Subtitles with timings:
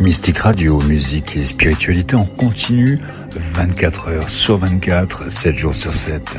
[0.00, 2.98] Mystique Radio, musique et spiritualité en continu,
[3.52, 6.38] 24 heures sur 24, 7 jours sur 7.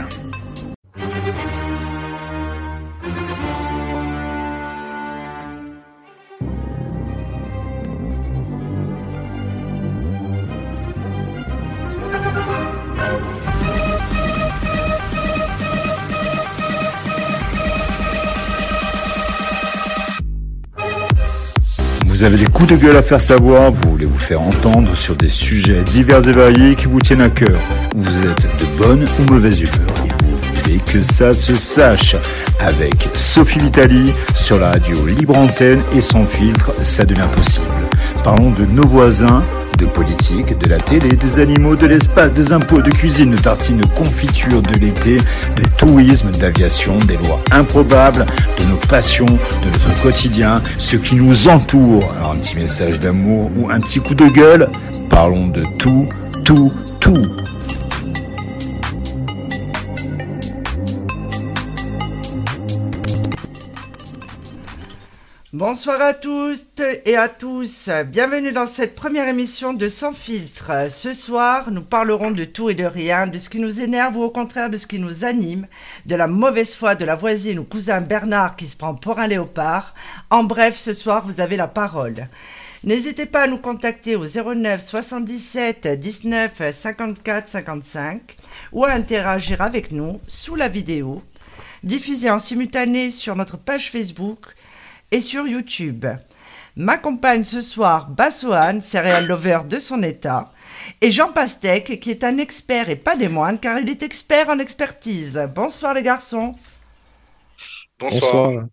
[22.21, 25.16] Vous avez des coups de gueule à faire savoir, vous voulez vous faire entendre sur
[25.16, 27.59] des sujets divers et variés qui vous tiennent à cœur.
[27.95, 32.15] Vous êtes de bonne ou mauvaise humeur et vous voulez que ça se sache.
[32.59, 37.65] Avec Sophie Vitali sur la radio Libre Antenne et sans filtre, ça devient possible.
[38.23, 39.43] Parlons de nos voisins,
[39.77, 43.77] de politique, de la télé, des animaux, de l'espace, des impôts, de cuisine, de tartines,
[43.77, 48.26] de confiture, de l'été, de tourisme, d'aviation, des lois improbables,
[48.59, 52.12] de nos passions, de notre quotidien, ce qui nous entoure.
[52.17, 54.70] Alors un petit message d'amour ou un petit coup de gueule.
[55.09, 56.07] Parlons de tout,
[56.46, 57.26] tout, tout.
[65.62, 66.66] Bonsoir à tous
[67.06, 67.88] et à tous.
[68.07, 70.88] Bienvenue dans cette première émission de Sans filtre.
[70.90, 74.23] Ce soir, nous parlerons de tout et de rien, de ce qui nous énerve ou
[74.23, 75.68] au contraire de ce qui nous anime,
[76.07, 79.28] de la mauvaise foi de la voisine ou cousin Bernard qui se prend pour un
[79.28, 79.94] léopard.
[80.31, 82.28] En bref, ce soir, vous avez la parole.
[82.84, 88.35] N'hésitez pas à nous contacter au 09 77 19 54 55
[88.72, 91.22] ou à interagir avec nous sous la vidéo,
[91.84, 94.40] diffusée en simultané sur notre page Facebook
[95.12, 96.06] et sur YouTube.
[96.78, 100.51] M'accompagne ce soir Bassoane, céréal lover de son état,
[101.01, 104.50] et Jean Pastèque, qui est un expert et pas des moindres, car il est expert
[104.50, 105.50] en expertise.
[105.53, 106.53] Bonsoir les garçons.
[108.00, 108.68] Bonsoir.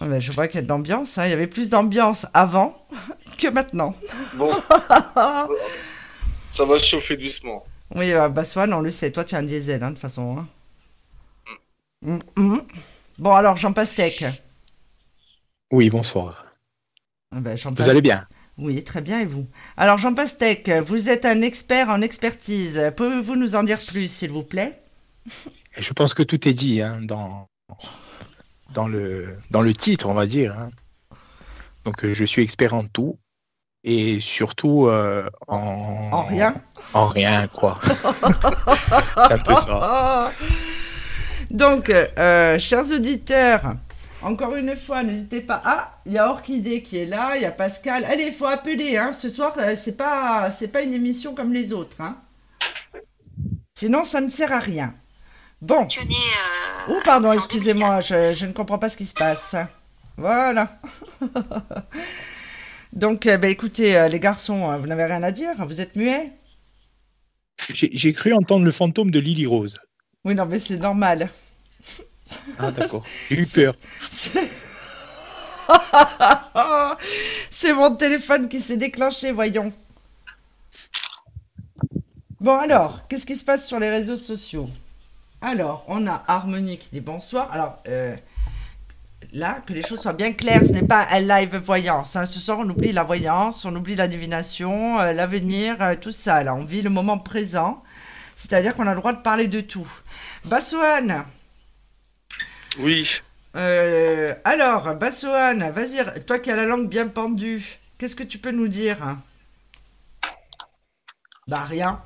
[0.00, 1.26] Ah ben, je vois qu'il y a de l'ambiance, hein.
[1.26, 2.76] il y avait plus d'ambiance avant
[3.38, 3.94] que maintenant.
[4.34, 4.50] Bon.
[6.50, 7.64] Ça va chauffer doucement.
[7.94, 10.38] Oui, euh, Bassoane, on le sait, toi tu es un diesel, hein, de toute façon.
[10.38, 10.48] hein.
[12.02, 12.60] Mm, mm.
[13.18, 14.24] Bon, alors Jean Pastèque.
[15.72, 16.46] Oui, bonsoir.
[17.32, 18.26] Ben, Vous allez bien?
[18.58, 19.46] Oui, très bien, et vous?
[19.76, 22.92] Alors, Jean Pastèque, vous êtes un expert en expertise.
[22.96, 24.80] Pouvez-vous nous en dire plus, s'il vous plaît?
[25.76, 27.48] Je pense que tout est dit hein, dans,
[28.72, 30.56] dans, le, dans le titre, on va dire.
[30.58, 30.70] hein.
[31.84, 33.18] Donc, je suis expert en tout
[33.84, 36.08] et surtout euh, en...
[36.12, 36.54] En rien?
[36.94, 37.78] En rien, quoi.
[37.84, 40.30] C'est un peu ça.
[41.50, 43.74] Donc, euh, chers auditeurs,
[44.22, 45.62] encore une fois, n'hésitez pas.
[45.64, 48.04] Ah, il y a Orchidée qui est là, il y a Pascal.
[48.04, 48.96] Allez, il faut appeler.
[48.96, 49.12] Hein.
[49.12, 52.00] Ce soir, euh, c'est pas, c'est pas une émission comme les autres.
[52.00, 52.16] Hein.
[53.74, 54.94] Sinon, ça ne sert à rien.
[55.60, 55.82] Bon.
[55.84, 56.14] Euh,
[56.88, 59.56] Oh, pardon, excusez-moi, je, je ne comprends pas ce qui se passe.
[60.16, 60.68] Voilà.
[62.92, 66.32] Donc, euh, bah, écoutez, les garçons, vous n'avez rien à dire Vous êtes muets?
[67.72, 69.80] J'ai j'ai cru entendre le fantôme de Lily Rose.
[70.24, 71.28] Oui, non, mais c'est normal.
[72.58, 73.02] Ah, d'accord.
[73.30, 73.74] J'ai eu peur.
[77.50, 79.72] C'est mon téléphone qui s'est déclenché, voyons.
[82.40, 84.68] Bon, alors, qu'est-ce qui se passe sur les réseaux sociaux?
[85.40, 87.50] Alors, on a Harmonie qui dit bonsoir.
[87.52, 88.14] Alors, euh,
[89.32, 92.14] là, que les choses soient bien claires, ce n'est pas un live voyance.
[92.16, 92.26] hein.
[92.26, 96.42] Ce soir, on oublie la voyance, on oublie la divination, euh, l'avenir, euh, tout ça.
[96.42, 97.82] Là, on vit le moment présent.
[98.34, 99.88] C'est-à-dire qu'on a le droit de parler de tout.
[100.44, 101.24] Bassoane
[102.76, 103.20] Oui.
[103.56, 108.50] euh, alors, Bassoane, vas-y, toi qui as la langue bien pendue, qu'est-ce que tu peux
[108.50, 108.98] nous dire
[111.48, 112.02] Bah rien.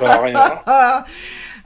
[0.00, 0.62] Bah, rien.
[0.66, 1.04] Ah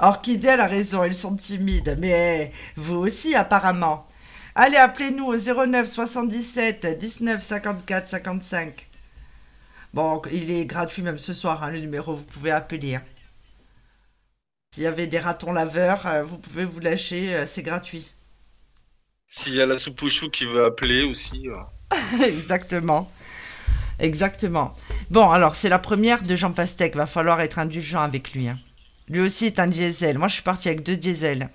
[0.01, 4.07] Orchidée, a raison, ils sont timides, mais vous aussi apparemment.
[4.55, 5.37] Allez, appelez-nous au
[5.67, 8.87] 09 77 19 54 55.
[9.95, 12.97] Bon, il est gratuit même ce soir, hein, le numéro, vous pouvez appeler.
[12.97, 13.03] hein.
[14.71, 18.11] S'il y avait des ratons laveurs, euh, vous pouvez vous lâcher, euh, c'est gratuit.
[19.27, 21.49] S'il y a la soupe au chou qui veut appeler aussi.
[21.49, 21.57] euh.
[22.25, 23.11] Exactement.
[23.99, 24.75] Exactement.
[25.11, 26.97] Bon, alors, c'est la première de Jean Pastèque.
[26.97, 28.49] Va falloir être indulgent avec lui.
[28.49, 28.57] hein.
[29.09, 30.19] Lui aussi est un diesel.
[30.19, 31.49] Moi, je suis partie avec deux diesels.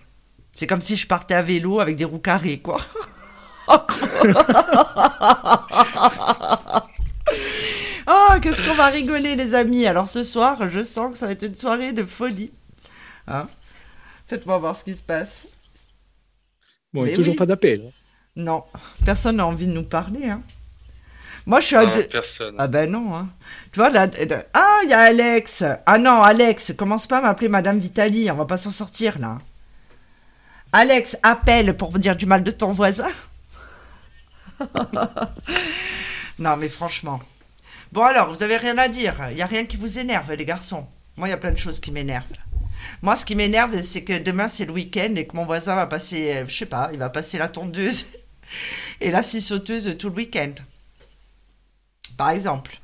[0.55, 2.79] C'est comme si je partais à vélo avec des roues carrées, quoi.
[8.07, 9.85] Oh, qu'est-ce qu'on va rigoler, les amis.
[9.85, 12.51] Alors, ce soir, je sens que ça va être une soirée de folie.
[13.27, 13.47] Hein?
[14.27, 15.47] Faites-moi voir ce qui se passe.
[16.93, 17.37] Bon, il Mais n'y a toujours oui.
[17.37, 17.81] pas d'appel.
[17.87, 17.91] hein.
[18.35, 18.63] Non,
[19.05, 20.25] personne n'a envie de nous parler.
[20.29, 20.41] Hein.
[21.45, 22.03] Moi, je suis à Ah, deux...
[22.07, 22.55] personne.
[22.57, 23.29] Ah ben non, hein.
[23.71, 24.07] Tu vois, là...
[24.07, 28.29] là- Ah, il y a Alex Ah non, Alex, commence pas à m'appeler Madame Vitali,
[28.31, 29.39] on va pas s'en sortir, là.
[30.71, 33.09] Alex, appelle pour me dire du mal de ton voisin.
[36.39, 37.19] non, mais franchement.
[37.91, 39.15] Bon alors, vous avez rien à dire.
[39.29, 40.87] Il n'y a rien qui vous énerve, les garçons.
[41.17, 42.25] Moi, il y a plein de choses qui m'énervent.
[43.01, 45.87] Moi, ce qui m'énerve, c'est que demain, c'est le week-end et que mon voisin va
[45.87, 48.05] passer, euh, je sais pas, il va passer la tondeuse
[49.01, 50.53] et la scie sauteuse tout le week-end.
[52.17, 52.79] Par exemple.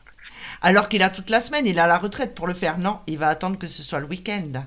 [0.62, 2.78] Alors qu'il a toute la semaine, il a la retraite pour le faire.
[2.78, 4.66] Non, il va attendre que ce soit le week-end.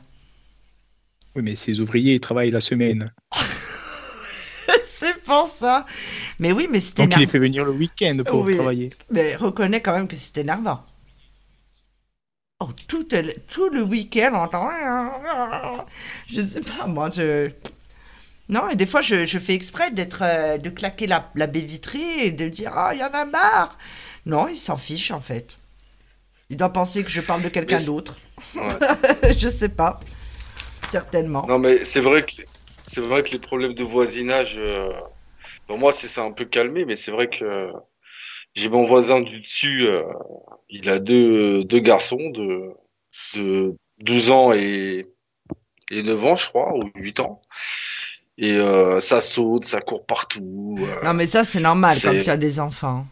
[1.34, 3.12] Oui, mais ces ouvriers, ils travaillent la semaine.
[4.98, 5.86] c'est pour ça.
[6.38, 8.54] Mais oui, mais c'est Donc il les fait venir le week-end pour Oui.
[8.54, 8.90] travailler.
[9.10, 10.84] Mais reconnais quand même que c'est énervant.
[12.64, 14.70] Oh, tout, le- tout le week-end, on entend.
[16.30, 17.50] Je sais pas, moi, je.
[18.48, 21.60] Non, et des fois, je, je fais exprès d'être, euh, de claquer la, la baie
[21.60, 23.78] vitrée et de dire Ah, il y en a marre.
[24.26, 25.56] Non, il s'en fiche, en fait.
[26.50, 28.16] Il doit penser que je parle de quelqu'un d'autre.
[28.54, 28.68] Ouais.
[29.38, 30.00] je sais pas.
[30.90, 31.46] Certainement.
[31.48, 32.32] Non, mais c'est vrai que
[32.84, 34.92] c'est vrai que les problèmes de voisinage, euh,
[35.68, 37.72] bon, moi, c'est ça un peu calmé, mais c'est vrai que euh,
[38.54, 40.02] j'ai mon voisin du dessus, euh,
[40.72, 42.70] il a deux, deux garçons de,
[43.36, 45.06] de 12 ans et,
[45.90, 47.40] et 9 ans, je crois, ou 8 ans.
[48.38, 50.76] Et euh, ça saute, ça court partout.
[50.80, 51.04] euh.
[51.04, 53.06] Non, mais ça, c'est normal quand tu as des enfants.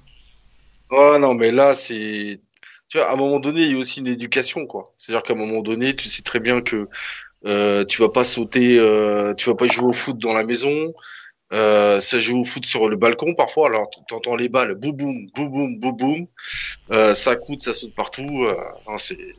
[0.91, 2.41] Ouais, non, mais là, c'est.
[2.89, 4.93] Tu vois, à un moment donné, il y a aussi une éducation, quoi.
[4.97, 6.89] C'est-à-dire qu'à un moment donné, tu sais très bien que
[7.47, 10.93] euh, tu vas pas sauter, euh, tu vas pas jouer au foot dans la maison.
[11.53, 13.67] Euh, ça joue au foot sur le balcon parfois.
[13.69, 16.27] Alors, t'entends les balles, boum boum, boum boum, boum boum.
[16.93, 18.45] Euh, ça coûte, ça saute partout.
[18.45, 19.35] Euh, enfin, c'est.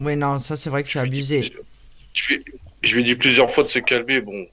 [0.00, 1.42] Oui, non, ça, c'est vrai que c'est abusé.
[1.42, 1.52] Je,
[2.12, 2.44] je, lui-
[2.82, 4.20] je lui ai dit plusieurs fois de se calmer.
[4.20, 4.46] Bon,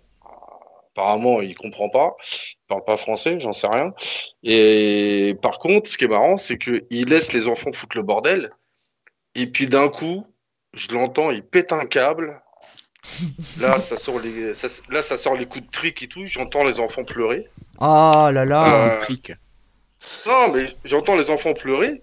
[0.91, 2.15] apparemment, il comprend pas.
[2.21, 3.93] Il parle pas français, j'en sais rien.
[4.43, 8.03] Et par contre, ce qui est marrant, c'est que il laisse les enfants foutre le
[8.03, 8.49] bordel.
[9.35, 10.25] Et puis d'un coup,
[10.73, 12.41] je l'entends, il pète un câble.
[13.59, 16.25] Là, ça sort les, ça- là, ça sort les coups de trick et tout.
[16.25, 17.47] J'entends les enfants pleurer.
[17.79, 18.95] Oh là là.
[18.95, 18.99] Euh.
[20.27, 22.01] Non, mais j'entends les enfants pleurer.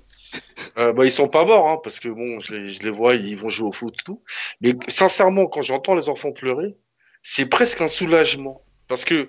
[0.78, 3.14] Euh, bah, ils sont pas morts, hein, parce que bon, je les, je les vois,
[3.14, 4.22] ils vont jouer au foot et tout.
[4.60, 6.76] Mais sincèrement, quand j'entends les enfants pleurer,
[7.22, 8.62] c'est presque un soulagement.
[8.86, 9.28] Parce que,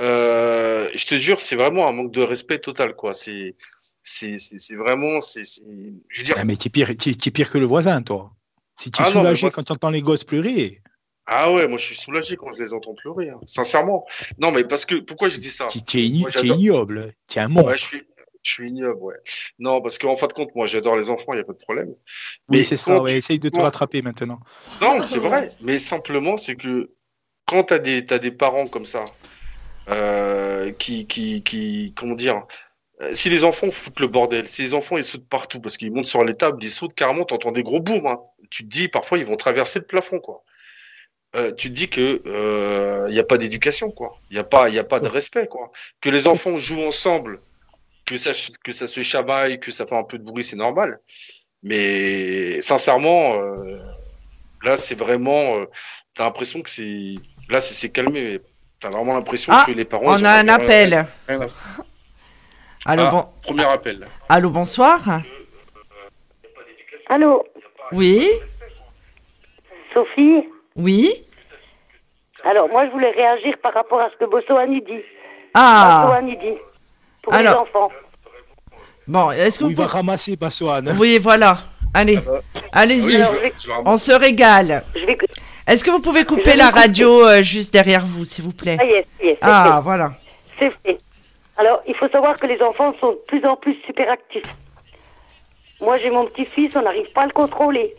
[0.00, 3.12] euh, je te jure, c'est vraiment un manque de respect total, quoi.
[3.12, 3.54] C'est,
[4.02, 4.36] c'est,
[4.76, 5.62] vraiment, c'est, c'est-
[6.08, 8.30] je veux dire, Ah, mais tu es pire, t'es- t'es pire que le voisin, toi.
[8.78, 10.80] Si tu es Ah non, mais soulagé moi, quand tu entends les gosses pleurer,
[11.26, 14.06] ah ouais, moi je suis soulagé quand je les entends pleurer, hein, sincèrement.
[14.38, 15.66] Non, mais parce que, pourquoi je dis ça?
[15.68, 17.78] tu tu es, tu ignoble, tu es un Ouais, monstre.
[17.78, 18.02] je suis,
[18.44, 19.16] je suis ignoble, ouais.
[19.58, 21.58] Non, parce qu'en fin de compte, moi j'adore les enfants, il n'y a pas de
[21.58, 21.94] problème.
[22.48, 24.40] oui, mais c'est ça, ouais, tu- essaye de te rattraper maintenant.
[24.80, 26.92] Non, c'est vrai, mais simplement, c'est que
[27.46, 29.16] quand t'as des, t'as des parents comme ça,
[29.90, 32.46] euh, qui, qui, qui, comment dire,
[33.02, 35.92] euh, si les enfants foutent le bordel, si les enfants ils sautent partout parce qu'ils
[35.92, 38.22] montent sur les tables, ils sautent carrément, t'entends des gros booms, hein.
[38.50, 40.44] Tu te dis, parfois, ils vont traverser le plafond, quoi.
[41.34, 42.22] Euh, tu te dis que
[43.08, 44.16] il n'y a pas d'éducation, quoi.
[44.30, 45.70] Il n'y a pas, il y a pas de respect, quoi.
[46.00, 47.40] Que les enfants jouent ensemble,
[48.06, 48.30] que ça,
[48.64, 51.00] que ça se chamaille, que ça fait un peu de bruit, c'est normal.
[51.62, 53.78] Mais sincèrement, euh,
[54.62, 55.66] là, c'est vraiment, euh,
[56.14, 57.14] t'as l'impression que c'est,
[57.48, 58.22] là, c'est calmé.
[58.32, 58.40] mais
[58.78, 60.04] T'as vraiment l'impression Ah, que les parents.
[60.06, 61.06] On a un appel.
[61.26, 61.48] rien à-
[62.84, 63.24] Allô, Ah, bon...
[63.42, 64.06] Premier appel.
[64.28, 65.22] Allô, bonsoir.
[67.08, 67.42] Allô,
[67.92, 68.28] Oui,
[69.94, 70.44] Sophie
[70.76, 71.10] oui.
[72.44, 75.02] Alors, moi, je voulais réagir par rapport à ce que Bossoani dit.
[75.54, 76.54] Ah, Bossoani dit.
[77.22, 77.52] Pour Alors.
[77.54, 77.90] les enfants.
[79.08, 80.96] bon, est-ce vous il va ramasser Bassoane.
[80.98, 81.58] Oui, voilà.
[81.94, 82.18] Allez,
[82.72, 83.16] allez-y.
[83.16, 84.84] vais- je vais On se régale.
[84.94, 85.16] Je vais.
[85.66, 88.76] Est-ce que vous pouvez couper Je la radio euh, juste derrière vous, s'il vous plaît
[88.78, 90.12] Ah, yes, yes, Ah, voilà.
[90.58, 90.98] C'est fait.
[91.56, 94.42] Alors, il faut savoir que les enfants sont de plus en plus super actifs.
[95.80, 97.96] Moi, j'ai mon petit-fils, on n'arrive pas à le contrôler.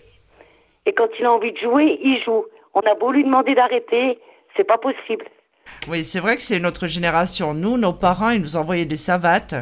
[0.85, 2.45] Et quand il a envie de jouer, il joue.
[2.77, 4.19] On a beau lui demander d'arrêter,
[4.55, 5.25] c'est pas possible.
[5.89, 7.55] Oui, c'est vrai que c'est notre génération.
[7.55, 9.55] Nous, nos parents, ils nous envoyaient des savates.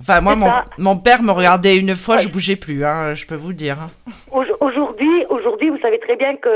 [0.00, 0.34] Enfin, moi,
[0.78, 3.78] mon, père me regardait une fois, je bougeais plus, hein, je peux vous le dire.
[4.32, 6.48] Au- Aujourd'hui, aujourd'hui, vous savez très bien que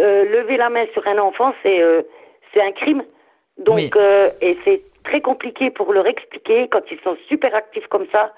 [0.00, 2.02] euh, lever la main sur un enfant, c'est euh,
[2.54, 3.02] c'est un crime.
[3.58, 3.90] Donc, Oui.
[3.96, 8.32] euh, et c'est très compliqué pour leur expliquer quand ils sont super actifs comme ça,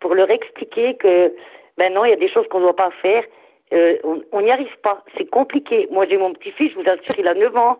[0.00, 1.32] pour leur expliquer que
[1.78, 3.24] ben non, il y a des choses qu'on ne doit pas faire.
[3.72, 3.96] Euh,
[4.32, 5.04] on n'y arrive pas.
[5.16, 5.88] C'est compliqué.
[5.90, 7.78] Moi, j'ai mon petit-fils, je vous assure, il a 9 ans.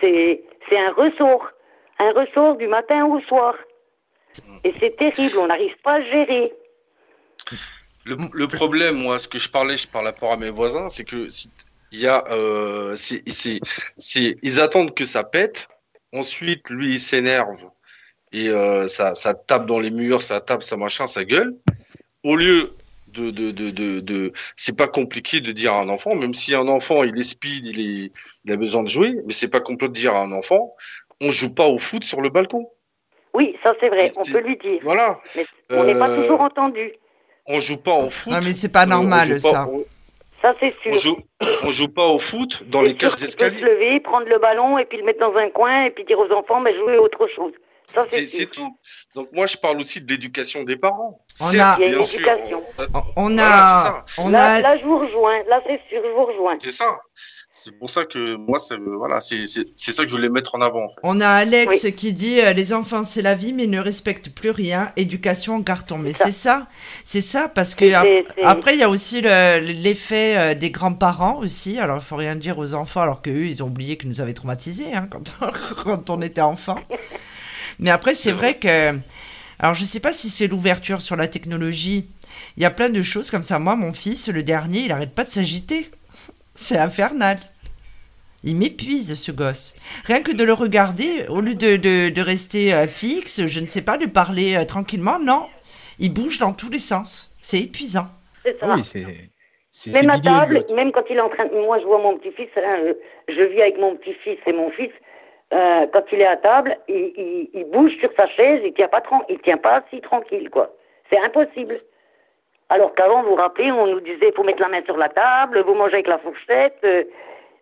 [0.00, 0.42] C'est
[0.72, 1.50] un ressort,
[1.98, 3.54] un ressort du matin au soir.
[4.64, 5.38] Et c'est terrible.
[5.38, 6.52] On n'arrive pas à gérer.
[8.04, 11.28] Le, problème, moi, ce que je parlais, je par rapport à mes voisins, c'est que
[11.28, 11.50] si-
[11.92, 12.94] y a, euh,
[14.42, 15.68] ils attendent que ça pète.
[16.14, 17.68] Ensuite, lui, il s'énerve
[18.32, 21.54] et euh, ça, ça tape dans les murs, ça tape, ça machin, ça gueule.
[22.24, 22.72] Au lieu
[23.18, 26.54] de, de, de, de, de- c'est pas compliqué de dire à un enfant, même si
[26.54, 28.10] un enfant, il est speed, il est,
[28.44, 30.70] il a besoin de jouer, mais c'est pas compliqué de dire à un enfant,
[31.20, 32.70] on joue pas au foot sur le balcon.
[33.34, 34.10] Oui, ça c'est vrai.
[34.16, 34.80] On peut lui dire.
[34.82, 35.18] Voilà.
[35.36, 36.92] Mais on n'est pas Euh, toujours entendu.
[37.46, 38.32] on joue pas au foot.
[38.32, 39.66] Non, mais c'est pas on normal, pas- ça.
[39.68, 39.84] on-
[40.40, 40.92] Ça, c'est sûr.
[40.92, 41.16] On joue,
[41.64, 43.60] on joue pas au foot dans les cages peut se d'escalier.
[43.60, 46.30] lever, prendre le ballon et puis le mettre dans un coin et puis dire aux
[46.30, 47.52] enfants, mais jouez autre chose.
[48.08, 48.76] C'est tout.
[49.14, 51.20] Donc moi, je parle aussi de l'éducation des parents.
[51.40, 54.98] On a- bien sûr, on- On- On Voilà, a, on Là, a, là, je vous
[54.98, 55.38] rejoins.
[55.48, 56.56] Là, c'est sûr, je vous rejoins.
[56.60, 56.98] C'est ça.
[57.50, 60.54] C'est pour ça que moi, c'est voilà, c'est c'est- c'est ça que je voulais mettre
[60.54, 60.84] en avant.
[60.84, 61.00] En fait.
[61.02, 64.30] on a Alex qui dit euh, les enfants c'est la vie mais ils ne respectent
[64.32, 65.98] plus rien, éducation en carton.
[65.98, 66.68] Mais C'est ça.
[67.02, 71.38] c'est ça, parce que ap- après il y a aussi le- l'effet euh, des grands-parents
[71.40, 71.80] aussi.
[71.80, 74.20] Alors il faut rien dire aux enfants alors que eux ils ont oublié qu'ils nous
[74.20, 75.32] avaient traumatisés hein, quand,
[75.84, 76.76] quand on était enfant.
[77.80, 78.98] Mais après c'est vrai que
[79.58, 82.08] alors je sais pas si c'est l'ouverture sur la technologie.
[82.56, 83.58] Il y a plein de choses comme ça.
[83.58, 85.90] Moi mon fils le dernier il arrête pas de s'agiter.
[86.54, 87.38] C'est infernal.
[88.44, 89.74] Il m'épuise ce gosse.
[90.04, 93.66] Rien que de le regarder, au lieu de, de, de rester euh, fixe, je ne
[93.66, 95.46] sais pas, de parler euh, tranquillement, non.
[95.98, 97.30] Il bouge dans tous les sens.
[97.40, 98.06] C'est épuisant.
[98.44, 98.74] C'est ça.
[98.74, 99.04] Oui, c'est.
[99.72, 101.54] c'est- Même à table, même quand il est en train de...
[101.54, 102.78] Moi, je vois mon petit-fils, hein,
[103.28, 104.90] je, je vis avec mon petit-fils et mon fils.
[105.52, 108.88] Euh, quand il est à table, il, il- il bouge sur sa chaise, il tient
[108.88, 110.74] pas il tient pas assis tranquille, quoi.
[111.10, 111.80] C'est impossible.
[112.68, 115.60] Alors qu'avant, vous vous rappelez, on nous disait, faut mettre la main sur la table,
[115.66, 116.76] vous mangez avec la fourchette.
[116.84, 117.04] euh,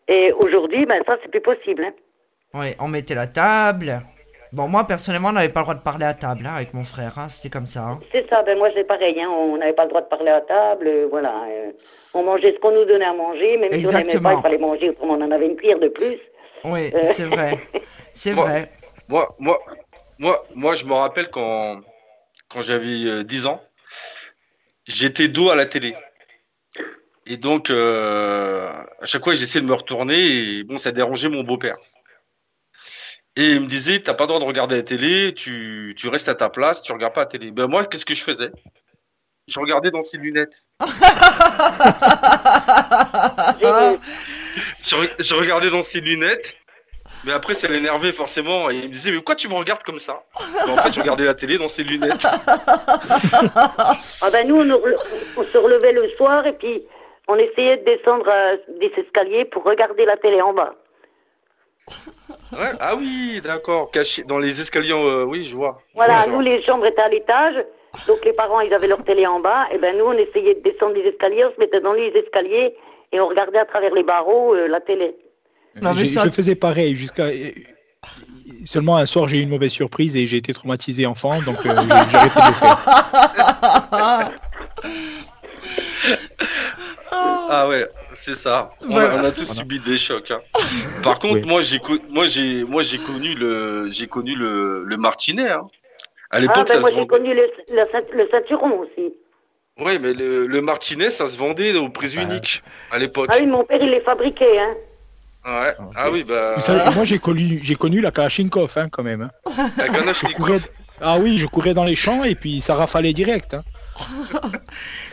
[0.09, 1.85] et aujourd'hui, ben ça, c'est plus possible.
[1.85, 1.93] Hein.
[2.55, 4.01] Oui, on mettait la table.
[4.53, 6.85] Bon, moi, personnellement, on n'avait pas le droit de parler à table hein, avec mon
[6.85, 7.15] frère.
[7.19, 7.81] hein, C'était comme ça.
[7.83, 8.01] hein.
[8.13, 9.21] C'est ça, ben moi, c'est pareil.
[9.27, 11.33] On n'avait pas le droit de parler à table, euh, voilà.
[12.15, 14.59] on mangeait ce qu'on nous donnait à manger, même si on n'aimait pas, il fallait
[14.59, 16.19] manger, autrement on en avait une cuillère de plus.
[16.67, 17.13] Oui, Euh.
[17.15, 17.59] c'est vrai.
[18.13, 18.73] C'est Moi- vrai.
[19.09, 19.59] Moi, moi,
[20.19, 21.81] moi, moi, je me rappelle quand,
[22.49, 23.63] quand j'avais euh, 10 ans,
[24.87, 25.95] j'étais dos à la télé.
[27.27, 28.71] Et donc, euh,
[29.01, 30.17] à chaque fois, j'essayais de me retourner
[30.59, 31.77] et bon, ça dérangeait mon beau-père.
[33.37, 36.29] Et il me disait, t'as pas le droit de regarder la télé, tu, tu restes
[36.29, 37.51] à ta place, tu regardes pas la télé.
[37.51, 38.51] Ben moi, qu'est-ce que je faisais?
[39.49, 40.67] Je regardais dans ses lunettes.
[44.87, 46.57] Je, re- je regardais dans ses lunettes,
[47.25, 48.71] mais après, ça l'énervait forcément.
[48.71, 50.23] Et il me disait, mais pourquoi tu me regardes comme ça?
[50.67, 52.27] Mais En fait, je regardais la télé dans ses lunettes.
[54.23, 56.83] Ah ben nous, on, se relevait le soir et puis
[57.29, 60.75] on essayait de descendre euh, des escaliers pour regarder la télé en bas.
[62.53, 65.81] Ouais, ah oui, d'accord, caché dans les escaliers, euh, oui, je vois.
[65.91, 67.55] Je Voilà, vois, nous les chambres étaient à l'étage,
[68.07, 70.61] donc les parents ils avaient leur télé en bas, et ben nous on essayait de
[70.61, 72.75] descendre les escaliers, on se mettait dans les escaliers
[73.13, 75.15] et on regardait à travers les barreaux euh, la télé.
[75.83, 77.29] Non, mais J'ai- ça- Je faisais pareil jusqu'à.
[78.65, 81.71] Seulement un soir, j'ai eu une mauvaise surprise et j'ai été traumatisé enfant, donc euh,
[81.83, 84.31] j'ai j'ai arrêté de le faire.
[87.49, 88.71] Ah ouais, c'est ça.
[88.83, 89.15] On, a- Voilà.
[89.17, 89.61] on a tous Voilà.
[89.61, 90.31] subi des chocs.
[90.31, 90.41] hein.
[91.03, 91.45] Par contre, Oui.
[91.47, 95.49] moi j'ai moi j'ai moi j'ai connu le j'ai connu le, le martinet.
[95.49, 95.67] Hein.
[96.31, 97.09] À Ah l'époque, ben ça moi se j'ai vendait.
[97.17, 99.15] connu le, le le ceinturon aussi.
[99.79, 102.23] Oui, mais le, le martinet, ça se vendait au prix Ah.
[102.23, 103.29] unique à l'époque.
[103.33, 104.75] Ah oui, mon père il les fabriquait, hein.
[105.47, 105.75] Ouais.
[105.79, 105.93] Ok.
[105.97, 106.55] Ah oui, bah.
[106.57, 109.23] Vous savez, moi, j'ai connu, j'ai connu la Kalachnikov hein, quand même.
[109.23, 109.71] hein.
[109.77, 110.59] la courais...
[111.01, 113.53] Ah oui, je courais dans les champs et puis ça rafalait direct.
[113.55, 113.63] hein.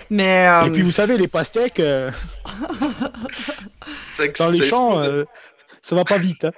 [0.10, 2.10] Mais euh, Et puis vous savez, les pastèques, euh,
[4.39, 5.25] dans les champs, euh,
[5.82, 6.46] ça va pas vite.
[6.46, 6.51] hein.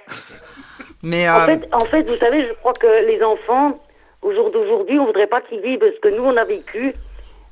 [1.02, 3.80] mais En euh, fait, en fait, vous savez, je crois que les enfants,
[4.22, 6.94] au jour d'aujourd'hui, on voudrait pas qu'ils vivent ce que nous on a vécu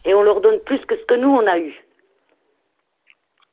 [0.05, 1.73] et on leur donne plus que ce que nous on a eu.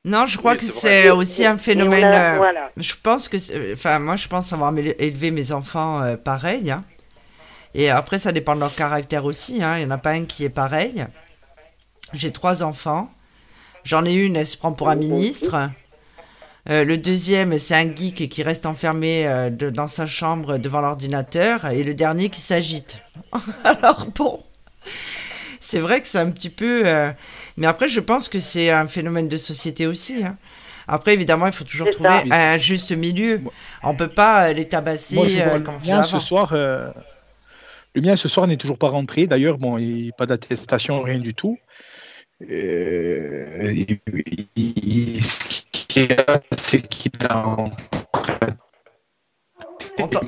[0.03, 2.03] non, je crois Oui, que c'est aussi un phénomène.
[2.05, 2.71] a- euh, voilà.
[2.77, 6.71] Je pense que, c'est- enfin, moi, je pense avoir élevé mes enfants euh, pareil.
[6.71, 6.83] hein.
[7.75, 9.61] Et après, ça dépend de leur caractère aussi.
[9.63, 9.77] hein.
[9.77, 11.05] Il n'y en a pas un qui est pareil.
[12.13, 13.09] J'ai trois enfants.
[13.83, 15.69] J'en ai une, elle se prend pour un ministre.
[16.69, 20.81] Euh, le deuxième, c'est un geek qui reste enfermé euh, de- dans sa chambre devant
[20.81, 21.67] l'ordinateur.
[21.67, 22.97] Et le dernier qui s'agite.
[23.63, 24.41] Alors bon,
[25.71, 26.83] c'est vrai que c'est un petit peu...
[26.85, 27.11] euh,
[27.57, 30.23] Mais après, je pense que c'est un phénomène de société aussi.
[30.23, 30.37] hein.
[30.87, 32.35] Après, évidemment, il faut toujours C'est trouver ça.
[32.53, 33.41] un juste milieu.
[33.83, 36.49] On peut pas euh, les tabasser Moi, je vois euh, le mien ce soir.
[36.53, 36.89] euh,
[37.95, 39.27] Le mien ce soir n'est toujours pas rentré.
[39.27, 41.57] D'ailleurs, bon, il n'y a pas d'attestation, rien du tout.
[42.49, 43.99] Euh, il-
[44.55, 47.55] il- Ce qu'il y a, c'est qu'il a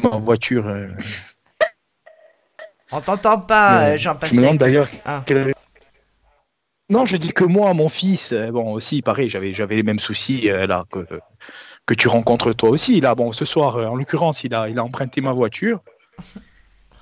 [0.03, 0.65] ma voiture.
[2.93, 4.87] On t'entend pas, euh, Jean Je me demande d'ailleurs.
[5.05, 5.23] Ah.
[6.89, 9.99] Non, je dis que moi, mon fils, euh, bon, aussi, pareil, j'avais, j'avais les mêmes
[9.99, 10.99] soucis euh, là que,
[11.85, 13.01] que tu rencontres toi aussi.
[13.01, 15.79] Là, bon, ce soir, en l'occurrence, il a, il a emprunté ma voiture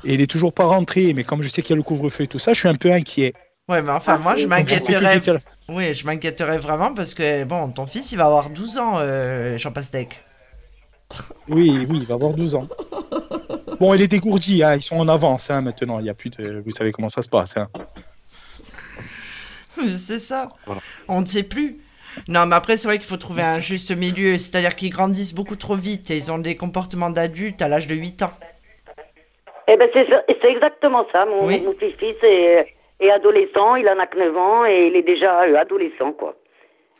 [0.03, 1.13] et il est toujours pas rentré.
[1.13, 2.75] Mais comme je sais qu'il y a le couvre-feu et tout ça, je suis un
[2.75, 3.33] peu inquiet.
[3.67, 5.21] Ouais, mais enfin, moi, je m'inquiéterais.
[5.69, 9.57] Oui, je m'inquiéterais vraiment parce que, bon, ton fils, il va avoir 12 ans, euh,
[9.57, 10.19] Jean Pastèque.
[11.47, 12.67] Oui, oui, il va avoir 12 ans.
[13.81, 15.97] Bon, il est dégourdi, hein, ils sont en avance hein, maintenant.
[15.99, 16.61] Il y a plus de...
[16.63, 17.57] Vous savez comment ça se passe.
[17.57, 17.67] hein.
[19.97, 20.49] c'est ça.
[20.67, 20.81] Voilà.
[21.07, 21.77] On ne sait plus.
[22.27, 24.37] Non, mais après, c'est vrai qu'il faut trouver un juste milieu.
[24.37, 27.95] C'est-à-dire qu'ils grandissent beaucoup trop vite et ils ont des comportements d'adultes à l'âge de
[27.95, 28.33] 8 ans.
[29.67, 31.25] Eh ben c'est exactement ça.
[31.25, 31.63] Mon, Oui.
[31.65, 32.67] mon petit-fils est,
[32.99, 36.35] est adolescent, il en a que 9 ans et il est déjà euh, adolescent, quoi.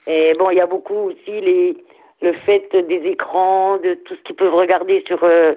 [0.08, 1.78] Et bon, il y a beaucoup aussi les,
[2.24, 5.54] le fait des écrans, de tout ce qu'ils peuvent regarder sur, euh,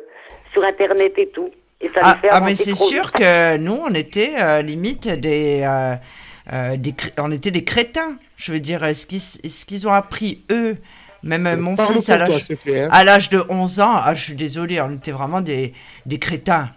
[0.55, 1.51] sur Internet et tout.
[1.83, 3.13] Et ça Ah, fait ah, mais c'est sûr vite.
[3.17, 5.97] que nous, on était euh, limite des, euh,
[6.53, 8.17] euh, des on était des crétins.
[8.37, 10.79] Je veux dire, ce qu'ils ce qu'ils ont appris eux,
[11.23, 12.89] même mon Parle fils à l'âge hein.
[12.91, 15.75] à l'âge de 11 ans, ah, je suis désolée, on était vraiment des,
[16.07, 16.71] des crétins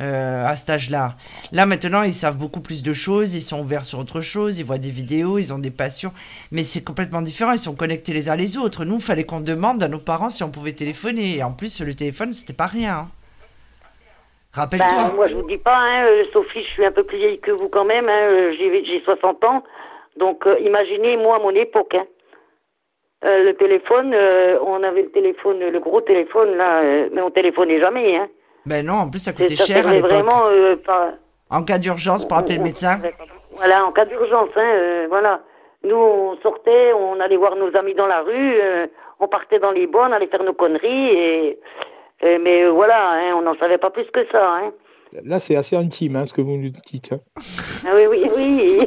[0.00, 1.14] euh, à cet âge-là.
[1.52, 4.64] Là maintenant, ils savent beaucoup plus de choses, ils sont ouverts sur autre chose, ils
[4.64, 6.12] voient des vidéos, ils ont des passions,
[6.50, 7.52] mais c'est complètement différent.
[7.52, 8.84] Ils sont connectés les uns les autres.
[8.84, 11.36] Nous, il fallait qu'on demande à nos parents si on pouvait téléphoner.
[11.36, 12.96] Et en plus, le téléphone, c'était pas rien.
[12.96, 13.08] hein.
[14.54, 15.08] Rappelle-toi.
[15.08, 17.38] Ben, moi, je vous dis pas, hein, euh, Sophie, je suis un peu plus vieille
[17.38, 18.08] que vous quand même.
[18.08, 19.62] Hein, euh, j'ai j'ai 60 ans.
[20.16, 21.94] Donc, euh, imaginez, moi, à mon époque.
[21.94, 22.06] Hein.
[23.24, 26.82] Euh, le téléphone, euh, on avait le téléphone, le gros téléphone, là,
[27.12, 28.16] mais on téléphonait jamais.
[28.16, 28.28] Hein.
[28.66, 30.10] Ben non, en plus, ça coûtait ça cher à l'époque.
[30.10, 31.12] vraiment euh, pas.
[31.48, 32.98] En cas d'urgence, pour appeler le médecin.
[33.54, 35.40] Voilà, en cas d'urgence, hein, euh, voilà.
[35.84, 38.54] Nous, on sortait, on allait voir nos amis dans la rue,
[39.18, 41.58] on partait dans les bois, on allait faire nos conneries, et,
[42.22, 44.46] et- mais euh, voilà, hein, on n'en savait pas plus que ça.
[44.56, 44.72] Hein.
[45.24, 47.12] Là, c'est assez intime, hein, ce que vous nous dites.
[47.12, 47.20] hein.
[47.86, 48.80] Ah oui, oui, oui.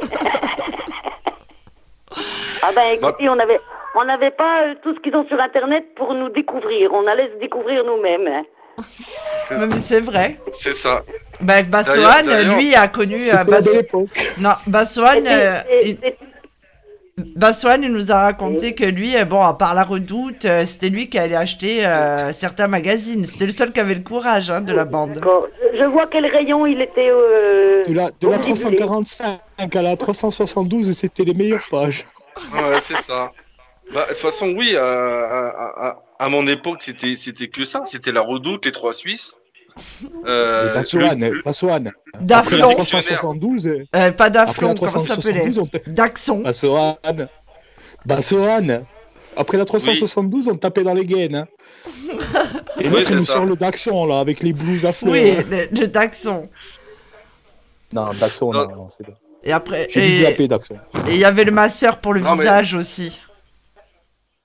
[2.62, 3.60] ah ben écoutez, on avait,
[3.94, 6.92] on n'avait pas euh, tout ce qu'ils ont sur Internet pour nous découvrir.
[6.92, 8.26] On allait se découvrir nous-mêmes.
[8.26, 8.42] hein.
[8.84, 10.38] C'est Non, mais c'est vrai.
[10.52, 11.00] c'est ça.
[11.40, 13.14] Ben, Bassoane, lui, a connu.
[13.14, 14.34] euh, C'était la Bas- belle époque.
[14.38, 16.18] Non, Bassoane, C'était- euh, c'est- il- c'est-
[17.34, 20.90] Bassoane, il nous a raconté que lui, euh, bon, à part la redoute, euh, c'était
[20.90, 23.24] lui qui allait acheter euh, certains magazines.
[23.24, 25.12] C'était le seul qui avait le courage hein, de la bande.
[25.14, 25.48] D'accord.
[25.78, 27.08] Je- vois quel rayon il était.
[27.10, 28.76] euh, De la, de la omnibulé.
[28.76, 32.04] 345 à la 372, c'était les meilleures pages.
[32.52, 33.32] Ouais, c'est ça.
[33.94, 37.80] Bah, de toute façon, oui, à, à- à- à mon époque, c'était c'était que ça.
[37.86, 39.38] C'était la redoute, les trois Suisses.
[40.26, 41.42] Euh, Et Bassoane, le-.
[41.44, 46.40] Après la Daflon, 372, euh, pas après Daflon, comment ça s'appelait 372, on, ta- Daxon.
[46.42, 47.28] Bassoane.
[48.04, 48.84] Bassoane.
[49.36, 51.34] Après la 372, on tapait dans les gaines.
[51.36, 51.46] Hein.
[52.80, 53.34] Et Oui, l'autre, nous ça.
[53.34, 55.12] sort le Daxon, là, avec les blouses à fleurs.
[55.12, 56.48] Oui, le, le Daxon.
[57.92, 58.68] Non, Daxon, Non.
[58.68, 59.12] non, non, c'est bon.
[59.44, 60.76] Et après, J'ai dit et Daxon.
[61.06, 63.20] et il y avait le masseur pour le Non, mais- visage aussi.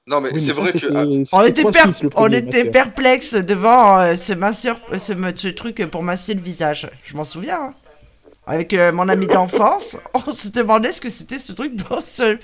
[0.07, 0.87] Non, mais Oui, c'est vrai que.
[0.95, 2.71] ah, On était, trois per- Suisses, le on premier, était monsieur.
[2.71, 6.89] perplexes devant euh, ce masseur, ce, ce truc pour masser le visage.
[7.03, 7.59] Je m'en souviens.
[7.61, 7.73] hein.
[8.47, 12.37] Avec euh, mon ami d'enfance, on se demandait ce que c'était ce truc pour se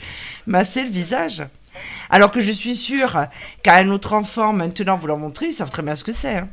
[0.45, 1.43] masser le visage.
[2.11, 3.25] Alors que je suis sûre
[3.63, 6.35] qu'à un autre enfant, maintenant, vous leur montrer, ils savent très bien ce que c'est.
[6.35, 6.47] hein.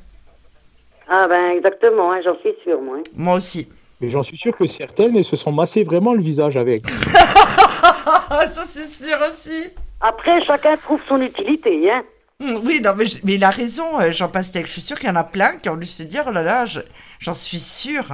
[1.07, 2.97] Ah ben exactement, hein, j'en suis sûre, moi.
[3.15, 3.69] Moi aussi.
[4.01, 6.89] Mais j'en suis sûr que certaines, elles se sont massées vraiment le visage avec.
[6.91, 9.69] Ça c'est sûr aussi.
[10.07, 11.91] Après, chacun trouve son utilité.
[11.91, 12.05] Hein.
[12.41, 14.67] Hum, Oui, non, mais, je- mais il a raison, euh, Jean Pastèque.
[14.67, 16.43] Je suis sûre qu'il y en a plein qui ont dû se dire, oh là
[16.43, 16.81] là, je-
[17.21, 18.07] j'en suis sûre.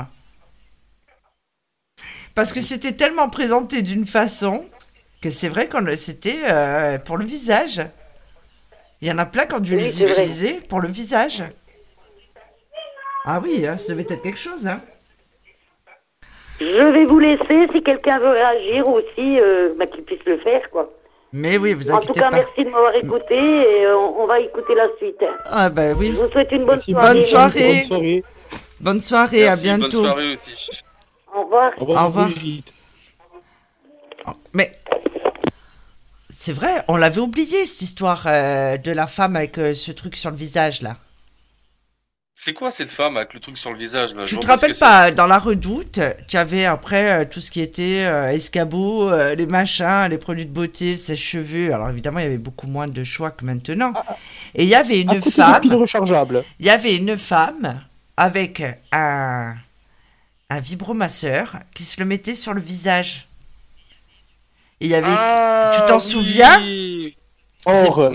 [2.37, 4.65] Parce que c'était tellement présenté d'une façon
[5.21, 7.83] que c'est vrai qu'on c'était euh, pour le visage.
[9.01, 10.11] Il y en a plein qui ont dû Oui, les vrai.
[10.13, 11.43] utiliser pour le visage.
[13.25, 14.69] Ah oui, hein, ça devait être quelque chose.
[14.69, 14.81] Hein.
[16.61, 20.71] Je vais vous laisser si quelqu'un veut réagir aussi, euh, bah, qu'il puisse le faire,
[20.71, 20.89] quoi.
[21.33, 22.37] Mais oui, vous En tout inquiétez cas, pas.
[22.37, 25.23] merci de m'avoir écouté et euh, on, on va écouter la suite.
[25.47, 26.13] Ah bah oui.
[26.13, 27.13] Je vous souhaite une bonne Merci, soirée.
[27.15, 27.73] Bonne soirée.
[27.75, 28.25] Bonne soirée.
[28.81, 30.05] Bonne soirée, merci, à Bonne bientôt.
[30.05, 30.71] soirée aussi.
[31.35, 31.73] Au revoir.
[31.79, 32.27] Au revoir, Au revoir.
[32.29, 32.75] Brigitte.
[34.55, 34.71] Mais
[36.29, 40.17] c'est vrai, on l'avait oublié cette histoire euh, de la femme avec euh, ce truc
[40.17, 40.97] sur le visage là.
[42.43, 44.25] C'est quoi cette femme avec le truc sur le visage là?
[44.25, 47.61] Je Tu te rappelles pas, dans la redoute, tu avais après euh, tout ce qui
[47.61, 51.75] était euh, escabeau, euh, les machins, les produits de beauté, ses cheveux.
[51.75, 53.93] Alors évidemment, il y avait beaucoup moins de choix que maintenant.
[54.55, 56.43] Et il y avait une femme, piles rechargeables.
[56.59, 57.83] il y avait une femme
[58.17, 59.55] avec un,
[60.49, 63.29] un vibromasseur qui se le mettait sur le visage.
[64.81, 65.09] Et il y avait.
[65.11, 66.01] Ah, tu t'en oui.
[66.01, 66.59] souviens
[67.67, 68.13] Or,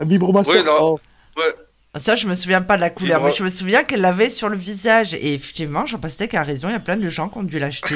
[0.00, 0.56] un vibromasseur.
[0.56, 0.72] Oui, non.
[0.72, 1.00] or.
[1.36, 1.54] Ouais.
[1.98, 4.48] Ça, je me souviens pas de la couleur, mais je me souviens qu'elle l'avait sur
[4.48, 5.14] le visage.
[5.14, 7.58] Et effectivement, Jean Pastèque a raison, il y a plein de gens qui ont dû
[7.58, 7.94] l'acheter.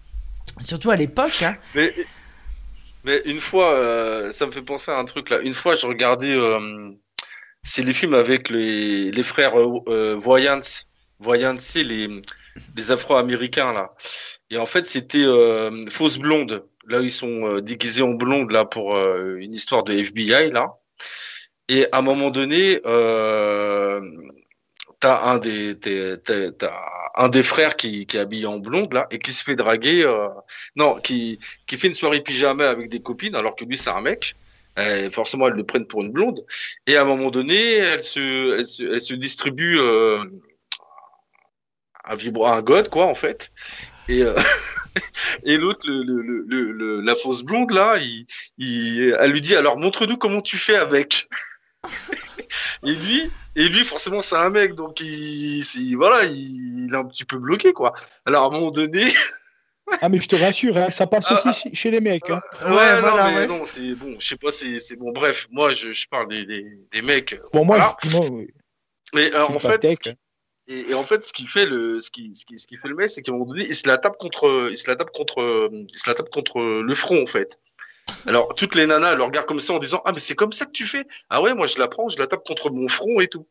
[0.60, 1.42] Surtout à l'époque.
[1.42, 1.56] hein.
[1.74, 1.92] Mais,
[3.04, 5.38] mais une fois, euh, ça me fait penser à un truc là.
[5.40, 6.90] Une fois, je regardais, euh,
[7.62, 10.60] c'est les films avec les, les frères euh, euh, Voyants.
[11.20, 12.08] Voyants, c'est les,
[12.76, 13.92] les Afro-Américains là.
[14.50, 15.26] Et en fait, c'était
[15.90, 16.64] Fausse Blonde.
[16.86, 20.72] Là, ils sont déguisés en blonde là pour une histoire de FBI là.
[21.68, 24.00] Et à un moment donné, euh,
[25.00, 25.76] t'as un des
[27.14, 30.28] un des frères qui, est habillé en blonde là et qui se fait draguer euh,
[30.76, 34.00] non qui qui fait une soirée pyjama avec des copines alors que lui c'est un
[34.00, 34.34] mec.
[35.10, 36.44] Forcément elles le prennent pour une blonde.
[36.86, 40.22] Et à un moment donné elle se elle distribue euh,
[42.04, 43.50] un vibro un god quoi en fait.
[44.08, 44.34] Et euh,
[45.44, 51.28] et l'autre la fausse blonde là elle lui dit alors montre-nous comment tu fais avec
[52.82, 57.24] et lui, et lui, forcément, c'est un mec, donc il, voilà, il, est un petit
[57.24, 57.92] peu bloqué, quoi.
[58.26, 59.02] Alors, à un moment donné.
[60.00, 62.30] ah, mais je te rassure, hein, ça passe aussi ah, chez les mecs.
[62.30, 62.40] Hein.
[62.66, 66.08] ouais, non, mais non, c'est bon, je sais pas, c'est bon, bref, moi, je, je
[66.08, 67.40] parle des, des, des, mecs.
[67.52, 68.26] Bon, moi, moi
[69.14, 69.84] mais alors, en fait.
[70.70, 72.88] Et, et, en fait, ce qui fait le, ce qui, ce qui, ce qui fait
[72.88, 74.96] le mec, c'est qu'à un moment donné, il se la tape contre, il se la
[74.96, 77.58] tape contre, il se la tape contre le front, en fait.
[78.26, 80.52] Alors, toutes les nanas, elles le regardent comme ça en disant Ah, mais c'est comme
[80.52, 82.88] ça que tu fais Ah ouais, moi je la prends, je la tape contre mon
[82.88, 83.46] front et tout.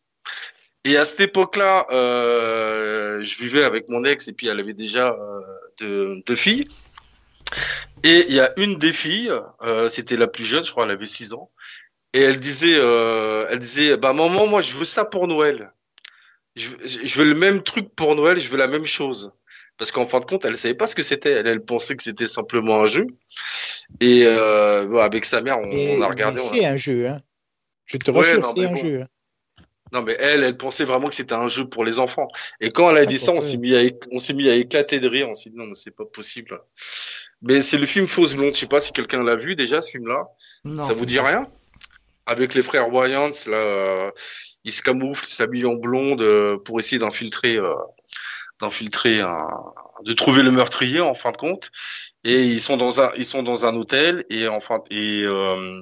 [0.83, 5.17] Et à cette époque-là, euh, je vivais avec mon ex et puis elle avait déjà
[5.81, 6.67] euh, deux, filles.
[8.03, 10.91] Et il y a une des filles, euh, c'était la plus jeune, je crois, elle
[10.91, 11.51] avait 6 ans.
[12.13, 12.79] Et elle disait,
[13.49, 15.71] elle disait, bah maman, moi je veux ça pour Noël.
[16.55, 19.31] Je, je veux le même truc pour Noël, je veux la même chose
[19.77, 21.31] parce qu'en fin de compte, elle savait pas ce que c'était.
[21.31, 23.07] Elle, elle, pensait que c'était simplement un jeu.
[23.99, 26.39] Et euh, bon, avec sa mère, on, a regardé.
[26.39, 27.21] C'est un jeu, hein.
[27.85, 29.01] Je te rassure, c'est un jeu.
[29.01, 29.07] Hein.
[29.93, 32.27] Non, mais elle, elle pensait vraiment que c'était un jeu pour les enfants.
[32.59, 34.99] Et quand elle a dit ça, on s'est mis à, on s'est mis à éclater
[34.99, 35.29] de rire.
[35.29, 36.59] On s'est dit non, mais c'est pas possible.
[37.41, 38.53] Mais c'est le film Fausse Blonde.
[38.53, 40.27] Je sais pas si quelqu'un l'a vu déjà, ce film-là.
[40.65, 41.47] Ça vous dit rien?
[42.25, 44.11] Avec les frères Wayans, là,
[44.65, 47.73] ils se camouflent, ils s'habillent en blonde euh, pour essayer d'infiltrer, euh,
[48.59, 49.47] d'infiltrer un,
[50.03, 51.71] de trouver le meurtrier en fin de compte.
[52.23, 55.81] Et ils sont dans un, ils sont dans un hôtel et enfin et euh,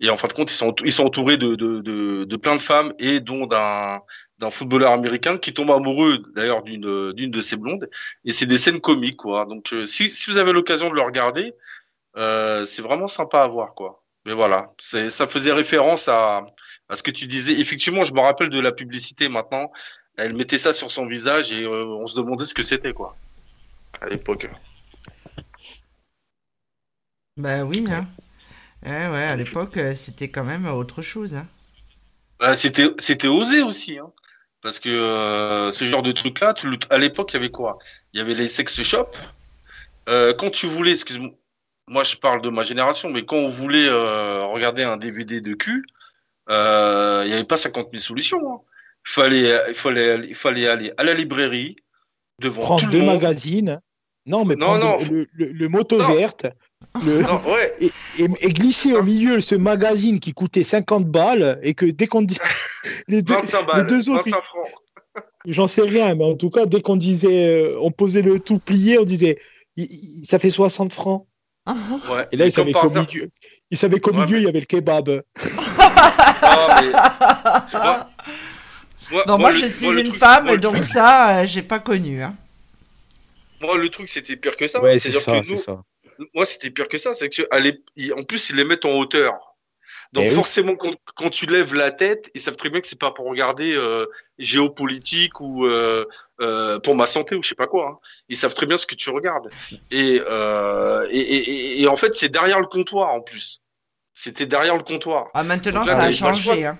[0.00, 2.56] et en fin de compte ils sont ils sont entourés de de, de, de plein
[2.56, 4.00] de femmes et dont d'un
[4.38, 7.88] d'un footballeur américain qui tombe amoureux d'ailleurs d'une d'une de ces blondes
[8.24, 9.44] et c'est des scènes comiques quoi.
[9.46, 11.52] Donc euh, si si vous avez l'occasion de le regarder,
[12.16, 14.02] euh, c'est vraiment sympa à voir quoi.
[14.26, 16.46] Mais voilà, c'est ça faisait référence à
[16.88, 17.58] à ce que tu disais.
[17.60, 19.70] Effectivement, je me rappelle de la publicité maintenant
[20.20, 23.16] elle mettait ça sur son visage et euh, on se demandait ce que c'était, quoi,
[24.00, 24.48] à l'époque.
[27.36, 28.06] Ben oui, hein.
[28.84, 31.36] ouais, à l'époque, euh, c'était quand même autre chose.
[31.36, 31.46] Hein.
[32.38, 34.12] Bah, c'était, c'était osé aussi, hein.
[34.62, 36.52] Parce que euh, ce genre de truc-là,
[36.90, 37.78] à l'époque, il y avait quoi?
[38.12, 39.16] Il y avait les sex shops.
[40.06, 41.30] quand tu voulais, excuse-moi,
[41.86, 45.82] moi je parle de ma génération, mais quand on voulait regarder un DVD de cul,
[46.48, 48.54] il n'y avait pas 50 000 solutions.
[48.54, 48.60] Hein
[49.04, 51.76] fallait, il fallait, il fallait aller à la librairie
[52.40, 53.14] devant prendre tout deux le monde.
[53.14, 53.80] magazines.
[54.26, 54.98] Non, mais non, non.
[55.10, 56.46] Le, le, moto verte.
[57.04, 57.74] ouais.
[57.80, 62.22] et, et, glisser au milieu ce magazine qui coûtait 50 balles et que dès qu'on
[62.22, 62.38] dit
[63.08, 63.34] les deux,
[63.66, 64.28] balles, les deux autres,
[65.46, 68.58] j'en sais rien, mais en tout cas, dès qu'on disait, euh, on posait le tout
[68.58, 69.38] plié, on disait,
[70.24, 71.26] ça fait 60 francs.
[71.66, 72.26] Ouais.
[72.32, 73.30] Et là, il savait qu'au milieu,
[73.70, 75.08] il savait qu'au milieu, il y avait le kebab.
[75.08, 75.22] mais...
[79.10, 82.22] Moi, non, moi, je suis une femme, donc ça, euh, j'ai pas connu.
[82.22, 82.36] Hein.
[83.60, 84.80] Moi, le truc, c'était pire que ça.
[84.80, 85.82] Ouais, c'est ça, ça,
[86.34, 87.14] Moi, c'était pire que ça.
[87.14, 87.42] C'est que,
[88.12, 89.50] en plus, ils les mettent en hauteur.
[90.12, 93.12] Donc eh forcément, quand, tu lèves la tête, ils savent très bien que c'est pas
[93.12, 94.06] pour regarder euh,
[94.38, 96.04] géopolitique ou euh,
[96.40, 97.88] euh, pour ma santé ou je sais pas quoi.
[97.88, 97.98] Hein.
[98.28, 99.48] Ils savent très bien ce que tu regardes.
[99.92, 103.62] Et, euh, et, et, et, en fait, c'est derrière le comptoir en plus.
[104.12, 105.28] C'était derrière le comptoir.
[105.32, 106.66] Ah, maintenant, ça a changé.
[106.66, 106.76] Hein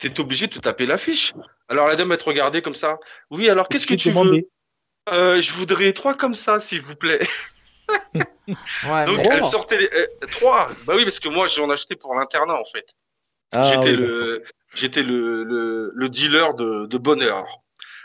[0.00, 1.34] t'es obligé de te taper l'affiche.
[1.68, 2.98] Alors la dame, elle te regardait comme ça.
[3.30, 4.48] Oui, alors qu'est-ce que tu veux?
[5.12, 7.20] euh, Je voudrais trois comme ça, s'il vous plaît.
[8.46, 9.90] Donc elle sortait les...
[10.32, 10.66] trois.
[10.86, 12.86] Bah oui, parce que moi j'en achetais pour l'internat en fait.
[13.52, 17.44] Ah, j'étais le j'étais le, le, dealer de, de bonheur.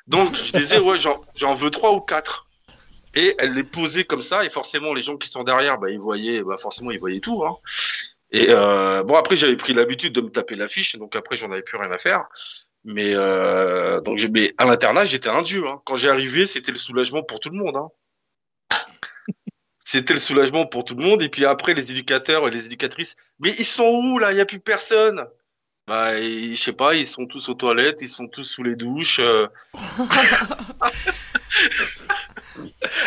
[0.08, 2.48] Donc je disais ouais j'en veux trois ou quatre.
[3.14, 6.00] Et elle les posait comme ça et forcément les gens qui sont derrière bah ils
[6.00, 7.46] voyaient bah forcément ils voyaient tout.
[7.46, 7.56] Hein.
[8.32, 11.62] Et euh, bon, après, j'avais pris l'habitude de me taper l'affiche, donc après, j'en avais
[11.62, 12.26] plus rien à faire.
[12.84, 15.68] Mais euh, donc, mais à l'internat, j'étais un dieu.
[15.68, 15.82] Hein.
[15.86, 17.78] Quand j'ai arrivé, c'était le soulagement pour tout le monde.
[17.78, 17.90] Hein.
[19.84, 21.22] C'était le soulagement pour tout le monde.
[21.24, 24.32] Et puis après, les éducateurs et les éducatrices, mais ils sont où là?
[24.32, 25.26] Il n'y a plus personne.
[25.88, 29.20] Bah, je sais pas, ils sont tous aux toilettes, ils sont tous sous les douches.
[29.20, 29.48] Euh.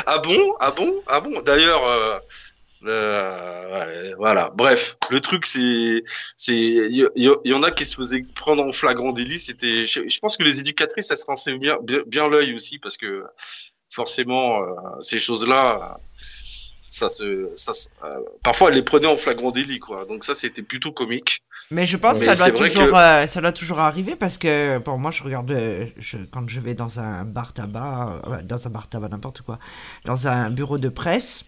[0.07, 0.55] ah bon?
[0.61, 0.93] Ah bon?
[1.09, 1.41] Ah bon?
[1.43, 2.23] D'ailleurs,
[2.85, 4.51] euh, voilà.
[4.55, 6.03] Bref, le truc c'est,
[6.37, 9.39] c'est, il y, en a qui se faisaient prendre en flagrant délit.
[9.39, 13.25] C'était, je, pense que les éducatrices, elles se renseignaient bien, bien, l'œil aussi parce que
[13.91, 14.67] forcément, euh,
[15.01, 15.97] ces choses-là,
[16.91, 17.73] ça se, ça,
[18.05, 20.05] euh, parfois elle les prenait en flagrant délit, quoi.
[20.05, 21.43] Donc ça, c'était plutôt comique.
[21.71, 25.11] Mais je pense que ça doit toujours, ça doit toujours arriver parce que, pour moi,
[25.11, 25.55] je regarde,
[25.99, 29.59] je, quand je vais dans un bar tabac, dans un bar tabac, n'importe quoi,
[30.07, 31.45] dans un bureau de presse,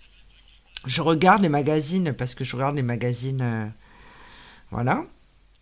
[0.87, 3.73] je regarde les magazines parce que je regarde les magazines,
[4.71, 5.05] voilà.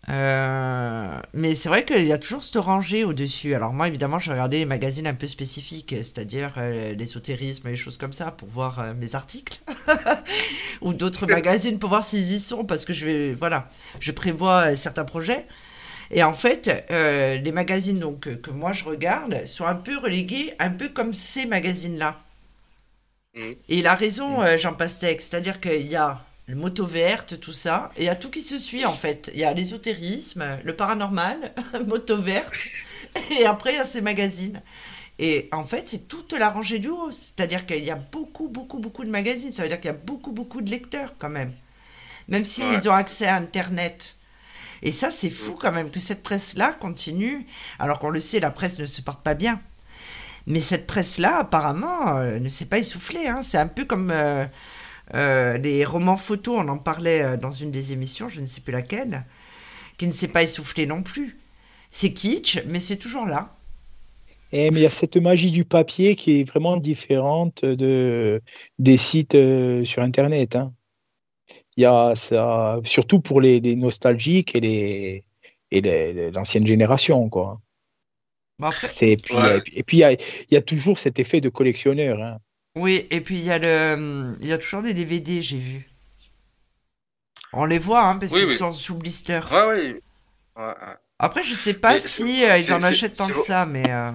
[0.07, 3.53] Euh, mais c'est vrai qu'il y a toujours cette rangée au-dessus.
[3.53, 7.97] Alors moi, évidemment, je regardais les magazines un peu spécifiques, c'est-à-dire euh, l'ésotérisme, les choses
[7.97, 9.59] comme ça, pour voir euh, mes articles.
[10.81, 13.67] Ou d'autres magazines pour voir s'ils y sont, parce que je vais, voilà,
[13.99, 15.45] je prévois certains projets.
[16.11, 20.71] Et en fait, les magazines donc, que moi je regarde sont un peu relégués, un
[20.71, 22.17] peu comme ces magazines-là.
[23.39, 27.91] Et il a raison, Jean Pastèque, c'est-à-dire qu'il y a le moto verte, tout ça.
[27.95, 29.29] Et il y a tout qui se suit en fait.
[29.33, 31.53] Il y a l'ésotérisme, le paranormal,
[31.85, 32.55] moto verte.
[33.39, 34.61] Et après, il y a ces magazines.
[35.19, 37.11] Et en fait, c'est toute la rangée du haut.
[37.11, 39.51] C'est-à-dire qu'il y a beaucoup, beaucoup, beaucoup de magazines.
[39.51, 41.53] Ça veut dire qu'il y a beaucoup, beaucoup de lecteurs quand même.
[42.29, 44.17] Même s'ils ont accès à Internet.
[44.81, 47.45] Et ça, c'est fou quand même que cette presse-là continue.
[47.77, 49.61] Alors qu'on le sait, la presse ne se porte pas bien.
[50.49, 53.27] Mais cette presse-là, apparemment, euh, ne s'est pas essoufflée.
[53.27, 53.41] Hein.
[53.43, 54.11] C'est un peu comme...
[54.11, 54.45] Euh,
[55.15, 58.71] euh, les romans photos, on en parlait dans une des émissions, je ne sais plus
[58.71, 59.25] laquelle,
[59.97, 61.39] qui ne s'est pas essoufflé non plus.
[61.89, 63.55] C'est kitsch, mais c'est toujours là.
[64.51, 68.39] Eh, mais il y a cette magie du papier qui est vraiment différente de,
[68.77, 69.37] des sites
[69.83, 70.55] sur Internet.
[70.55, 70.73] Hein.
[71.75, 75.23] Il y a ça, surtout pour les, nostalgiques et les
[75.71, 77.59] et l'ancienne génération, quoi.
[79.01, 79.35] Et puis,
[79.73, 80.17] et puis il
[80.51, 82.21] y, a, toujours cet effet de collectionneur.
[82.21, 82.37] Hein.
[82.75, 85.89] Oui, et puis il y a le, il y a toujours des DVD, j'ai vu.
[87.53, 89.41] On les voit, hein, parce qu'ils sont sous blister.
[89.51, 89.95] Ouais,
[90.55, 90.63] oui.
[91.17, 94.11] Après, je sais pas si euh, ils en achètent tant que ça, mais, euh,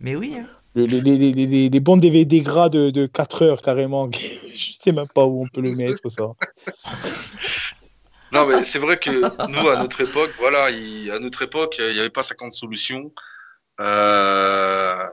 [0.00, 0.36] mais oui.
[0.38, 0.46] Hein.
[0.74, 4.10] Les, les, les, les, bons DVD gras de, de 4 heures, carrément.
[4.12, 6.24] je sais même pas où on peut le mettre, ça.
[8.32, 12.00] non, mais c'est vrai que nous, à notre époque, voilà, à notre époque, il n'y
[12.00, 13.10] avait pas 50 solutions.
[13.80, 15.06] Euh,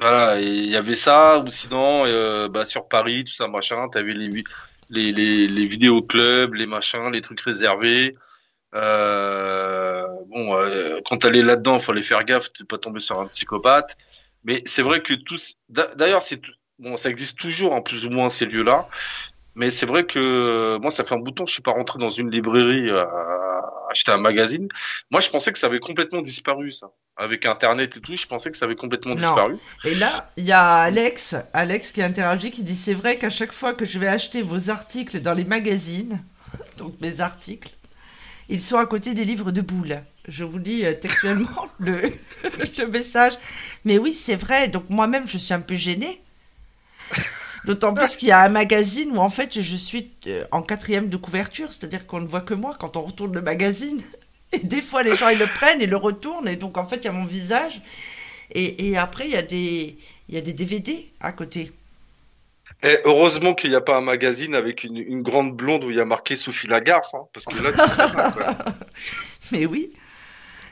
[0.00, 3.98] voilà, il y avait ça, ou sinon, euh, bah, sur Paris, tout ça, machin, tu
[3.98, 4.44] avais les,
[4.90, 8.12] les, les, les vidéoclubs, les machins, les trucs réservés.
[8.74, 13.26] Euh, bon, euh, quand t'allais là-dedans, il fallait faire gaffe de pas tomber sur un
[13.26, 13.96] psychopathe.
[14.44, 16.40] Mais c'est vrai que tous, d'ailleurs, c'est
[16.78, 18.88] bon, ça existe toujours en plus ou moins ces lieux-là.
[19.56, 21.72] Mais c'est vrai que moi, ça fait un bout de temps que je suis pas
[21.72, 23.10] rentré dans une librairie à
[23.90, 24.68] acheter un magazine.
[25.10, 26.88] Moi, je pensais que ça avait complètement disparu, ça.
[27.20, 29.56] Avec Internet et tout, je pensais que ça avait complètement disparu.
[29.84, 33.52] Et là, il y a Alex, Alex qui interagit, qui dit c'est vrai qu'à chaque
[33.52, 36.22] fois que je vais acheter vos articles dans les magazines,
[36.78, 37.70] donc mes articles,
[38.48, 40.00] ils sont à côté des livres de boules.
[40.28, 42.00] Je vous lis euh, textuellement le,
[42.78, 43.32] le message.
[43.84, 44.68] Mais oui, c'est vrai.
[44.68, 46.22] Donc moi-même, je suis un peu gênée.
[47.64, 51.08] D'autant plus qu'il y a un magazine où en fait je suis euh, en quatrième
[51.08, 54.02] de couverture, c'est-à-dire qu'on ne voit que moi quand on retourne le magazine.
[54.52, 56.96] Et des fois les gens ils le prennent et le retournent et donc en fait
[56.96, 57.80] il y a mon visage.
[58.54, 59.96] Et, après il y, a des,
[60.28, 61.70] il y a des DVD à côté.
[62.82, 66.00] Et heureusement qu'il n'y a pas un magazine avec une, grande blonde où il y
[66.00, 68.56] a marqué Sophie Lagarce, hein, parce que là,
[69.52, 69.92] Mais oui.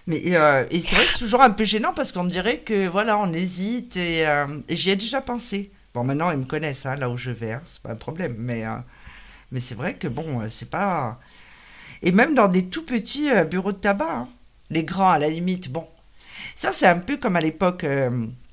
[0.07, 2.87] Mais euh, et c'est vrai que c'est toujours un peu gênant parce qu'on dirait que
[2.87, 5.71] voilà, on hésite et, euh, et j'y ai déjà pensé.
[5.95, 8.37] Bon, maintenant, ils me connaissent, hein, là où je vais, hein, c'est pas un problème.
[8.39, 8.77] Mais, euh,
[9.51, 11.19] mais c'est vrai que, bon, c'est pas.
[12.03, 14.29] Et même dans des tout petits euh, bureaux de tabac, hein,
[14.71, 15.87] les grands, à la limite, bon.
[16.55, 17.85] Ça, c'est un peu comme à l'époque.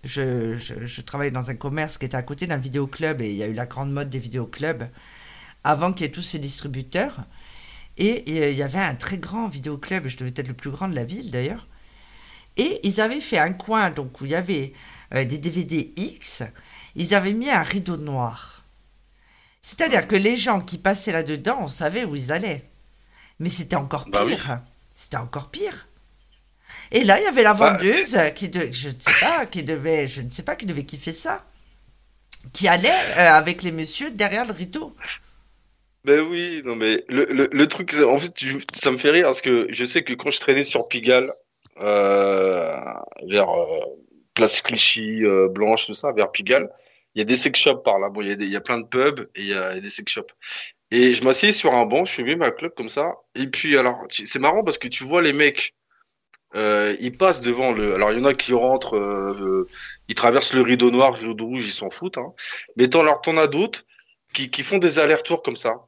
[0.04, 3.44] je, je, travaillais dans un commerce qui était à côté d'un vidéoclub et il y
[3.44, 4.84] a eu la grande mode des vidéoclubs
[5.64, 7.18] avant qu'il y ait tous ces distributeurs.
[7.98, 10.96] Et, il y avait un très grand vidéoclub, je devais être le plus grand de
[10.96, 11.68] la ville d'ailleurs.
[12.58, 14.74] Et ils avaient fait un coin donc où il y avait
[15.12, 16.44] des DVD X
[16.96, 18.64] ils avaient mis un rideau noir.
[19.62, 22.70] C'est-à-dire que les gens qui passaient là-dedans, on savait où ils allaient.
[23.44, 24.62] Mais c'était encore bah pire.
[24.96, 25.90] C'était encore pire.
[26.94, 30.08] Et là, il y avait la bah, vendeuse qui, je ne sais pas, qui devait,
[30.08, 31.44] je ne sais pas, qui devait kiffer ça,
[32.54, 34.96] qui allait euh, avec les messieurs derrière le rideau.
[36.06, 38.34] Ben oui, non mais le, truc, en fait,
[38.72, 41.30] ça me fait rire parce que je sais que quand je traînais sur Pigalle,
[41.82, 42.82] euh,
[43.28, 43.80] vers euh,
[44.36, 46.70] place Clichy, Blanche, tout ça, vers Pigalle.
[47.16, 48.10] Il y a des sex shops par là.
[48.10, 49.90] Bon, il y a, il y a plein de pubs et il y a, des
[49.90, 50.34] sex shops.
[50.94, 53.16] Et je m'assieds sur un banc, je fumais ma club comme ça.
[53.34, 55.74] Et puis, alors, c'est marrant parce que tu vois les mecs,
[56.54, 57.96] euh, ils passent devant le.
[57.96, 59.68] Alors, il y en a qui rentrent, euh,
[60.08, 62.20] ils traversent le rideau noir, le rideau rouge, ils s'en foutent.
[62.20, 62.34] Hein.
[62.78, 63.86] Mais t'en as d'autres
[64.34, 65.88] qui, qui font des allers-retours comme ça.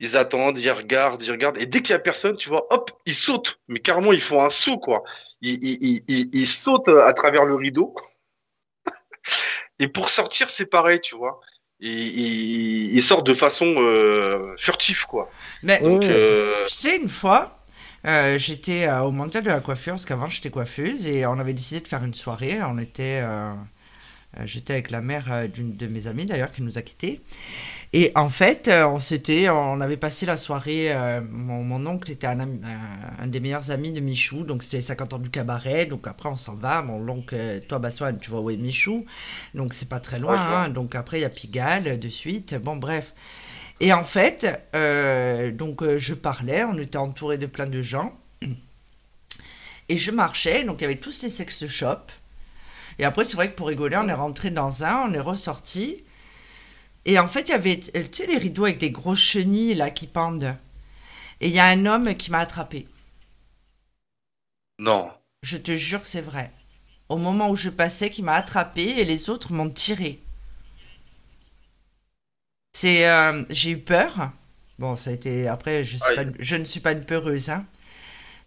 [0.00, 1.58] Ils attendent, ils regardent, ils regardent.
[1.58, 3.60] Et dès qu'il y a personne, tu vois, hop, ils sautent.
[3.68, 5.02] Mais carrément, ils font un saut, quoi.
[5.42, 7.94] Ils, ils, ils, ils sautent à travers le rideau.
[9.80, 11.40] Et pour sortir, c'est pareil, tu vois.
[11.80, 15.30] Il, il sort de façon euh, furtive, quoi.
[15.62, 17.62] Mais Donc, euh, tu sais, une fois,
[18.06, 21.54] euh, j'étais euh, au mondial de la coiffure, parce qu'avant j'étais coiffeuse, et on avait
[21.54, 22.58] décidé de faire une soirée.
[22.62, 23.22] On était,
[24.44, 27.20] j'étais avec la mère d'une de mes amies d'ailleurs qui nous a quittés.
[27.98, 30.92] Et en fait, euh, on s'était, on avait passé la soirée.
[30.92, 34.62] euh, mon, mon oncle était un, ami- un- un des meilleurs amis de Michou, donc
[34.62, 35.86] c'était les 50 ans du cabaret.
[35.86, 36.82] Donc après, on s'en va.
[36.82, 39.06] Mon oncle, toi, Bassoine, tu vois où est Michou,
[39.54, 40.36] donc c'est pas très loin.
[40.64, 40.68] Hein.
[40.68, 42.54] Donc après, il y a Pigalle de suite.
[42.56, 43.14] Bon, bref.
[43.80, 48.12] Et en fait, euh, donc je parlais, on était entouré de plein de gens.
[49.88, 52.12] Et je marchais, donc il y avait tous ces sex shops.
[52.98, 56.02] Et après, c'est vrai que pour rigoler, on est rentré dans un, on est ressorti.
[57.06, 59.90] Et en fait, il y avait, tu sais, les rideaux avec des grosses chenilles là
[59.90, 60.54] qui pendent.
[61.40, 62.86] Et il y a un homme qui m'a attrapé.
[64.78, 65.12] non.
[65.42, 66.50] Je te jure c'est vrai.
[67.08, 70.20] Au moment où je passais, qui m'a attrapé et les autres m'ont tiré.
[72.72, 74.30] C'est, euh, j'ai eu peur.
[74.78, 75.48] Bon, ça a été.
[75.48, 76.14] Après, je, suis Aïe.
[76.14, 77.66] pas une- je ne suis pas une peureuse, hein.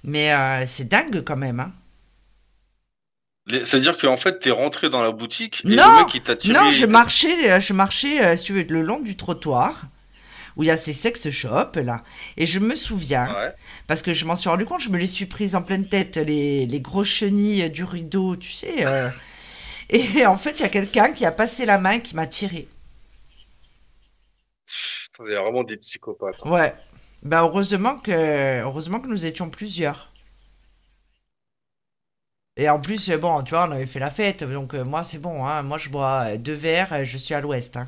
[0.04, 1.74] Mais euh, c'est dingue quand même, hein.
[3.50, 6.54] C'est-à-dire qu'en fait, t'es rentré dans la boutique et Non, le mec, il t'a tiré.
[6.54, 9.82] Non, je marchais, euh, je marchais, euh, si tu veux, le long du trottoir
[10.56, 12.04] où il y a ces sex shops là.
[12.38, 13.54] Et je me souviens, Ouais.
[13.88, 16.18] parce que je m'en suis rendu compte, je me les suis prises en pleine tête,
[16.18, 18.86] les, les grosses chenilles du rideau, tu sais.
[18.86, 19.10] euh.
[19.90, 22.28] Et en fait, il y a quelqu'un qui a passé la main et qui m'a
[22.28, 22.68] tiré.
[25.26, 26.40] Il y a vraiment des psychopathes.
[26.46, 26.50] hein.
[26.50, 26.74] Ouais.
[27.24, 30.09] Ben heureusement que, heureusement que nous étions plusieurs.
[32.60, 35.04] Et en plus, euh, bon, tu vois, on avait fait la fête, donc euh, moi
[35.04, 35.64] c'est bon, hein.
[35.64, 37.88] Moi je bois euh, deux verres, je suis à l'ouest, hein.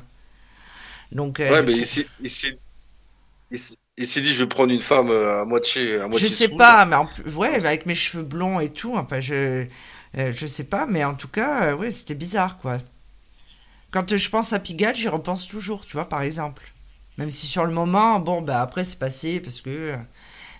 [1.12, 5.10] Donc, Ouais, mais coup- il s'est il s'est- il dit, je vais prendre une femme
[5.10, 6.54] à moitié, à Je moitié sais saoule.
[6.54, 9.66] pas, mais en plus, ouais, avec mes cheveux blonds et tout, enfin, je,
[10.18, 12.78] euh, je sais pas, mais en tout cas, euh, ouais, c'était bizarre, quoi.
[13.90, 16.62] Quand je pense à Pigalle, j'y repense toujours, tu vois, par exemple.
[17.18, 19.96] Même si sur le moment, bon, bah après, c'est passé, parce que.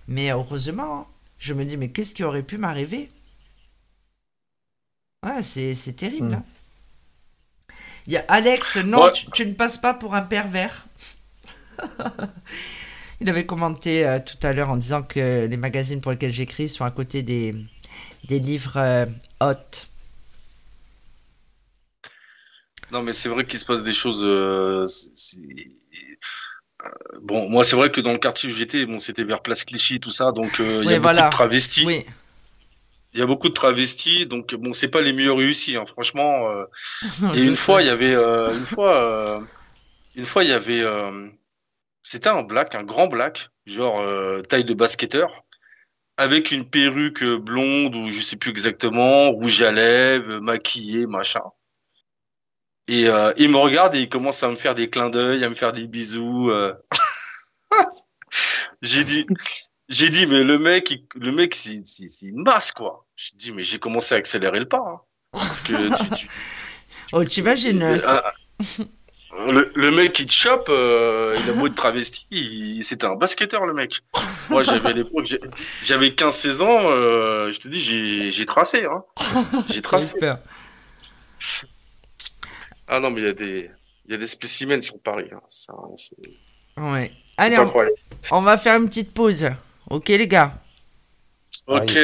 [0.08, 1.06] Mais heureusement, hein,
[1.38, 3.10] je me dis, mais qu'est-ce qui aurait pu m'arriver?
[5.24, 6.34] Ouais, c'est c'est terrible, Mm.
[6.34, 6.44] hein.
[8.06, 9.12] Il y a Alex, non, Ouais.
[9.12, 10.86] tu, tu ne passes pas pour un pervers.
[13.20, 16.68] Il avait commenté euh, tout à l'heure en disant que les magazines pour lesquels j'écris
[16.68, 17.54] sont à côté des,
[18.28, 19.06] des livres euh,
[19.40, 19.54] hot.
[22.92, 24.22] Non, mais c'est vrai qu'il se passe des choses.
[24.24, 24.86] euh,
[26.84, 26.88] euh,
[27.22, 30.00] Bon, moi, c'est vrai que dans le quartier où j'étais, bon, c'était vers Place Clichy,
[30.00, 30.98] tout ça, donc euh, il y a voilà.
[30.98, 31.86] beaucoup de travestis.
[31.86, 32.06] Oui,
[33.14, 36.50] Il y a beaucoup de travestis, donc bon, c'est pas les mieux réussis, hein, franchement.
[36.50, 36.64] euh.
[37.34, 37.84] Et une fois, sais.
[37.84, 39.40] il y avait, euh, une fois, euh,
[40.14, 40.82] une fois, il y avait,
[42.02, 44.02] c'était un black, un grand black, genre
[44.48, 45.44] taille de basketteur,
[46.16, 51.42] avec une perruque blonde ou je sais plus exactement, rouge à lèvres, maquillé, machin.
[52.88, 55.54] Et il me regarde et il commence à me faire des clins d'œil, à me
[55.54, 56.50] faire des bisous.
[58.82, 59.26] J'ai dit,
[59.92, 63.06] j'ai dit, mais le mec, il- le mec, c'est c'est- c'est une masse, quoi.
[63.16, 64.78] J'ai dit, mais j'ai commencé à accélérer le pas.
[64.84, 65.00] hein.
[65.32, 66.28] Parce que tu, tu-
[67.12, 68.32] Oh, tu imagines euh, ah,
[69.50, 73.16] le, le mec qui te chope, euh, il a beau être travesti, il- c'était un
[73.16, 74.00] basketteur, le mec.
[74.50, 75.40] Moi, j'avais à l'époque, j'ai-
[75.84, 78.84] j'avais 15-16 ans, euh, je te dis, j'ai j'ai tracé.
[78.86, 79.04] Hein.
[79.70, 80.18] J'ai tracé.
[82.88, 83.70] Ah non, mais il y a des,
[84.06, 85.28] il y a des spécimens sur Paris.
[85.32, 85.40] Hein.
[85.48, 86.16] Ça, C'est
[86.80, 87.10] Ouais.
[87.38, 87.96] c'est Allez, pas on, incroyable.
[88.30, 89.50] on va faire une petite pause.
[89.90, 90.54] Ok, les gars
[91.66, 91.98] Ok.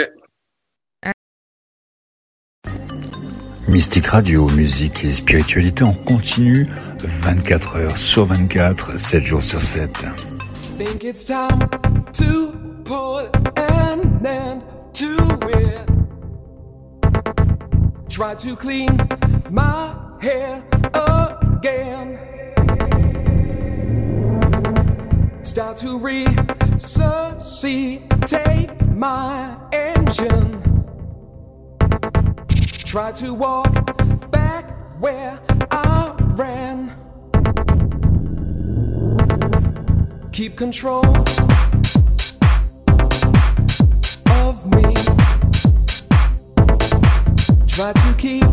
[3.68, 6.66] Mystique Radio, musique et spiritualité en continu,
[7.00, 10.06] 24 heures sur 24, 7 jours sur 7.
[10.78, 11.58] think it's time
[12.12, 12.52] to
[12.84, 13.26] put
[13.58, 14.62] an end
[14.94, 15.16] to
[15.48, 15.88] it.
[18.08, 18.96] Try to clean
[19.50, 20.62] my hair
[20.94, 22.18] again.
[25.42, 25.98] Start to
[26.78, 30.62] resuscitate my engine.
[32.84, 33.74] Try to walk
[34.30, 34.64] back
[35.00, 35.40] where
[35.72, 36.92] I ran.
[40.30, 41.04] keep control
[44.46, 44.94] of me.
[47.66, 48.52] Try to keep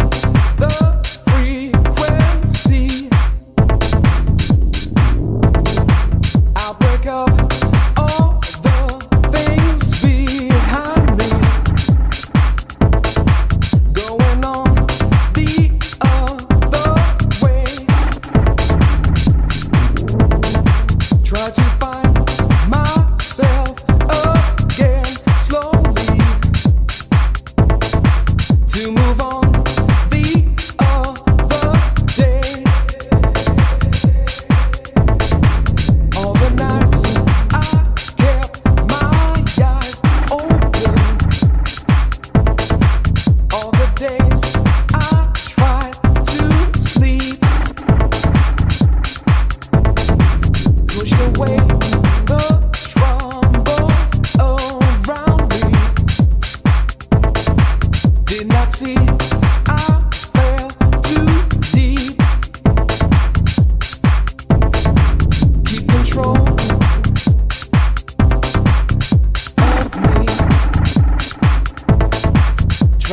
[0.57, 1.04] the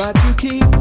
[0.03, 0.72] But you keep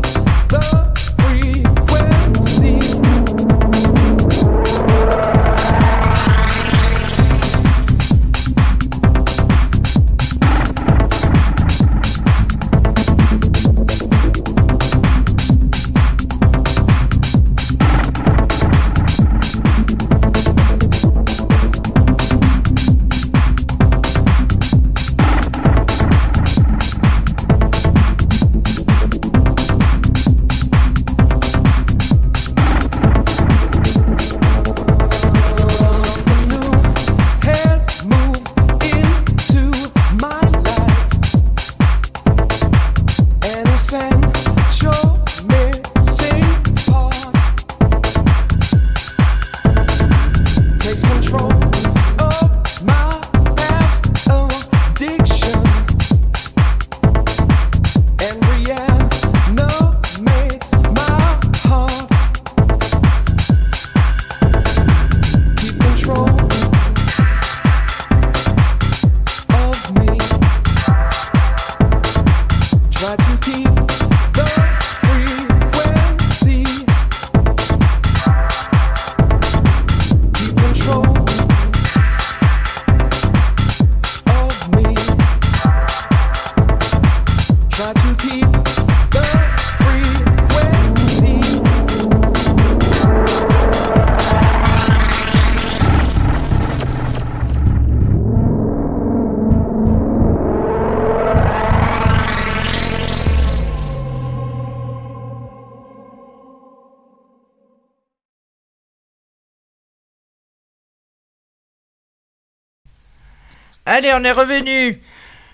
[113.92, 115.02] Allez, on est revenu.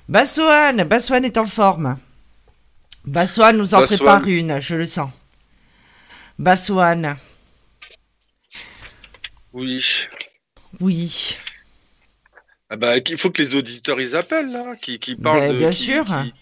[0.09, 1.97] Bassoane, Bassoane est en forme.
[3.05, 3.99] Bassoane nous en Bassoane.
[3.99, 5.11] prépare une, je le sens.
[6.39, 7.17] Bassoane,
[9.53, 10.07] Oui.
[10.81, 11.37] oui.
[12.71, 15.59] Ah bah, il faut que les auditeurs ils appellent là, qui, qui parlent Ben, de.
[15.59, 16.05] bien qui- sûr.
[16.05, 16.35] qui-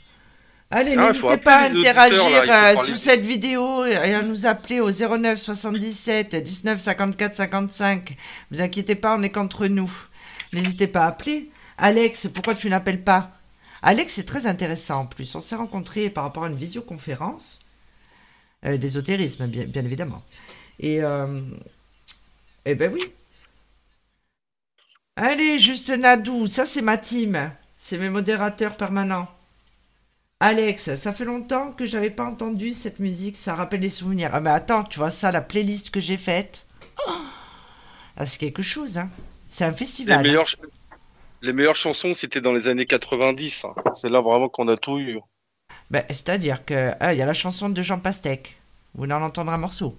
[0.71, 4.81] Allez, Ah, n'hésitez pas à interagir là, euh, sous cette vidéo et à nous appeler
[4.81, 8.17] au 09 77 19 54 55.
[8.51, 9.91] Vous inquiétez pas, on est qu'entre nous.
[10.53, 11.49] N'hésitez pas à appeler.
[11.79, 13.31] Alex, pourquoi tu n'appelles pas?
[13.83, 15.35] Alex, c'est très intéressant en plus.
[15.35, 17.61] On s'est rencontrés par rapport à une visioconférence
[18.65, 20.23] euh, d'ésotérisme, bien, bien évidemment.
[20.81, 21.41] Et, euh,
[22.65, 23.03] eh ben oui.
[25.17, 27.53] Allez, juste Nadou, ça c'est ma team.
[27.77, 29.29] C'est mes modérateurs permanents.
[30.41, 34.31] Alex, ça fait longtemps que j'avais pas entendu cette musique, ça rappelle des souvenirs.
[34.33, 36.67] Ah mais attends, tu vois ça, la playlist que j'ai faite?
[37.07, 37.13] Oh
[38.17, 39.11] Ah, c'est quelque chose, hein.
[39.49, 39.73] C'est un
[40.07, 40.27] Les festival.
[40.31, 40.41] hein.
[41.43, 43.65] Les meilleures chansons, c'était dans les années 90.
[43.65, 43.75] hein.
[43.95, 45.19] C'est là vraiment qu'on a tout eu.
[45.91, 48.57] Ben, C'est-à-dire que ah, il y a la chanson de Jean Pastèque.
[48.95, 49.95] Vous voulez en entendre un morceau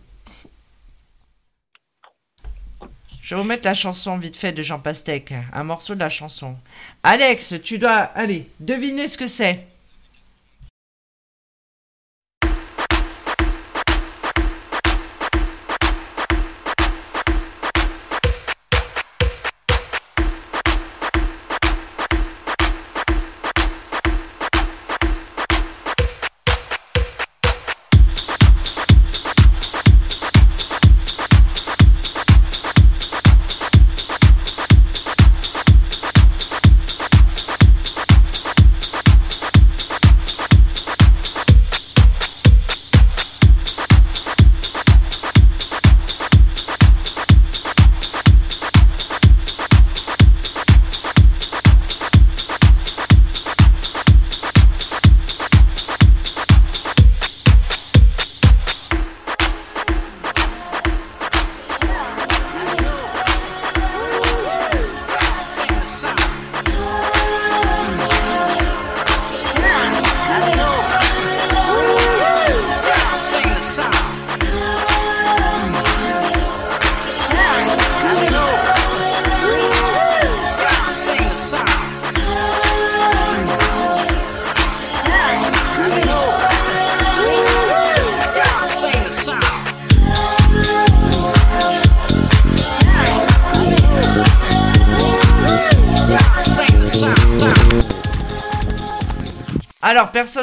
[3.22, 6.10] Je vais vous mettre la chanson vite fait de Jean Pastèque, un morceau de la
[6.10, 6.56] chanson.
[7.04, 9.68] Alex, tu dois, allez, deviner ce que c'est.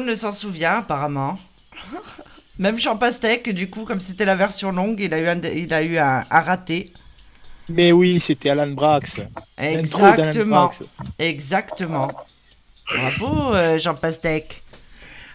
[0.04, 1.38] Personne ne s'en souvient, apparemment.
[2.58, 5.72] Même Jean Pastèque, du coup, comme c'était la version longue, il a eu un, il
[5.74, 6.92] a eu un, un raté.
[7.68, 9.22] Mais oui, c'était Alan Brax.
[9.58, 10.66] Exactement.
[10.66, 10.82] Brax.
[11.18, 12.08] Exactement.
[12.94, 14.62] Bravo, euh, Jean Pastèque.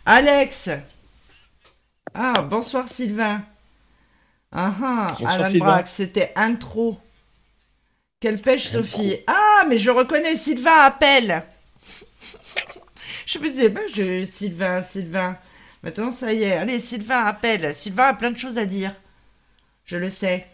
[0.05, 0.69] Alex
[2.13, 3.43] Ah, bonsoir Sylvain.
[4.51, 5.65] Ah ah, Bonsoir, Alan Sylvain.
[5.65, 6.97] Brax, c'était intro.
[8.19, 11.43] Quelle pêche, Sophie Ah, mais je reconnais, Sylvain appelle
[13.29, 14.25] Je me disais, ben, je...
[14.25, 15.37] Sylvain, Sylvain.
[15.83, 16.53] Maintenant, ça y est.
[16.53, 17.75] Allez, Sylvain appelle.
[17.75, 18.91] Sylvain a plein de choses à dire.
[19.85, 20.47] Je le sais.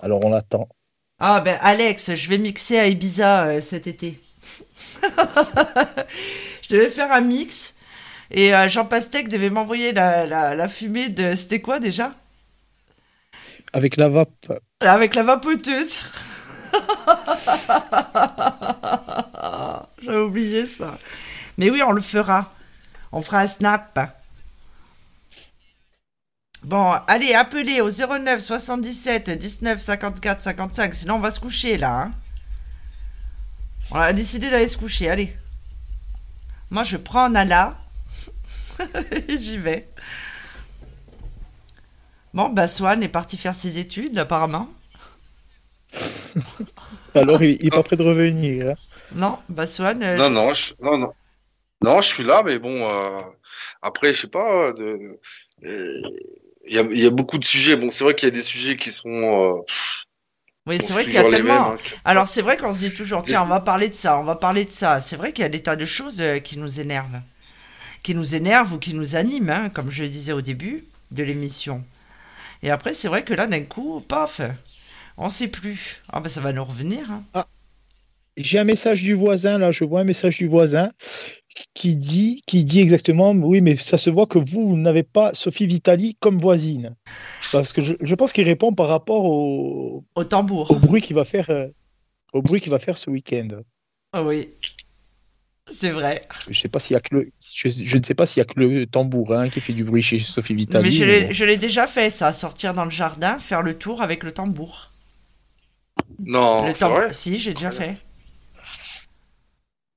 [0.00, 0.68] Alors on l'attend.
[1.20, 4.18] Ah ben Alex, je vais mixer à Ibiza euh, cet été.
[6.62, 7.76] je devais faire un mix
[8.32, 11.36] et euh, Jean Pastèque devait m'envoyer la, la, la fumée de...
[11.36, 12.12] C'était quoi déjà?
[13.72, 14.52] Avec la vape.
[14.80, 15.98] Avec la vapoteuse.
[20.02, 20.98] J'ai oublié ça.
[21.60, 22.50] Mais oui, on le fera.
[23.12, 24.16] On fera un snap.
[26.62, 30.94] Bon, allez, appelez au 09 77 19 54 55.
[30.94, 32.04] Sinon, on va se coucher là.
[32.04, 32.12] hein.
[33.90, 35.10] On a décidé d'aller se coucher.
[35.10, 35.36] Allez.
[36.70, 37.76] Moi, je prends Nala.
[39.28, 39.86] Et j'y vais.
[42.32, 44.70] Bon, bah, Swan est parti faire ses études, apparemment.
[47.14, 48.70] Alors il, il est pas prêt de revenir.
[48.70, 48.74] hein.
[49.12, 50.02] Non, bah, Swan.
[50.02, 50.74] euh, Non, je- non, je...
[50.80, 51.12] non, non.
[51.82, 53.20] Non, je suis là, mais bon, euh,
[53.82, 54.98] après, je sais pas, de...
[55.64, 56.02] euh,
[56.66, 57.76] il y a, il y a beaucoup de sujets.
[57.76, 59.08] Bon, c'est vrai qu'il y a des sujets qui sont.
[59.10, 59.62] euh,
[60.66, 61.52] Oui, c'est vrai qu'il y a tellement.
[61.62, 64.18] mêmes, hein, Alors, c'est vrai qu'on se dit toujours, tiens, on va parler de ça,
[64.18, 65.00] on va parler de ça.
[65.00, 67.20] C'est vrai qu'il y a des tas de choses euh, qui nous énervent.
[68.02, 71.24] Qui nous énervent ou qui nous animent, hein, comme je le disais au début de
[71.24, 71.84] l'émission.
[72.62, 74.40] Et après, c'est vrai que là, d'un coup, paf,
[75.18, 76.02] on sait plus.
[76.12, 77.10] Ah, ben, ça va nous revenir.
[77.10, 77.24] hein.
[78.36, 80.90] J'ai un message du voisin, là, je vois un message du voisin
[81.74, 85.34] qui dit, qui dit exactement, oui, mais ça se voit que vous, vous n'avez pas
[85.34, 86.96] Sophie Vitali comme voisine.
[87.52, 90.70] Parce que je, je pense qu'il répond par rapport au, Au tambour.
[90.70, 91.66] au bruit qu'il va faire, euh,
[92.32, 93.48] au bruit qu'il va faire ce week-end.
[94.12, 94.48] Ah oui.
[95.72, 96.22] C'est vrai.
[96.48, 98.42] Je sais pas s'il y a que le, je, je ne sais pas s'il y
[98.42, 100.84] a que le tambourin qui fait du bruit chez Sophie Vitali.
[100.84, 101.32] mais je l'ai bon.
[101.32, 104.88] je l'ai déjà fait, ça, sortir dans le jardin, faire le tour avec le tambour.
[106.18, 107.12] Non, le c'est tambour- vrai.
[107.12, 107.98] Si, j'ai déjà fait.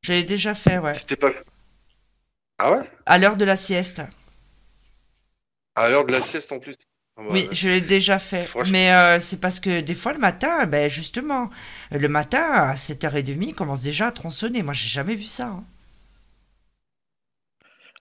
[0.04, 0.94] J'ai déjà fait, ouais.
[0.94, 1.30] C'était pas.
[2.66, 2.90] Ah ouais?
[3.06, 4.02] À l'heure de la sieste.
[5.76, 6.76] À l'heure de la sieste en plus.
[7.18, 8.48] Ah bah, Oui, je l'ai déjà fait.
[8.72, 11.50] Mais euh, c'est parce que des fois, le matin, ben justement,
[11.92, 14.64] le matin, à 7h30, il commence déjà à tronçonner.
[14.64, 15.48] Moi, j'ai jamais vu ça.
[15.48, 15.66] hein.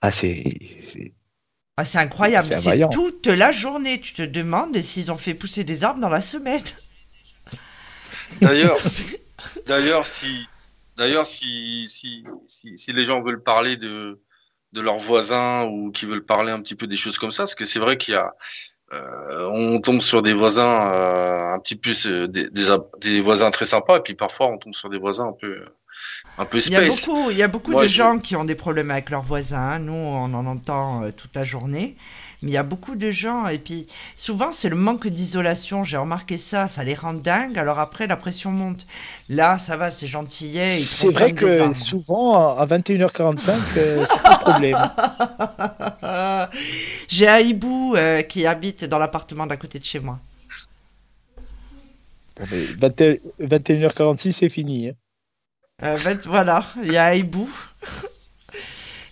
[0.01, 0.43] Ah, c'est.
[0.85, 1.11] c'est-
[1.75, 2.53] Ah, c'est incroyable.
[2.55, 3.99] C'est toute la journée.
[3.99, 6.63] Tu te demandes s'ils ont fait pousser des arbres dans la semaine.
[8.41, 8.77] D'ailleurs,
[9.67, 10.47] d'ailleurs, si,
[10.97, 14.21] d'ailleurs, si, si, si, si les gens veulent parler de,
[14.73, 17.55] de leurs voisins ou qui veulent parler un petit peu des choses comme ça, parce
[17.55, 18.33] que c'est vrai qu'il y a,
[18.93, 22.65] euh, on tombe sur des voisins euh, un petit peu euh, des, des,
[23.01, 25.65] des voisins très sympas, et puis parfois on tombe sur des voisins un peu,
[26.37, 27.05] un peu Il y a space.
[27.05, 29.21] beaucoup, il y a beaucoup Moi, de je- gens qui ont des problèmes avec leurs
[29.21, 29.79] voisins.
[29.79, 31.97] Nous, on en entend euh, toute la journée.
[32.43, 33.47] Mais il y a beaucoup de gens.
[33.47, 33.87] Et puis,
[34.17, 35.85] souvent, c'est le manque d'isolation.
[35.85, 36.67] J'ai remarqué ça.
[36.67, 37.57] Ça les rend dingues.
[37.57, 38.85] Alors après, la pression monte.
[39.29, 40.65] Là, ça va, c'est gentillet.
[40.65, 44.77] C'est vrai que souvent, à 21h45, euh, c'est un problème.
[47.07, 50.19] J'ai un hibou euh, qui habite dans l'appartement d'à côté de chez moi.
[52.35, 52.99] Bon, mais 20
[53.39, 54.89] 21h46, c'est fini.
[54.89, 54.93] hein.
[55.81, 57.49] Euh, voilà, il y a un hibou.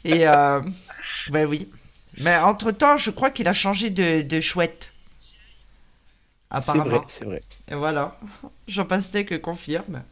[0.03, 1.69] Et ben oui.
[2.19, 4.91] Mais entre-temps, je crois qu'il a changé de, de chouette.
[6.49, 6.83] Apparemment.
[6.83, 7.41] vrai, c'est vrai.
[7.69, 8.15] Et voilà.
[8.67, 10.03] Jean Pastèque confirme.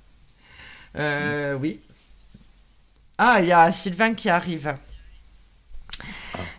[0.95, 1.80] Euh, oui.
[3.20, 4.76] Ah, il y a Sylvain qui arrive.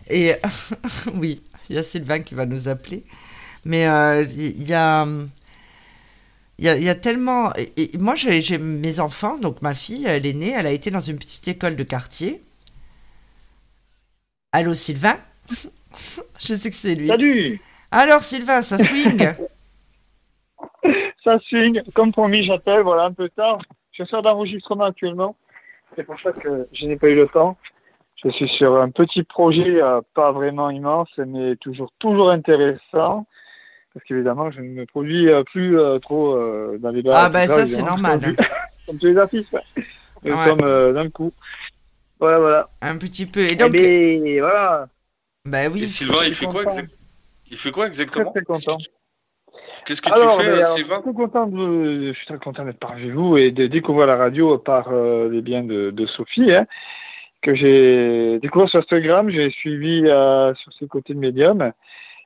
[0.09, 0.35] Et
[1.15, 3.03] oui, il y a Sylvain qui va nous appeler.
[3.65, 5.07] Mais euh, il y a.
[6.59, 7.51] Il y a, il y a tellement.
[7.57, 10.99] et- moi, j'ai mes enfants, donc ma fille, elle est née, elle a été dans
[11.01, 12.41] une petite école de quartier.
[14.53, 15.17] Allô, Sylvain?
[16.39, 17.07] Je sais que c'est lui.
[17.07, 19.33] Salut Alors, Sylvain, ça swing?
[21.23, 23.59] Ça swing, comme promis, j'appelle, voilà, un peu tard.
[23.91, 25.35] Je suis d'enregistrement actuellement.
[25.95, 27.57] C'est pour ça que je n'ai pas eu le temps.
[28.23, 33.25] Je suis sur un petit projet, euh, pas vraiment immense, mais toujours, toujours intéressant.
[33.93, 36.37] Parce qu'évidemment, je ne me produis euh, plus euh, trop
[36.77, 37.15] dans les bars.
[37.17, 38.19] Ah, tout bah ça, c'est normal.
[38.21, 38.35] Comme,
[38.87, 39.83] comme tous les artistes, ouais.
[40.23, 40.49] Mais Ouais.
[40.49, 41.33] Comme d'un coup.
[42.19, 42.69] Voilà, voilà.
[42.81, 43.41] Un petit peu.
[43.41, 44.87] Et Et donc, ben, voilà,
[45.45, 45.87] bah Et oui.
[45.87, 46.63] Sylvain, il fait quoi
[47.49, 48.77] Il fait quoi très exactement très content.
[49.85, 52.27] Qu'est-ce que Alors, tu fais, euh, alors, je, Sylvain suis très content de, je suis
[52.27, 55.89] très content d'être parmi vous et de découvrir la radio par euh, les biens de,
[55.89, 56.67] de Sophie, hein,
[57.41, 59.29] que j'ai découvert sur Instagram.
[59.29, 61.73] J'ai suivi euh, sur ses côtés de médium.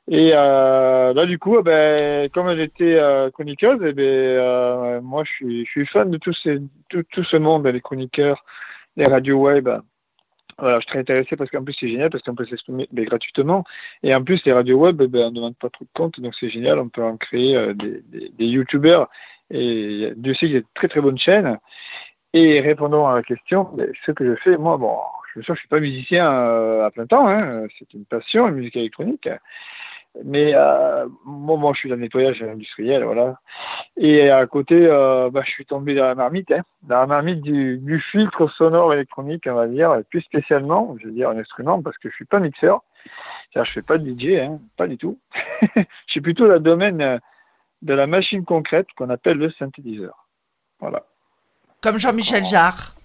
[0.08, 5.02] Et euh, là, du coup, eh ben, comme elle était euh, chroniqueuse, eh ben, euh,
[5.02, 6.60] moi, je suis, je suis fan de tout, ces,
[6.90, 8.46] tout, tout ce monde, les chroniqueurs,
[8.98, 9.68] les radios web.
[10.58, 13.04] Voilà, je suis très intéressé parce qu'en plus, c'est génial parce qu'on peut s'exprimer ben,
[13.06, 13.66] gratuitement.
[14.04, 16.34] Et en plus, les radios web, ben, on ne demande pas trop de compte, donc
[16.40, 16.80] c'est génial.
[16.80, 19.10] On peut en créer euh, des, des, youtubeurs.
[19.52, 21.58] Et Dieu sait qu'il y a de très très bonnes chaînes.
[22.34, 24.98] Et répondant à la question, ben, ce que je fais, moi, bon,
[25.28, 27.28] je suis sûr que je suis pas musicien euh, à plein temps.
[27.28, 29.28] Hein, c'est une passion, la musique électronique.
[30.24, 33.40] Mais euh, moi, je suis dans le nettoyage industriel, voilà.
[33.98, 37.42] Et à côté, euh, bah, je suis tombé dans la marmite, hein, dans la marmite
[37.42, 41.38] du, du filtre sonore électronique, on va dire, et plus spécialement, je veux dire un
[41.38, 42.82] instrument, parce que je suis pas mixeur.
[43.52, 45.20] C'est-à-dire, je fais pas de DJ, hein, pas du tout.
[45.76, 47.20] je suis plutôt dans le domaine euh,
[47.82, 50.28] de la machine concrète qu'on appelle le synthétiseur.
[50.80, 51.04] Voilà.
[51.82, 52.96] Comme Jean-Michel Jarre.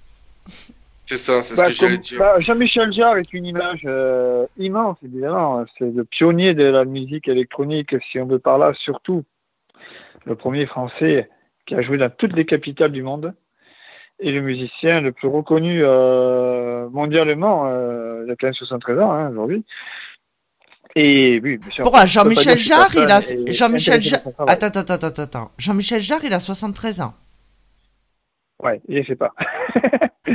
[1.11, 2.19] C'est ça, c'est ce Bah, que j'allais comme- dire.
[2.21, 5.65] bah, Jean-Michel Jarre est une image euh, immense, évidemment.
[5.77, 9.25] C'est le pionnier de la musique électronique, si on veut par là, surtout
[10.25, 11.29] le premier français
[11.67, 13.35] qui a joué dans toutes les capitales du monde
[14.21, 17.67] et le musicien le plus reconnu euh, mondialement.
[17.67, 19.65] euh, il a quand même 73 ans hein, aujourd'hui.
[20.95, 21.83] Et oui, bien sûr.
[21.83, 23.53] Pourquoi je peux pas dire Jean-Michel Jarre, il a.
[23.53, 24.21] Jean-Michel Jarre.
[24.47, 25.51] attends, attends, attends, attends.
[25.59, 27.15] Jean-Michel Jarre, il a 73 ans.
[28.63, 29.33] Ouais, il ne sait pas.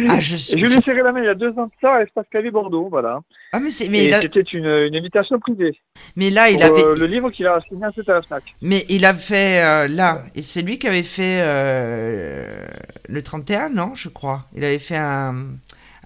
[0.09, 0.57] Ah, je suis.
[0.59, 2.25] je lui ai serré la main il y a deux ans de ça à Espace
[2.31, 3.19] Cavé Bordeaux, voilà.
[3.53, 5.79] Ah, mais, c'est- mais, Et il a- c'était une, une invitation privée.
[6.15, 6.83] mais là, il pour, avait.
[6.83, 8.43] euh, le livre qu'il a signé à la FNAC.
[8.61, 9.63] Mais il a fait.
[9.63, 12.65] euh, là, et c'est lui qui avait fait euh,
[13.07, 14.45] le 31, non, je crois.
[14.55, 15.45] Il avait fait un,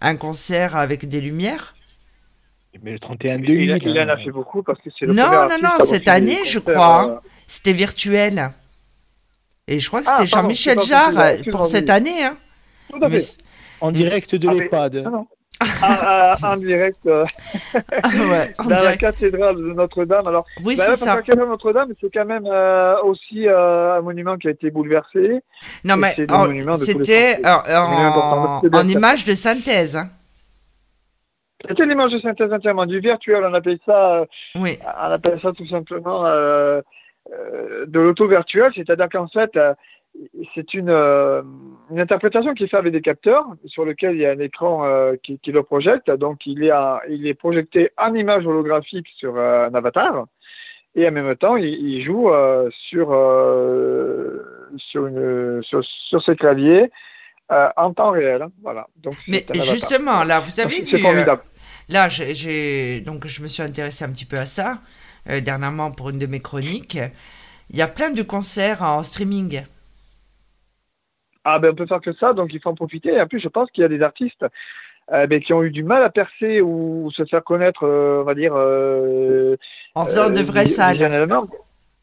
[0.01, 1.75] un concert avec des lumières.
[2.83, 3.79] Mais le 31 Il, 2000.
[3.83, 4.17] il en a hein.
[4.23, 7.19] fait beaucoup parce que c'est le Non, premier non, non, cette année, je crois, hein.
[7.47, 8.49] C'était virtuel.
[9.71, 12.23] Et je crois que Ah, c'était Jean-Michel Jarre euh, pour cette année.
[12.25, 12.35] Hein.
[12.89, 13.19] Tout à Mais fait.
[13.19, 13.37] c-
[13.81, 15.05] En direct de Ah, l'EHPAD.
[15.81, 17.25] Ah, ah, en direct euh,
[17.73, 20.25] Ouais, en dans la cathédrale de Notre-Dame.
[20.25, 21.15] Alors, Oui, bah c'est ça.
[21.15, 24.71] la cathédrale de Notre-Dame, c'est quand même euh, aussi euh, un monument qui a été
[24.71, 25.41] bouleversé.
[25.83, 26.49] Non, mais c'était en,
[28.87, 29.97] image de synthèse.
[29.97, 30.09] hein.
[31.67, 33.43] C'était l'image de synthèse entièrement du virtuel.
[33.45, 34.77] On appelle ça, euh, Oui.
[34.81, 36.25] on appelle ça tout simplement
[37.33, 38.71] euh, de l'auto-virtuel.
[38.75, 39.73] C'est-à-dire qu'en fait, euh,
[40.55, 41.41] c'est une, euh,
[41.91, 44.85] une interprétation qui est faite avec des capteurs sur lequel il y a un écran
[45.23, 46.09] qui, qui le projette.
[46.09, 46.71] Donc, il est,
[47.09, 50.25] il est projeté en image holographique sur un avatar.
[50.95, 56.35] Et en même temps, il, il joue euh, sur, euh, sur, une, sur, sur ses
[56.35, 56.91] claviers
[57.51, 58.41] euh, en temps réel.
[58.41, 58.51] hein.
[58.61, 58.87] Voilà.
[58.97, 60.99] Donc, Mais justement, là, vous avez C'est vu.
[60.99, 61.41] formidable.
[61.89, 64.79] Là, j'ai- donc je me suis intéressée un petit peu à ça
[65.27, 66.99] euh, dernièrement pour une de mes chroniques.
[67.71, 69.63] Il y a plein de concerts en streaming.
[71.43, 73.13] Ah ben on peut faire que ça, donc il faut en profiter.
[73.13, 74.45] Et en plus, je pense qu'il y a des artistes
[75.11, 78.23] euh, ben, qui ont eu du mal à percer ou se faire connaître, euh, on
[78.23, 78.53] va dire.
[78.55, 79.55] Euh,
[79.95, 81.27] En faisant de vraies salles.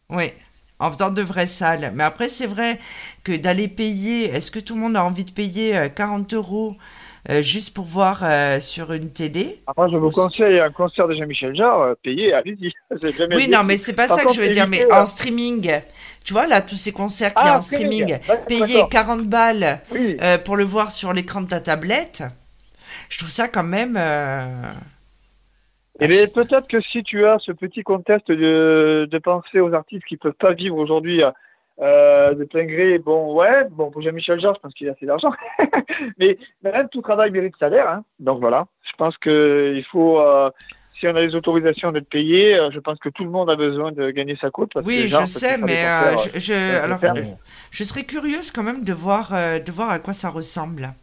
[0.08, 0.32] Oui,
[0.78, 1.92] en faisant de vraies salles.
[1.94, 2.78] Mais après, c'est vrai
[3.24, 6.76] que d'aller payer, est-ce que tout le monde a envie de payer euh, 40 euros
[7.42, 11.14] juste pour voir euh, sur une télé Ah, Moi, je vous conseille un concert de
[11.14, 12.72] Jean-Michel Jarre, euh, payé, allez-y.
[13.34, 13.50] Oui, dit.
[13.50, 14.66] non, mais c'est pas Par ça que je veux dire.
[14.68, 15.70] Mais euh, en streaming,
[16.24, 18.90] tu vois, là, tous ces concerts Ah, en streaming, payer D'accord.
[18.90, 20.16] 40 balles Oui.
[20.22, 22.22] euh, pour le voir sur l'écran de ta tablette,
[23.08, 23.96] je trouve ça quand même.
[23.98, 24.70] euh,
[26.00, 30.04] Et bien, peut-être que si tu as ce petit contexte de, de penser aux artistes
[30.06, 31.22] qui peuvent pas vivre aujourd'hui
[31.80, 35.04] euh, de plein gré, bon, ouais, bon, pour Jean-Michel Jarre, je pense qu'il a assez
[35.06, 35.32] d'argent.
[36.18, 37.88] mais même tout travail mérite salaire.
[37.90, 38.04] Hein.
[38.18, 40.50] Donc voilà, je pense qu'il faut, euh,
[40.98, 43.56] si on a les autorisations d'être payé, euh, je pense que tout le monde a
[43.56, 44.72] besoin de gagner sa cote.
[44.72, 47.14] parce que Oui, Jarre je sais, mais concerts, je, je- alors, faire.
[47.70, 50.94] je serais curieuse quand même de voir, de voir à quoi ça ressemble.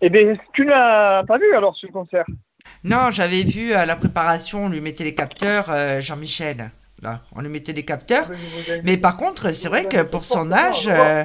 [0.00, 2.24] Eh bien, tu n'as pas vu alors ce concert?
[2.84, 5.66] Non, j'avais vu à la préparation, on lui mettait les capteurs,
[6.00, 6.70] Jean-Michel.
[7.02, 8.30] Là, on lui mettait les capteurs.
[8.84, 11.24] Mais par contre, c'est vrai que pour son âge, euh,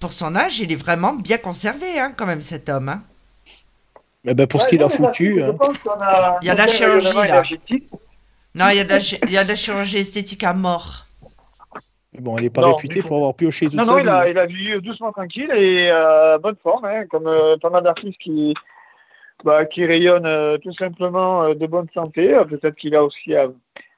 [0.00, 2.88] pour son âge, il est vraiment bien conservé, hein, quand même, cet homme.
[2.88, 3.02] hein.
[4.24, 5.42] Mais ben, pour ce qu'il non, a foutu.
[5.42, 5.54] hein.
[6.42, 7.42] Il y a la un chirurgie, là.
[8.54, 11.06] Non, il y a de la, il y a de la chirurgie esthétique à mort.
[12.12, 13.06] Mais Bon, elle n'est pas Non, réputée tout.
[13.08, 14.02] pour avoir pioché toute Non, sa non, vie.
[14.04, 17.70] il a, il a vu doucement tranquille et euh, bonne forme, hein, comme euh, pas
[17.70, 18.54] mal d'artistes qui,
[19.44, 22.38] bah, qui rayonnent euh, tout simplement euh, de bonne santé.
[22.48, 23.48] Peut-être qu'il a aussi euh,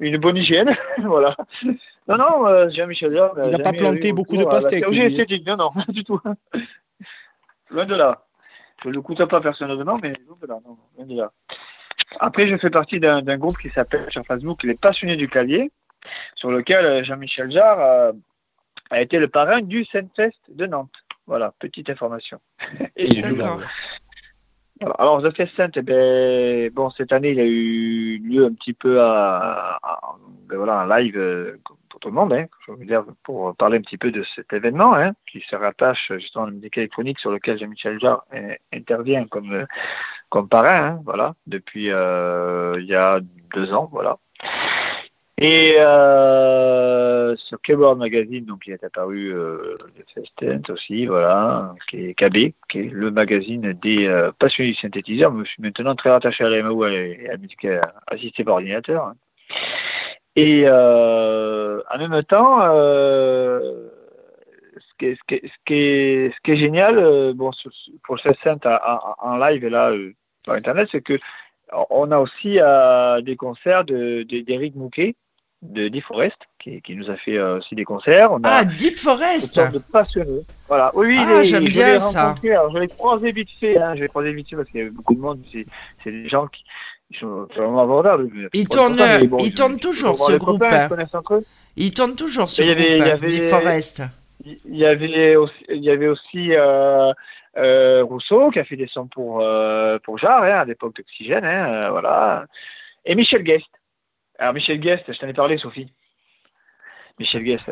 [0.01, 0.77] une bonne hygiène.
[0.99, 1.37] voilà.
[2.09, 5.01] Non, non, euh, Jean-Michel Jarre, Il n'a jamais pas planté beaucoup de pastèques, lui.
[5.01, 6.21] esthétique, non, non, pas du tout.
[7.71, 8.25] loin de là.
[8.83, 10.59] Je ne le coûte pas personnellement, mais loin de là.
[10.67, 11.33] Non, loin de là.
[12.21, 15.71] Après, je fais partie d'un groupe qui s'appelle sur Facebook Les Passionnés du Clavier,
[16.35, 18.13] sur lequel euh, Jean-Michel Jarre euh,
[18.91, 20.93] a été le parrain du Senfest de Nantes.
[21.27, 22.39] Voilà, petite information.
[22.97, 23.55] Et Il est je- D'accord.
[23.55, 23.67] voilà.
[24.99, 28.75] Alors, The Fest Saint, eh ben, bon, cette année, il a eu lieu un petit
[28.75, 30.01] peu à, à-
[30.49, 31.57] ben voilà, en live euh,
[31.89, 34.53] pour tout le monde, hein, je veux dire, pour parler un petit peu de cet
[34.53, 38.25] événement, hein, qui se rattache justement à la musique électronique sur lequel Jean-Michel Jarre
[38.73, 39.65] intervient comme, euh,
[40.29, 43.21] comme parrain, hein, voilà, depuis euh, il y a
[43.55, 44.19] deux ans, voilà.
[45.47, 49.77] Et euh, sur Keyboard Magazine, donc il est apparu euh,
[50.15, 55.39] Festent aussi, voilà, qui est KB, qui est le magazine des euh, passionnés du synthétiseur.
[55.41, 58.55] Je suis maintenant très rattaché à la MAO et à la musique euh, assistée par
[58.55, 59.05] ordinateur.
[59.05, 59.17] hein.
[60.35, 62.61] Et en même temps,
[64.99, 67.51] ce, qui est, génial bon,
[68.03, 68.67] pour le Festent
[69.19, 69.93] en, live et là
[70.47, 71.19] par Internet, c'est que
[71.91, 72.59] on a aussi
[73.27, 75.15] des concerts de- de- d'Éric Mouquet
[75.65, 78.33] de Deep Forest qui, qui nous a fait euh, aussi des concerts.
[78.33, 80.41] On a Ah, Deep Forest de passionné.
[80.69, 80.91] Voilà.
[80.95, 82.35] Oui, Ah, j'aime bien ça.
[82.45, 83.79] Alors, je l'ai croisé vite fait.
[83.79, 85.41] Hein, je l'ai croisé vite fait parce qu'il y avait beaucoup de monde.
[85.53, 86.63] C'est, des gens qui
[87.19, 88.29] sont vraiment abordables.
[88.53, 88.97] Ils tournent-
[89.29, 90.81] bon, ils tournent toujours, ce groupe, copains, hein.
[90.83, 91.45] Ils se connaissent entre eux.
[91.77, 94.03] Il tourne toujours ce Il y groupe, il y euh, avait- Deep Forest.
[94.45, 97.11] Il y avait aussi, il y avait aussi euh,
[97.57, 99.43] euh, Rousseau qui a fait des sons pour,
[100.03, 101.45] pour Jarre hein, à l'époque d'Oxygène.
[101.45, 102.45] Hein, voilà.
[103.07, 103.67] Et Michel Guest.
[104.39, 105.93] Alors, Michel Guest, je t'en ai parlé, Sophie.
[107.19, 107.71] Michel Guest.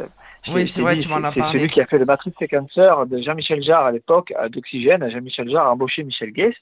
[0.48, 1.42] Oui, c'est vrai, dit, tu m'en as parlé.
[1.52, 5.08] C'est celui qui a fait le Matrix Sequencer de Jean-Michel Jarre à l'époque à d'Oxygène.
[5.10, 6.58] Jean-Michel Jarre a embauché Michel Guest,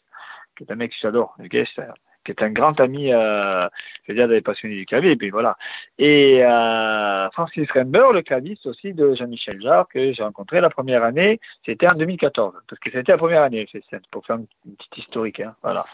[0.56, 1.36] qui est un mec que j'adore.
[1.40, 1.84] Guest, euh,
[2.24, 3.68] qui est un grand ami, euh,
[4.04, 5.10] je veux dire, des passionnés du clavier.
[5.10, 5.58] Et puis voilà.
[5.98, 11.04] Et euh, Francis Rember, le claviste aussi de Jean-Michel Jarre, que j'ai rencontré la première
[11.04, 12.54] année, c'était en 2014.
[12.66, 15.40] Parce que c'était la première année, c'est pour faire une une petite historique.
[15.40, 15.84] Hein, voilà.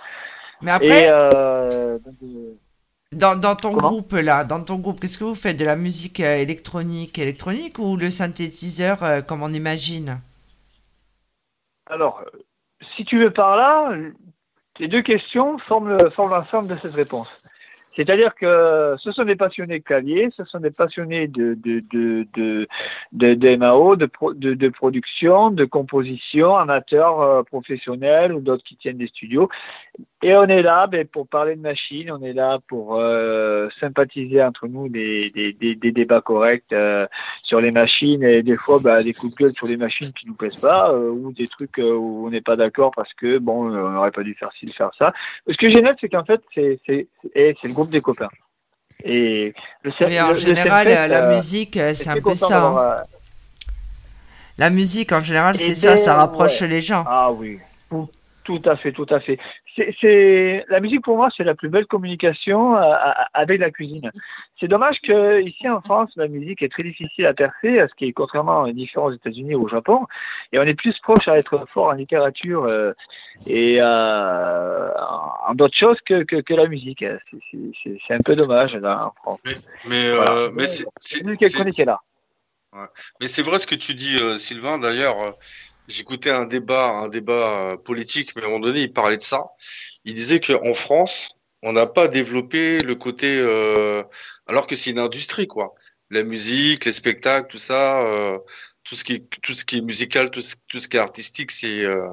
[0.63, 2.55] Mais après, Et euh, donc, euh,
[3.17, 5.57] dans, dans ton comment groupe, là, dans ton groupe, qu'est-ce que vous faites?
[5.57, 10.21] De la musique euh, électronique, électronique ou le synthétiseur, euh, comme on imagine?
[11.87, 12.39] Alors, euh,
[12.97, 13.93] si tu veux par là,
[14.79, 17.29] les deux questions forment, le- forment l'ensemble de cette réponse.
[17.97, 22.27] C'est-à-dire que ce sont des passionnés de clavier, ce sont des passionnés de, de, de,
[22.35, 28.99] de, de, MAO, de, de, production, de composition, amateurs euh, professionnels ou d'autres qui tiennent
[28.99, 29.49] des studios.
[30.23, 34.43] Et on est là ben, pour parler de machines, on est là pour euh, sympathiser
[34.43, 37.07] entre nous des, des, des, débats corrects euh,
[37.43, 40.29] sur les machines et des fois ben, des coups de gueule sur les machines qui
[40.29, 43.91] nous plaisent pas ou des trucs où on n'est pas d'accord parce que bon, on
[43.93, 45.15] n'aurait pas dû faire ci, faire ça.
[45.49, 48.29] Ce que j'ai noté, c'est qu'en fait, c'est le groupe des copains.
[49.05, 52.35] Et le, Mais en le- le général, la euh, musique, euh, c'est est un peu
[52.35, 52.67] ça.
[52.67, 52.79] hein.
[52.79, 53.03] euh,
[54.59, 56.69] La musique, en général, Eh c'est ça, ça ben, rapproche ouais.
[56.69, 57.05] les gens.
[57.07, 57.59] Ah oui,
[58.47, 59.39] tout, à fait, tout à fait.
[60.01, 64.11] C'est, la musique pour moi, c'est la plus belle communication euh, à- avec la cuisine.
[64.59, 68.07] C'est dommage que ici en France, la musique est très difficile à percer, ce qui
[68.07, 70.07] est contrairement différent aux États-Unis ou au Japon.
[70.53, 72.93] Et on est plus proche à être fort en littérature euh,
[73.47, 74.91] et euh,
[75.49, 77.05] en d'autres choses que, que, que la musique.
[77.51, 79.41] C'est, un peu dommage là en France.
[79.85, 80.33] Mais, Voilà.
[80.37, 82.01] euh, mais c'est là.
[83.21, 84.79] Mais c'est vrai ce que tu dis, Sylvain.
[84.79, 85.35] D'ailleurs,
[85.89, 89.23] j'écoutais un débat, un débat euh, politique, mais à un moment donné, il parlait de
[89.23, 89.45] ça.
[90.05, 94.03] Il disait qu'en France, on n'a pas développé le côté, euh,
[94.47, 95.75] alors que c'est une industrie, quoi.
[96.11, 98.39] La musique, les spectacles, tout ça, euh,
[98.87, 101.85] tout ce qui est, tout ce qui est musical, tout ce, qui est artistique, c'est,
[101.85, 102.09] euh,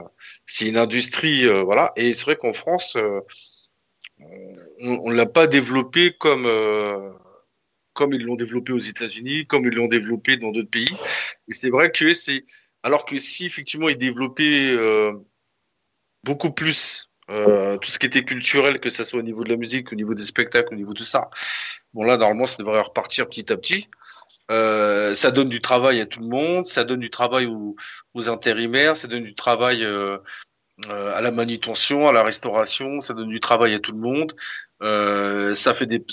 [0.45, 1.93] c'est une industrie, euh, voilà.
[1.95, 3.21] Et c'est vrai qu'en France, euh,
[4.79, 6.47] on, on l'a pas développé comme,
[7.93, 10.95] comme ils l'ont développé aux États-Unis, comme ils l'ont développé dans d'autres pays.
[11.47, 12.43] Et c'est vrai que c'est,
[12.83, 15.13] alors que si effectivement ils développaient euh,
[16.23, 19.55] beaucoup plus euh, tout ce qui était culturel, que ce soit au niveau de la
[19.55, 21.29] musique, au niveau des spectacles, au niveau de tout ça,
[21.93, 23.89] bon là normalement ça devrait repartir petit à petit.
[24.51, 28.97] Euh, ça donne du travail à tout le monde, ça donne du travail aux, intérimaires,
[28.97, 30.17] ça donne du travail euh,
[30.89, 34.33] à la manutention, à la restauration, ça donne du travail à tout le monde.
[35.55, 36.03] Ça fait des,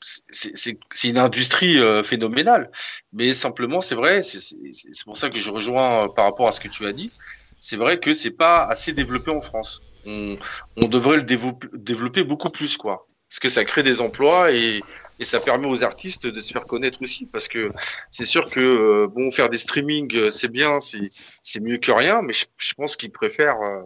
[0.00, 2.70] c'est une industrie euh, phénoménale.
[3.12, 6.60] Mais simplement, c'est vrai, c'est pour ça que je rejoins euh, par rapport à ce
[6.60, 7.12] que tu as dit.
[7.58, 9.84] C'est vrai que c'est pas assez développé en France.
[10.04, 10.36] On,
[10.76, 13.06] on devrait le développer, beaucoup plus, quoi.
[13.28, 14.86] Parce que ça crée des emplois et,
[15.18, 17.26] et ça permet aux artistes de se faire connaître aussi.
[17.26, 17.72] Parce que
[18.10, 21.10] c'est sûr que euh, bon, faire des streamings, euh, c'est bien, c'est
[21.42, 22.22] c'est mieux que rien.
[22.22, 23.60] Mais je, je pense qu'ils préfèrent.
[23.62, 23.82] euh,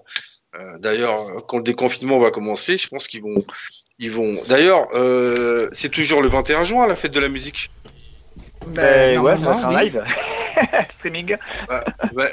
[0.56, 3.44] euh, D'ailleurs, quand le déconfinement va commencer, je pense qu'ils vont,
[3.98, 4.34] ils vont.
[4.48, 7.70] D'ailleurs, euh, c'est toujours le 21 juin la fête de la musique.
[8.68, 9.84] Ben, ouais, en oui.
[9.84, 10.02] live.
[10.98, 11.36] Streaming.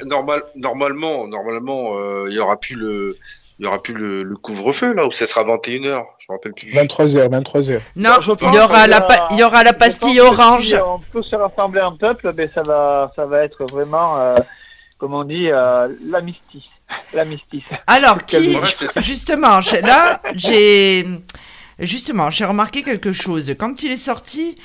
[0.04, 3.16] Normal, normalement, normalement, euh, il y aura plus le,
[3.58, 6.36] il y aura plus le, le couvre-feu là où ça sera 21 h Je me
[6.36, 6.72] rappelle plus.
[6.72, 7.80] 23h, 23h.
[7.96, 10.68] Non, Je il y aura la, pa- il y aura la pastille orange.
[10.68, 14.36] Si on peut se rassembler en peuple, ben ça va, ça va être vraiment, euh,
[14.98, 15.88] comme on dit, euh.
[17.86, 21.06] Alors, qui, c'est justement, là, j'ai,
[21.78, 23.54] justement, j'ai remarqué quelque chose.
[23.58, 24.56] Quand il est sorti,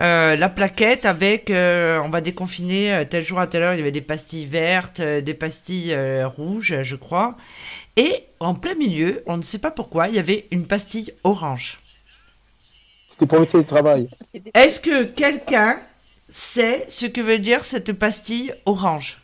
[0.00, 3.78] euh, la plaquette avec, euh, on va déconfiner euh, tel jour à telle heure, il
[3.78, 7.36] y avait des pastilles vertes, des pastilles euh, rouges, je crois.
[7.96, 11.78] Et en plein milieu, on ne sait pas pourquoi, il y avait une pastille orange.
[13.10, 14.08] C'était pour le télétravail.
[14.52, 15.78] Est-ce que quelqu'un
[16.28, 19.22] sait ce que veut dire cette pastille orange?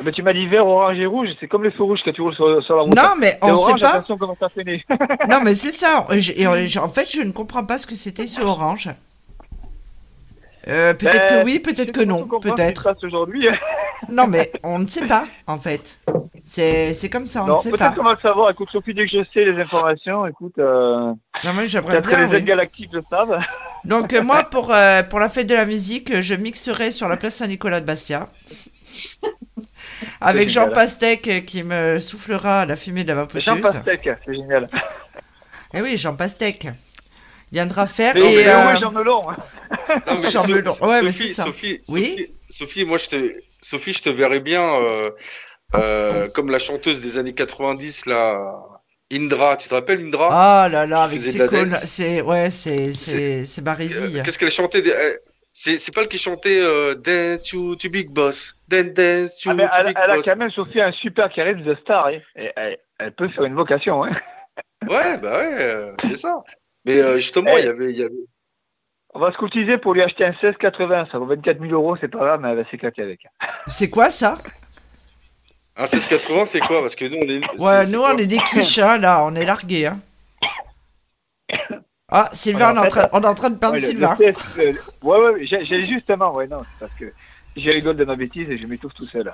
[0.00, 2.08] Ah ben, tu m'as dit vert, orange et rouge, c'est comme les feux rouges que
[2.08, 2.96] tu roules sur, sur la route.
[2.96, 4.04] Non, mais C'est on orange, sait pas.
[4.18, 4.36] comment
[5.28, 6.06] Non, mais c'est ça.
[6.16, 8.88] Je- euh, en fait, je ne comprends pas ce que c'était ce orange.
[10.68, 12.94] Euh, peut-être Ben, que oui, peut-être que non, peut-être.
[13.02, 13.46] aujourd'hui.
[14.10, 15.98] Non, mais on ne sait pas, en fait.
[16.46, 17.94] C'est comme ça, on Non, ne sait peut-être pas.
[17.94, 18.50] qu'on va le savoir.
[18.50, 21.12] Écoute, Sophie, dès que je sais les informations, écoute, euh,
[21.44, 22.26] Non, mais j'aimerais peut-être que bien.
[22.26, 22.42] les oui.
[22.42, 23.38] galactiques le savent.
[23.84, 24.72] Donc, euh, moi, pour,
[25.10, 28.26] pour la fête de la musique, je mixerai sur la place Saint-Nicolas de Bastia.
[30.20, 30.70] Avec Jean.
[30.70, 33.44] Pastèque qui me soufflera la fumée de la vapoteuse.
[33.44, 34.68] Jean Pastèque, c'est génial.
[35.74, 36.64] Eh oui, Jean Pastèque.
[37.52, 38.14] Il viendra faire.
[38.14, 39.22] Mais, et, mais euh, oui, Jean Melon.
[39.22, 40.74] Non, mais Jean So- Melon.
[40.82, 41.44] Ouais, mais Sophie, c'est ça.
[41.44, 42.04] Sophie, Oui?
[42.10, 45.10] Sophie, Sophie, moi je te, Sophie, je te verrais bien euh,
[45.74, 48.38] euh, comme la chanteuse des années 90 là,
[49.12, 49.56] Indra.
[49.56, 50.28] Tu te rappelles Indra?
[50.28, 51.32] Oh là là, avec ses
[51.72, 53.44] c'est ouais, c'est c'est.
[53.60, 54.94] Euh, Qu'est-ce qu'elle chantait des-
[55.52, 59.50] C'est c'est pas elle qui chantait euh, Dance you to Big Boss, Dance Dance you
[59.50, 62.06] Ah, mais to elle, Big elle a quand même, Sophie, un super charisme de star.
[62.06, 62.18] hein.
[62.36, 64.04] Et elle, elle peut faire une vocation.
[64.04, 64.12] Hein.
[64.88, 66.42] Ouais, bah ouais, euh, c'est ça.
[66.84, 67.60] Mais euh, justement, Eh.
[67.60, 68.14] il y avait, il y avait.
[69.12, 71.08] On va se cotiser pour lui acheter un 1680.
[71.10, 73.26] Ça vaut 24 000 euros, c'est pas grave, mais elle va s'éclater avec.
[73.66, 74.36] C'est quoi ça?
[75.76, 76.80] Un 1680, c'est quoi?
[76.80, 77.40] Parce que nous, on est.
[77.60, 79.86] Ouais, nous on est des quiches, hein, là, on est largués.
[79.86, 80.00] Hein.
[82.10, 83.86] Ah, Sylvain, on, est en train, fait, on est en train de perdre Ouais, le-
[83.86, 84.14] Sylvain.
[84.18, 87.12] le CS, euh, ouais, ouais, j'ai justement, ouais, non, c'est parce que
[87.56, 89.32] j'ai rigole de ma bêtise et je m'étouffe tout seul.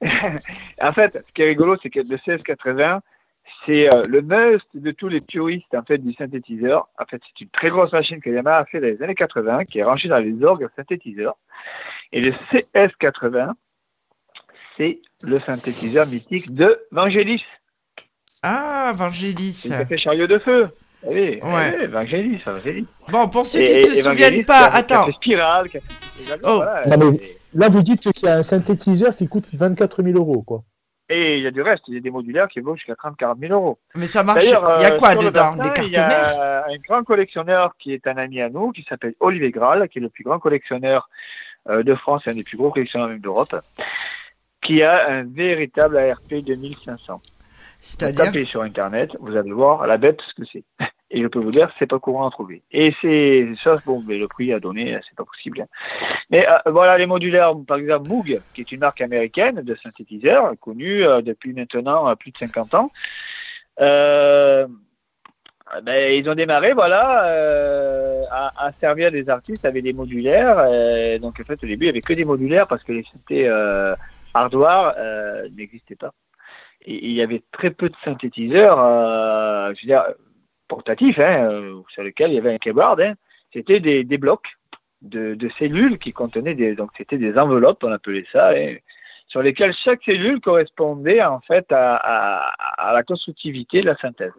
[0.02, 3.00] en fait, ce qui est rigolo, c'est que le 1680,
[3.66, 6.88] c'est euh, le must de tous les puristes en fait du synthétiseur.
[6.98, 9.64] En fait, c'est une très grosse machine que Yamaha a fait dans les années 80,
[9.64, 11.36] qui est rangée dans les orgues synthétiseurs.
[12.12, 13.52] Et le CS80,
[14.76, 17.44] c'est le synthétiseur mythique de Vangelis.
[18.42, 19.52] Ah, Vangelis.
[19.52, 20.68] C'est fait chariot de feu.
[21.04, 21.76] Eh Oui, Ouais.
[21.80, 22.86] oui, Vangelis, Vangelis.
[23.08, 25.12] Bon, pour ceux qui et- se souviennent pas, qui a- qui a attends.
[25.12, 26.56] Spirale, qui a fait- Oh.
[26.56, 30.02] voilà, Non, mais- et- Là, vous dites qu'il y a un synthétiseur qui coûte 24
[30.02, 30.62] 000 euros, quoi.
[31.08, 33.38] Et il y a du reste, il y a des modulaires qui vont jusqu'à 30-40
[33.38, 33.78] 000 euros.
[33.94, 34.44] Mais ça marche.
[34.44, 38.06] D'ailleurs, Il y a euh, quoi dedans Il y a un grand collectionneur qui est
[38.06, 41.08] un ami à nous, qui s'appelle Olivier Graal, qui est le plus grand collectionneur
[41.70, 43.56] euh, de France et un des plus gros collectionneurs même d'Europe,
[44.60, 47.20] qui a un véritable ARP 2500.
[47.80, 50.64] Vous tapez sur Internet, vous allez voir la bête ce que c'est.
[51.10, 52.62] Et je peux vous dire, c'est pas courant à trouver.
[52.70, 55.62] Et c'est ça, bon, mais le prix à donner, c'est pas possible.
[55.62, 55.66] hein.
[56.28, 60.52] Mais euh, voilà les modulaires, par exemple Moog, qui est une marque américaine de synthétiseurs,
[60.60, 62.90] connue euh, depuis maintenant euh, plus de 50 ans.
[65.82, 67.24] Ben, ils ont démarré, voilà,
[68.30, 71.18] à, à servir des artistes avec des modulaires.
[71.20, 73.48] donc en fait, au début, il n'y avait que des modulaires parce que les synthés
[74.34, 74.94] hardware
[75.56, 76.12] n'existaient pas.
[76.88, 79.72] Et il y avait très peu de synthétiseurs, euh,
[80.68, 83.00] portatifs, hein, euh, sur lesquels il y avait un keyboard.
[83.00, 83.14] Hein.
[83.52, 84.48] C'était des, blocs
[85.02, 88.76] de, cellules qui contenaient des, donc c'était des enveloppes, on appelait ça, hein,
[89.26, 92.54] sur lesquelles chaque cellule correspondait en fait à
[92.92, 94.32] la constructivité de la synthèse.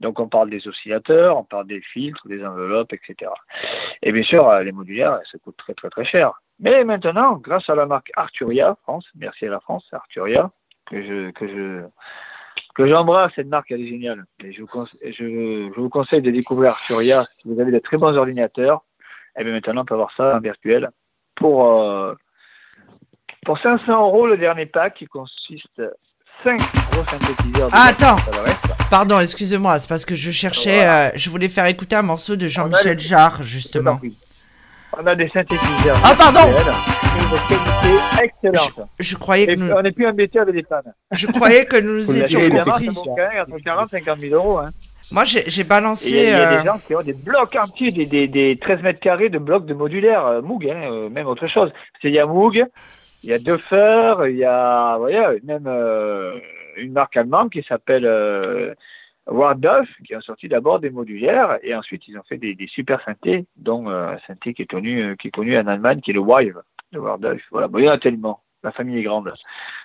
[0.00, 3.30] Donc on parle des oscillateurs, on parle des filtres, des enveloppes, etc.
[4.02, 6.32] Et bien sûr, euh, les modulaires, ça coûte très très très cher.
[6.58, 10.50] Mais maintenant, grâce à la marque Arturia France, merci à la France, Arturia,
[10.90, 11.82] que je que je
[12.74, 14.24] que j'embrasse, cette marque elle est géniale.
[14.44, 17.78] Et je vous conse- je, je vous conseille de découvrir Arturia si vous avez de
[17.78, 18.82] très bons ordinateurs.
[19.38, 20.90] Et bien maintenant, on peut avoir ça en virtuel
[21.36, 22.14] pour euh,
[23.44, 25.82] pour 500 euros le dernier pack qui consiste
[26.44, 26.58] 5
[26.90, 27.68] gros synthétiseurs.
[27.72, 28.16] Ah, attends.
[28.90, 32.48] Pardon, excusez-moi, c'est parce que je cherchais, euh, je voulais faire écouter un morceau de
[32.48, 34.00] Jean-Michel les- Jarre, justement.
[34.98, 35.96] On a des synthétiseurs.
[36.04, 36.40] Ah, pardon.
[37.48, 38.88] qualité excellente.
[38.98, 40.92] Je croyais que nous, on n'est plus embêté avec des pannes.
[41.12, 42.88] je croyais que nous étions les compris.
[42.88, 44.58] Entre 40 et 50 000 euros.
[44.58, 44.70] Hein.
[45.12, 46.10] Moi, j'ai il y balancé.
[46.10, 48.82] il y a euh, des gens qui ont des blocs entiers, des, des, des 13
[48.82, 51.72] mètres carrés de blocs de modulaire euh, Moog, hein, euh, même autre chose.
[52.00, 52.64] Qu'il y a Moog,
[53.24, 56.38] il y a Duffer, il y a vous voyez, même euh,
[56.76, 58.06] une marque allemande qui s'appelle
[59.30, 63.00] Wardolf, qui ont sorti d'abord des modulaires et ensuite ils ont fait des, des super
[63.04, 66.10] synthés, dont euh, un synthé qui est connu, euh, qui est connu en Allemagne, qui
[66.10, 66.60] est le Wive
[66.92, 67.42] de Wardolf.
[67.50, 68.42] Voilà, bon, il y en a tellement.
[68.62, 69.32] La famille est grande.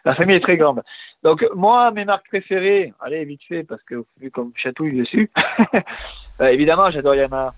[0.03, 0.81] La famille est très grande.
[1.23, 5.31] Donc moi, mes marques préférées, allez vite fait parce que vu comme chatouille dessus,
[6.41, 7.53] euh, évidemment j'adore Yamaha,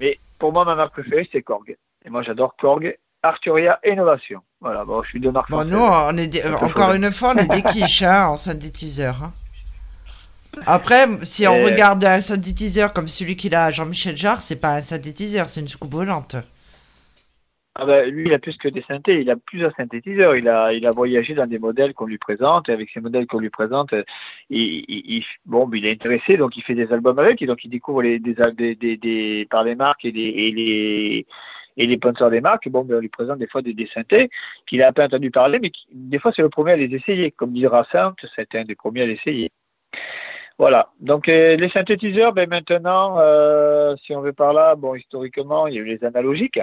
[0.00, 1.76] mais pour moi ma marque préférée c'est Korg.
[2.04, 4.40] Et moi j'adore Korg, Arturia et Innovation.
[4.60, 5.50] Voilà, bon je suis deux marques.
[5.50, 9.16] Bon, nous, on est des- encore une fois, on est des quiches hein, en synthétiseur.
[9.22, 9.32] hein.
[10.66, 14.60] Après, si on Et- regarde un synthétiseur comme celui qu'il a à Jean-Michel Jarre, c'est
[14.60, 16.36] pas un synthétiseur, c'est une soucoupe volante.
[17.74, 20.36] Ah ben, lui, il a plus que des synthés, il a plusieurs synthétiseurs.
[20.36, 23.26] Il a, il a voyagé dans des modèles qu'on lui présente, et avec ces modèles
[23.26, 24.04] qu'on lui présente, euh,
[24.50, 27.64] il, il, il- bon, il est intéressé, donc il fait des albums avec, et donc
[27.64, 31.26] il découvre les, des, des, des, des- par les marques et les, et les,
[31.78, 32.68] et les sponsors des marques.
[32.68, 34.28] Bon, ben, on lui présente des fois des, des synthés
[34.66, 36.94] qu'il a un peu entendu parler, mais qui, des fois c'est le premier à les
[36.94, 37.30] essayer.
[37.30, 39.50] Comme dira Simple, c'était un des premiers à l'essayer.
[40.58, 40.90] Voilà.
[41.00, 45.78] Donc les synthétiseurs, ben maintenant, euh, si on veut par là, bon, historiquement, il y
[45.78, 46.60] a eu les analogiques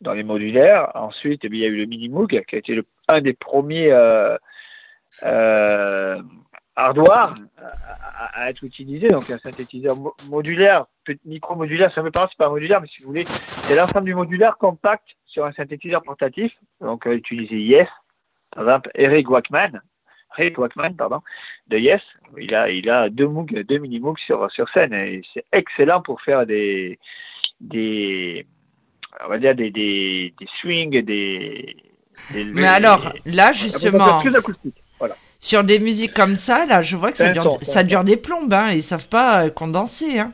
[0.00, 0.90] dans les modulaires.
[0.94, 4.36] Ensuite, eh il y a eu le Minimoog, qui a été un des premiers euh,
[5.22, 6.20] euh,
[6.76, 9.08] à, être utilisé.
[9.08, 10.86] Donc un synthétiseur mo- modulaire,
[11.24, 13.24] micro-modulaire, ça me parle, c'est pas modulaire, mais si vous voulez,
[13.66, 16.52] c'est l'ensemble du modulaire compact sur un synthétiseur portatif.
[16.80, 17.88] Donc euh, utiliser Yes,
[18.50, 19.80] par exemple, Eric Wackman.
[20.38, 21.20] Eric Wackman, pardon,
[21.68, 22.00] de Yes,
[22.38, 26.00] il a, il a deux Moog, deux mini Moog sur, sur scène et c'est excellent
[26.00, 26.98] pour faire des,
[27.60, 28.46] des,
[29.24, 31.76] on va dire des, des, des swings, des,
[32.32, 34.76] des Mais alors, là, justement, plus acoustique.
[34.98, 35.16] Voilà.
[35.38, 38.52] sur des musiques comme ça, là, je vois que ça dure, ça dure des plombes,
[38.52, 40.18] hein, ils savent pas euh, condenser.
[40.18, 40.32] Hein.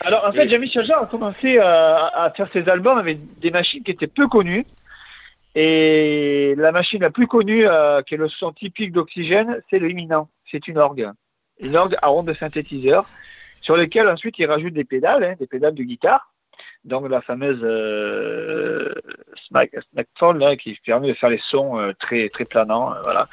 [0.00, 3.50] Alors en fait, Jean-Michel Jarre a commencé euh, à, à faire ses albums avec des
[3.50, 4.64] machines qui étaient peu connues.
[5.60, 9.88] Et la machine la plus connue, euh, qui est le son typique d'oxygène, c'est le.
[10.48, 11.10] C'est une orgue.
[11.58, 13.10] Une orgue à ronde de synthétiseur,
[13.60, 16.32] sur lesquelles ensuite il rajoute des pédales, hein, des pédales de guitare.
[16.84, 18.94] Donc la fameuse euh,
[19.48, 22.94] Smack, Smackphone, qui permet de faire les sons euh, très, très planants.
[23.02, 23.28] voilà.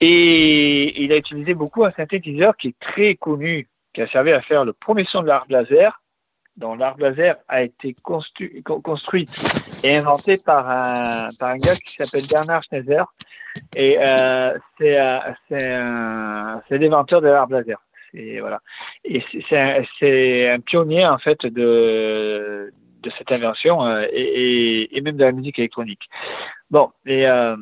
[0.00, 4.40] Et il a utilisé beaucoup un synthétiseur qui est très connu, qui a servi à
[4.40, 6.00] faire le premier son de l'art laser,
[6.58, 9.30] dont l'arbre laser a été construit, con- construite
[9.84, 13.06] et inventée par un, par un gars qui s'appelle Bernard Schneider.
[13.74, 17.78] Et euh, c'est euh, c'est un- c'est l'inventeur de l'arbre laser.
[18.14, 18.60] Et voilà.
[19.04, 25.00] Et c'est- c'est un, un pionnier en fait de de cette invention euh, et, et,
[25.02, 26.08] même de la musique électronique.
[26.68, 27.56] Bon, et euh,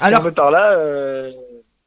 [0.00, 0.72] Alors- un peu par là.
[0.72, 1.32] euh,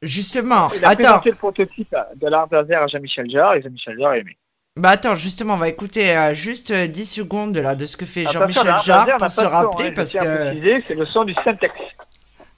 [0.02, 3.96] Justement, il a attends, présenté le prototype de l'arbre laser à Jean-Michel Jarre et Jean-Michel
[3.96, 4.36] Jarre a aimé.
[4.76, 7.98] Bah attends, justement, on va écouter euh, juste euh, 10 secondes de, là, de ce
[7.98, 10.82] que fait Attention, Jean-Michel Jarre pour se rappeler hein, parce que...
[10.86, 11.74] C'est le son du syntax.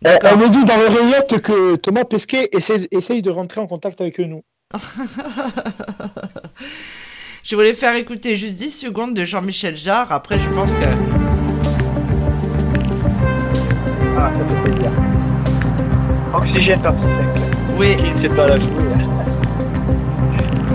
[0.05, 4.01] Elle, elle me dit dans l'oreillette que Thomas Pesquet essaie, essaye de rentrer en contact
[4.01, 4.45] avec nous.
[7.43, 10.85] Je voulais faire écouter juste 10 secondes de Jean-Michel Jarre, après je pense que...
[14.17, 14.93] Ah, ça peut plaisir.
[16.33, 17.01] Oxygène par 5.
[17.77, 19.14] Oui, Qui ne sait pas la jouer.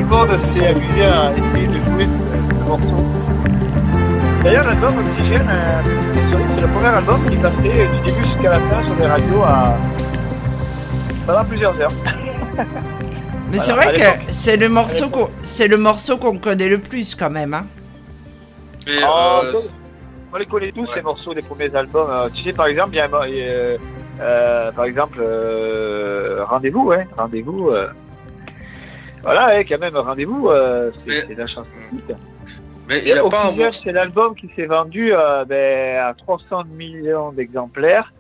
[0.10, 3.06] Monde s'est amusé à essayer de jouer ce, ce morceau.
[4.44, 5.82] D'ailleurs, l'album Oxygène, euh,
[6.56, 9.74] c'est le premier album qui passait du début jusqu'à la fin sur les radios à...
[11.26, 11.92] pendant plusieurs heures.
[13.52, 16.80] mais Voilà, c'est vrai que c'est le morceau qu'on c'est le morceau qu'on connaît le
[16.80, 17.54] plus quand même.
[17.54, 17.66] Hein.
[18.88, 19.54] Oh, euh,
[20.34, 20.88] on les connaît tous, Ouais.
[20.96, 22.08] ces morceaux des premiers albums.
[22.10, 23.78] Euh, tu sais, par exemple, il y a, euh,
[24.22, 27.72] euh, par exemple, euh, Rendez-vous, ouais, Rendez-vous.
[29.24, 31.70] Voilà, ouais, quand même, Rendez-vous, euh, c'est Mais- la chanson.
[32.88, 38.12] mais il pas un c'est l'album qui s'est vendu euh, ben, à 300 millions d'exemplaires.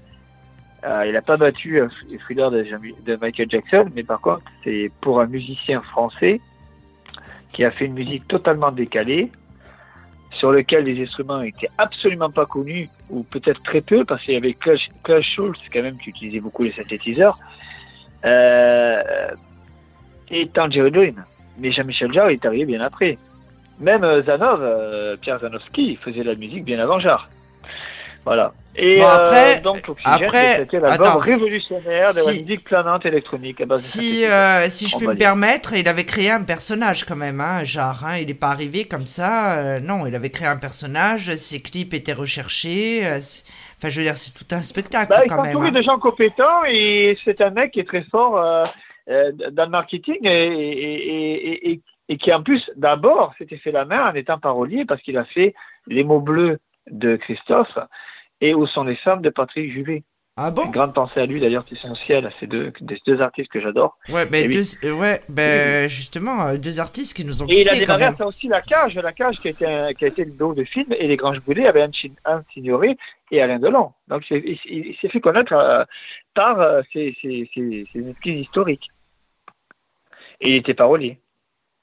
[0.85, 1.87] Euh, il n'a pas battu euh,
[2.19, 6.39] Thriller de, Michael Jackson, mais par contre, c'est pour un musicien français
[7.51, 9.31] qui a fait une musique totalement décalée,
[10.31, 14.37] sur lequel les instruments étaient absolument pas connus, ou peut-être très peu, parce qu'il y
[14.37, 14.87] avait Klaus,
[15.21, 17.37] Schulze, quand même, qui utilisait beaucoup les synthétiseurs,
[18.25, 19.01] euh,
[20.32, 21.23] et Tangerine Dream.
[21.57, 23.17] Mais Jean-Michel Jarre est arrivé bien après.
[23.80, 27.30] Même euh, Zanov, euh, Pierre Zanowski, faisait la musique bien avant Jarre.
[28.25, 28.53] Voilà.
[28.75, 33.65] Et Bon, après- euh, donc, après- attends, révolutionnaire de la si- musique planante électronique à
[33.65, 35.17] base de Si, euh, si je va me dire.
[35.17, 38.05] permettre, il avait créé un personnage quand même, hein, Jarre.
[38.05, 39.57] Hein, il n'est pas arrivé comme ça.
[39.57, 41.34] euh, non, il avait créé un personnage.
[41.38, 43.05] Ses clips étaient recherchés.
[43.05, 43.19] euh,
[43.82, 45.51] Enfin, je veux dire, c'est tout un spectacle Bah, il quand même.
[45.51, 45.71] entouré hein.
[45.71, 48.65] de gens compétents et c'est un mec qui est très fort euh, euh,
[49.51, 54.10] dans le marketing et, et, et, et, qui en plus d'abord s'était fait la main
[54.12, 55.53] en étant parolier parce qu'il a fait
[55.88, 56.60] Les mots bleus
[56.91, 57.78] de Christophe
[58.41, 60.03] et Où sont les femmes de Patrick Juvet.
[60.41, 60.64] Ah bon?
[60.66, 63.60] Une grande pensée à lui d'ailleurs, c'est essentiel à ces deux, des deux artistes que
[63.60, 63.97] j'adore.
[64.07, 64.53] Ouais, Eh oui.
[64.53, 68.05] deux- euh, ouais, ben, justement, euh, deux artistes qui nous ont Et il a démarré
[68.05, 70.53] à aussi La Cage, La Cage qui a été, un- qui a été le dos
[70.53, 71.84] de film et Les Granges Brûlées avec
[72.24, 72.95] Anne, Signoret
[73.32, 73.91] et Alain Delon.
[74.07, 75.84] Donc il, il- il s'est fait connaître euh,
[76.34, 78.88] par euh, ses, ses, ses, ses historiques.
[80.41, 81.19] Et il était parolier.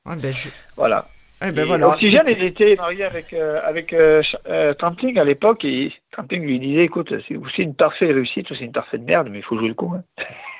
[0.06, 1.08] Ouais, ben, je- Voilà.
[1.42, 1.88] eh ben, Et voilà.
[1.88, 6.58] Oxygène, il était marié avec, euh, avec euh, euh, Trampling à l'époque et Trampling lui
[6.58, 9.58] disait écoute, c'est aussi une parfaite réussite ou c'est une parfaite merde, mais il faut
[9.58, 9.92] jouer le coup.
[9.94, 10.02] hein.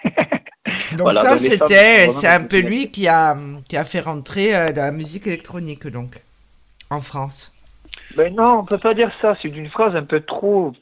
[0.92, 3.36] Donc Voilà, ça, c'était, c'est un peu lui qui a,
[3.68, 6.20] qui a fait rentrer euh, la musique électronique, donc,
[6.90, 7.53] en France.
[8.16, 9.36] Ben non, on peut pas dire ça.
[9.40, 10.72] C'est une phrase un peu trop,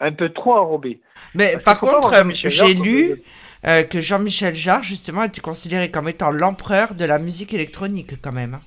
[0.00, 1.00] un peu trop enrobée.
[1.34, 3.22] Mais Parce par contre, j'ai lu
[3.66, 8.32] euh, que Jean-Michel Jarre, justement, était considéré comme étant l'empereur de la musique électronique, quand
[8.32, 8.54] même.
[8.54, 8.60] hein.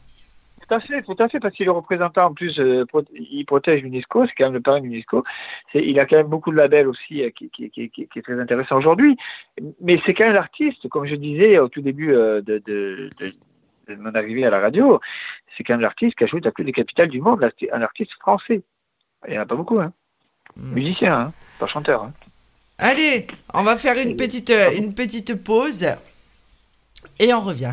[0.67, 3.43] Tout à fait, tout à fait, parce qu'il est représentant en plus, euh, pro- il
[3.45, 5.23] protège l'UNESCO, c'est quand même le parrain de l'UNESCO.
[5.73, 8.21] Il a quand même beaucoup de labels aussi euh, qui, qui, qui, qui- qui est
[8.21, 9.17] très intéressant aujourd'hui.
[9.81, 13.09] Mais c'est quand même l'artiste, comme je disais au tout début de, de, de,
[13.89, 15.01] de mon arrivée à la radio,
[15.57, 18.13] c'est quand même l'artiste qui a joué dans toutes les capitales du monde, un artiste
[18.21, 18.61] français.
[19.27, 19.91] Il n'y en a pas beaucoup, hein.
[20.55, 20.73] Mm.
[20.73, 22.03] Musicien, hein, pas chanteur.
[22.03, 22.13] Hein.
[22.85, 25.87] Allez, on va faire une petite, euh, une petite pause
[27.17, 27.71] et on revient.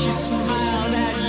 [0.00, 1.19] she smiled at me.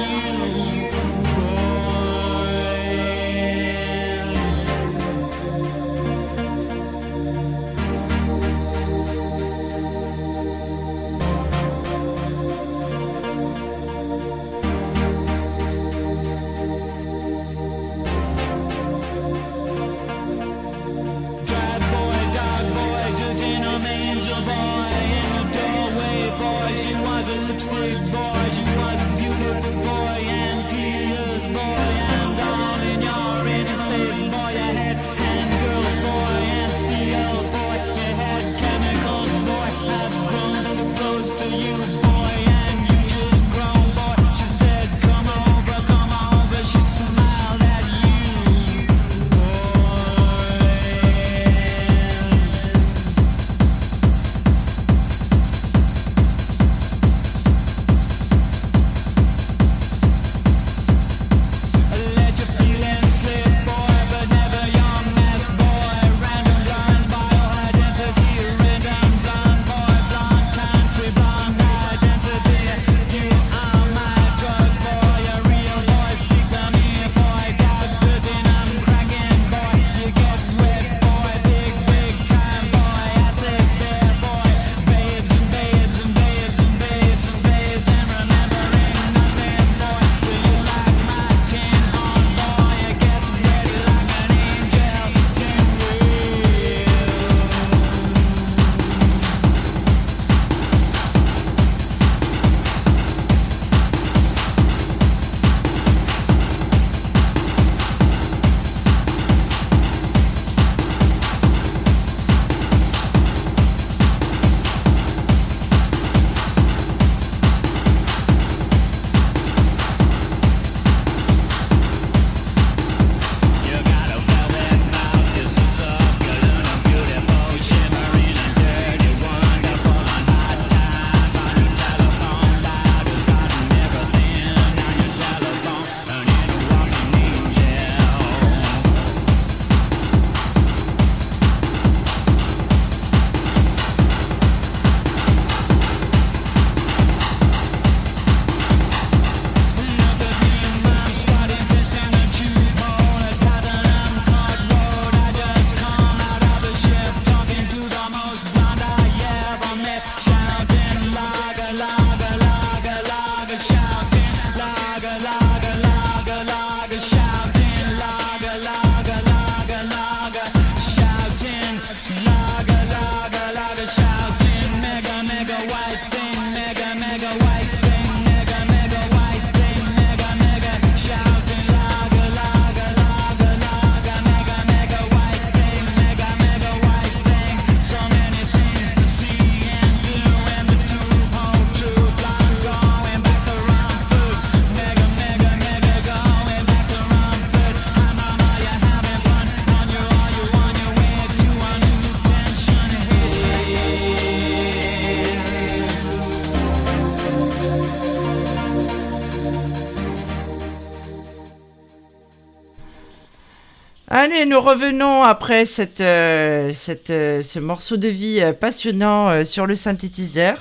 [214.41, 219.45] Allez, nous revenons après cette, euh, cette, euh, ce morceau de vie euh, passionnant euh,
[219.45, 220.57] sur le synthétiseur.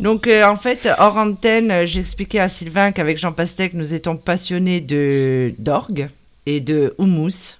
[0.00, 5.52] Donc, en fait, hors antenne, j'expliquais à Sylvain qu'avec Jean Pastèque, nous étions passionnés de
[5.58, 6.08] d'orgue
[6.46, 7.58] et de houmous.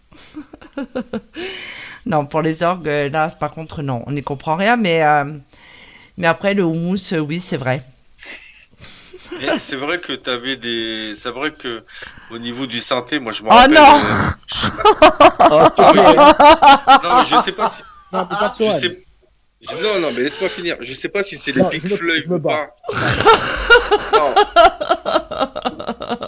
[2.06, 5.02] non, pour les orgues, là, par contre, non, on n'y comprend rien, mais,
[6.16, 7.82] mais après, le houmous, oui, c'est vrai.
[9.40, 11.12] Et C'est vrai que t'avais des.
[11.14, 11.82] C'est vrai que
[12.30, 13.74] au niveau du synthé, moi je me Oh rappelle.
[13.74, 14.30] non euh,
[15.50, 16.16] Oh, Non, mais je...
[17.08, 17.82] non, mais je sais pas si.
[18.12, 18.80] Non, mais pas de Je soirée.
[18.80, 19.00] sais...
[19.60, 20.76] je- Non, non, mais laisse-moi finir.
[20.80, 22.68] Je sais pas si c'est les Pink Floyd ou pas.
[24.14, 24.34] non.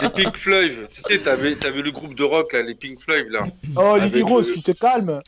[0.01, 3.27] Les Pink Floyd, tu sais, t'avais, t'avais le groupe de rock là, les Pink Floyd
[3.29, 3.41] là,
[3.75, 5.19] Oh, Lily Rose, le- tu te calmes.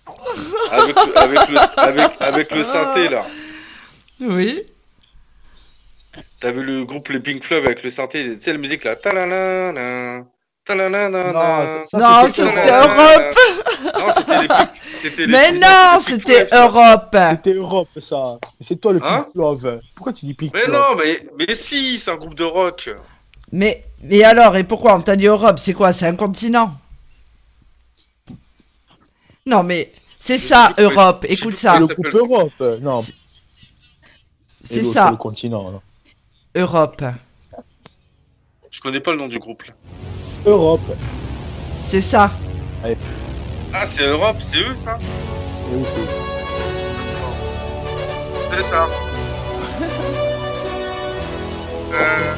[0.72, 3.26] avec, le- avec, le, avec, avec le synthé là.
[4.22, 4.64] Oui.
[6.40, 8.96] T'avais le groupe les Pink Floyd avec le synthé, tu sais la musique là.
[8.96, 10.24] Ta-la-la-la.
[11.94, 13.36] Non, c'était Europe.
[13.84, 14.70] Non, c'était les Pink.
[14.96, 16.48] C'était les Mais non, c'était.
[16.54, 17.16] Europe.
[17.32, 18.26] C'était Europe, ça.
[18.62, 19.80] C'est toi le Hein Pink Love.
[19.96, 22.90] Pourquoi tu dis Pink Mais non, mais, mais si, c'est un groupe de rock.
[23.52, 25.60] Mais, mais alors, et pourquoi on t'a dit Europe?
[25.60, 25.92] C'est quoi?
[25.94, 26.72] C'est un continent?
[29.46, 31.26] Non, mais c'est ça, Europe.
[31.28, 31.78] Écoute ça.
[31.80, 32.14] le groupe.
[32.14, 32.80] Europe.
[32.82, 33.04] Non,
[34.64, 35.12] C'est- ça.
[35.12, 35.82] le continent.
[36.56, 37.04] Europe.
[38.70, 39.64] Je connais pas le nom du groupe.
[39.64, 39.74] Là.
[40.46, 40.82] Europe.
[41.86, 42.32] C'est ça.
[43.74, 44.98] Ah, c'est Europe, c'est eux ça
[45.72, 46.02] Et où c'est
[48.56, 48.88] C'est ça.
[51.94, 52.36] Euh.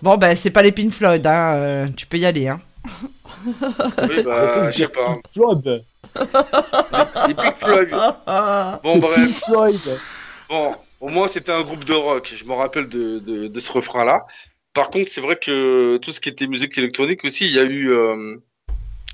[0.00, 1.54] Bon, ben, c'est pas les Pink Floyd, hein.
[1.54, 2.60] euh, tu peux y aller, hein.
[3.44, 5.14] Oui, bah, je sais pas.
[5.14, 5.84] Pink Floyd.
[7.28, 7.88] Les Pink Floyd.
[8.82, 9.42] Bon, bref.
[9.44, 9.80] Floyd.
[10.48, 12.32] Bon, au moins c'était un groupe de rock.
[12.34, 14.26] Je me rappelle de, de, de ce refrain-là.
[14.74, 17.64] Par contre, c'est vrai que tout ce qui était musique électronique aussi, il y a
[17.64, 17.90] eu.
[17.90, 18.36] euh,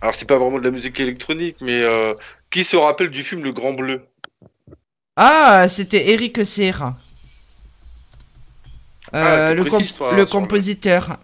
[0.00, 2.14] Alors, c'est pas vraiment de la musique électronique, mais euh,
[2.50, 4.02] qui se rappelle du film Le Grand Bleu?
[5.16, 6.96] Ah, c'était Eric Serra.
[9.14, 11.18] Euh, Ah, t'es le, précise, comp- toi, le sur le- compositeur.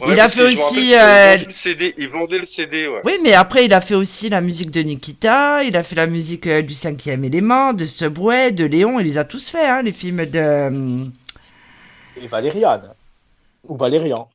[0.00, 2.88] Ouais, Il a fait aussi, rappelle qu'il euh, vendait le CD, il vendait le CD,
[2.88, 3.00] ouais.
[3.04, 6.06] Oui, mais après, il a fait aussi la musique de Nikita, il a fait la
[6.06, 9.82] musique euh, du cinquième élément, de Subway, de Léon, il les a tous fait, hein,
[9.82, 10.38] les films de...
[10.38, 11.04] euh,
[12.22, 12.92] Et Valériane.
[13.68, 14.28] Ou Valérian.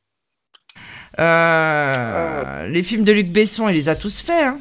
[1.20, 4.58] euh, Les films de Luc Besson, il les a tous fait, hein.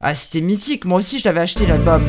[0.00, 2.04] Ah, c'était mythique, moi aussi, je l'avais acheté, l'album.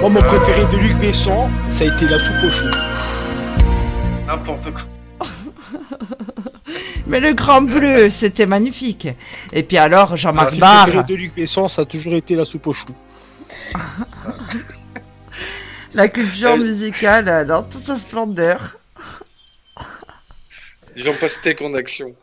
[0.00, 2.66] Moi, mon préféré de Luc Besson, ça a été la soupe au chou.
[4.26, 4.82] N'importe quoi.
[7.10, 9.08] Mais le Grand Bleu, c'était magnifique.
[9.52, 10.82] Et puis alors, Ah, Jean-Marc le Barr...
[10.84, 12.94] préféré de Luc Besson, ça a toujours été la soupe au chou.
[15.92, 18.76] La culture Elle- musicale euh, dans toute sa splendeur.
[20.94, 22.14] Jean Pastèque en action.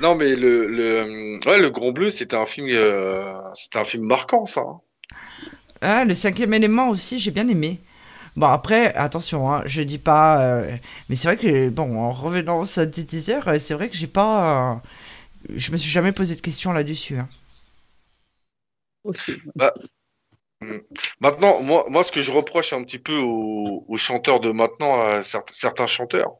[0.00, 4.04] Non, mais le, le, ouais, le Grand Bleu, c'était un film, euh, c'était un film
[4.04, 4.60] marquant, ça.
[4.60, 4.80] hein.
[5.80, 7.80] Ah, le cinquième élément aussi, j'ai bien aimé.
[8.36, 10.40] Bon, après, attention, hein, je dis pas.
[10.42, 10.76] euh,
[11.08, 14.74] mais c'est vrai que, bon, en revenant au synthétiseur, euh, c'est vrai que j'ai pas.
[14.74, 14.76] euh,
[15.56, 17.18] je me suis jamais posé de questions là-dessus.
[17.18, 17.28] hein.
[21.20, 25.00] Maintenant, moi, moi, ce que je reproche un petit peu aux, aux chanteurs de maintenant,
[25.06, 26.32] à certains, certains chanteurs,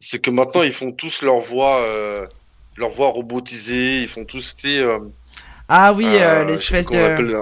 [0.00, 2.26] c'est que maintenant, ils font tous leur voix, euh,
[2.76, 4.98] leur voix robotisée, ils font tous, euh,
[5.68, 7.36] Ah oui, euh, euh, l'espèce de.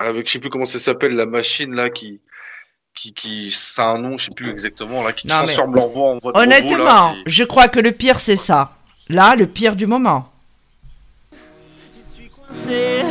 [0.00, 0.06] Là.
[0.06, 2.20] avec, je sais plus comment ça s'appelle, la machine là qui,
[2.94, 5.74] qui, qui, ça a un nom, je sais plus exactement là, qui Non, mais- transforme
[5.74, 8.36] leur voix en voix de robot, Honnêtement, là, c'est- je crois que le pire, c'est
[8.36, 8.72] ça.
[9.08, 10.32] Là, le pire du moment.
[12.66, 13.04] C'est-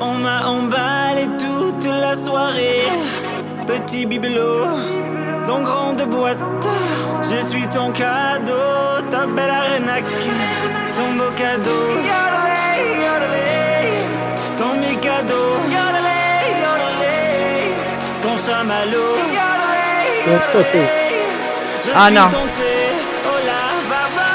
[0.00, 2.82] On m'a emballé toute la soirée.
[3.66, 4.66] Petit bibelot
[5.46, 6.38] dans grande boîte.
[7.22, 8.52] Je suis ton cadeau,
[9.10, 10.04] ta belle arénaque,
[10.96, 11.70] ton beau cadeau.
[14.58, 16.13] Ton mikado.
[18.34, 18.50] Yodelay,
[21.84, 22.28] Je Ah suis non.
[22.32, 24.30] oh la baba.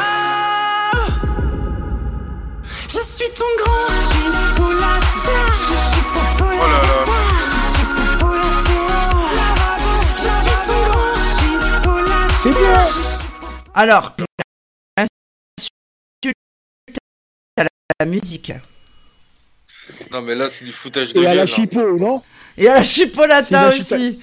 [2.87, 3.89] Je suis ton grand.
[4.57, 5.09] Oh là là.
[12.41, 12.79] C'est bien
[13.73, 14.15] Alors,
[14.97, 16.37] insulte
[17.57, 17.63] à
[17.99, 18.53] la, musique.
[20.09, 21.45] Non, mais là, c'est du foutage de Et à la hein.
[21.45, 22.23] chipot, non?
[22.59, 24.19] Et à la chipolata aussi.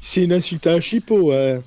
[0.00, 1.30] C'est une insulte à un chipot.
[1.32, 1.60] ouais.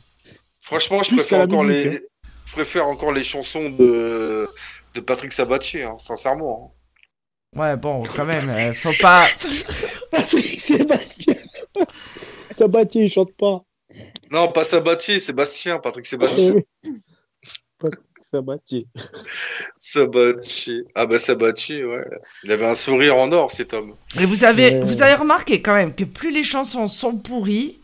[0.61, 2.01] Franchement, je Plus préfère encore musique, les,
[2.45, 4.49] je préfère encore les chansons de,
[4.93, 6.73] de Patrick Sabatier, hein, sincèrement.
[7.53, 9.27] Ouais, bon, quand même, euh, faut pas.
[10.11, 11.35] Patrick Sébastien.
[12.49, 13.63] Sabatier, il chante pas.
[14.31, 16.53] Non, pas Sabatier, Sébastien, Patrick Sébastien.
[18.33, 18.87] Sabatier.
[19.79, 20.85] Sabatier.
[20.95, 22.03] Ah bah Sabatier, ouais.
[22.43, 23.95] Il avait un sourire en or, cet homme.
[24.17, 27.79] Mais vous avez, vous avez remarqué quand même que plus les chansons sont pourries,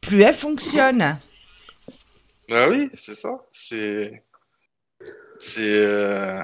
[0.00, 1.18] plus elles fonctionnent.
[2.50, 3.30] Ah oui, c'est ça.
[3.52, 4.24] C'est.
[5.38, 5.62] C'est.
[5.62, 6.42] euh,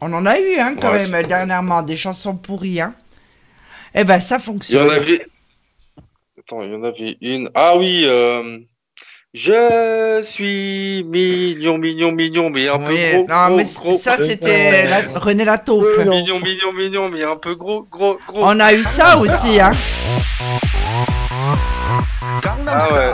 [0.00, 2.94] On en a eu, hein, quand Ouais, même, dernièrement, des chansons pourries, hein.
[3.94, 4.86] Eh ben, ça Il y fonctionne.
[4.86, 5.26] en avait.
[6.38, 7.50] Attends, il y en avait une.
[7.54, 8.58] Ah oui, euh,
[9.32, 13.26] Je suis mignon, mignon, mignon, mais un Oui, peu gros.
[13.28, 13.96] non, gros, mais gros.
[13.96, 15.86] ça, c'était la- René Lataupe.
[15.98, 18.40] Mignon, mignon, mignon, mais un peu gros, gros, gros.
[18.42, 19.70] On a eu ça aussi, hein.
[22.66, 23.12] Ah ouais.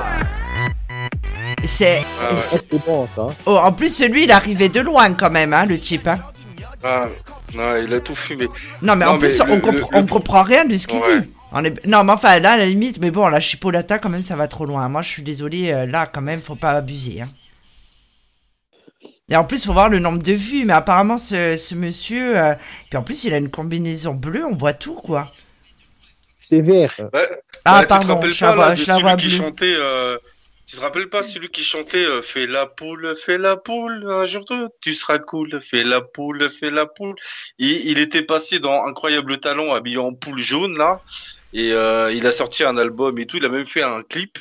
[1.67, 2.03] C'est.
[2.23, 2.39] Ah ouais.
[2.39, 3.27] c'est- C'est bon, ça.
[3.45, 6.07] Oh, en plus, celui, il arrivait de loin quand même, hein, le type.
[6.09, 6.19] Hein.
[6.83, 7.03] Ah,
[7.55, 8.47] non, il a tout fumé.
[8.81, 10.99] Non, mais Non, en plus, on, le- compre- le- on comprend rien de ce qu'il
[11.01, 11.21] Ouais.
[11.21, 11.29] dit.
[11.57, 11.85] On est...
[11.87, 14.49] Non, mais enfin, là, à la limite, mais bon, la chipolata, quand même, ça va
[14.49, 14.89] trop loin.
[14.89, 17.23] Moi, je suis désolé, euh, là, quand même, faut pas abuser.
[17.23, 17.31] Hein.
[19.29, 20.65] Et en plus, faut voir le nombre de vues.
[20.65, 22.39] Mais apparemment, ce, ce monsieur.
[22.39, 22.55] euh,
[22.91, 25.31] Puis en plus, il a une combinaison bleue, on voit tout, quoi.
[26.39, 26.95] C'est vert.
[27.13, 27.29] Ouais.
[27.65, 29.29] Ah, Ouais, tu te je pas, la vois, là, de je la celui vois qui
[29.29, 29.31] bleue.
[29.31, 30.19] chantait, euh,
[30.67, 34.27] Tu te rappelles pas celui qui chantait euh, Fais la poule, fais la poule, un
[34.27, 37.17] jour deux, tu seras cool, fais la poule, fais la poule.
[37.59, 41.03] Il, il était passé dans Incroyable Talent habillé en poule jaune là,
[41.57, 43.39] et euh, il a sorti un album et tout.
[43.39, 44.39] Il a même fait un clip,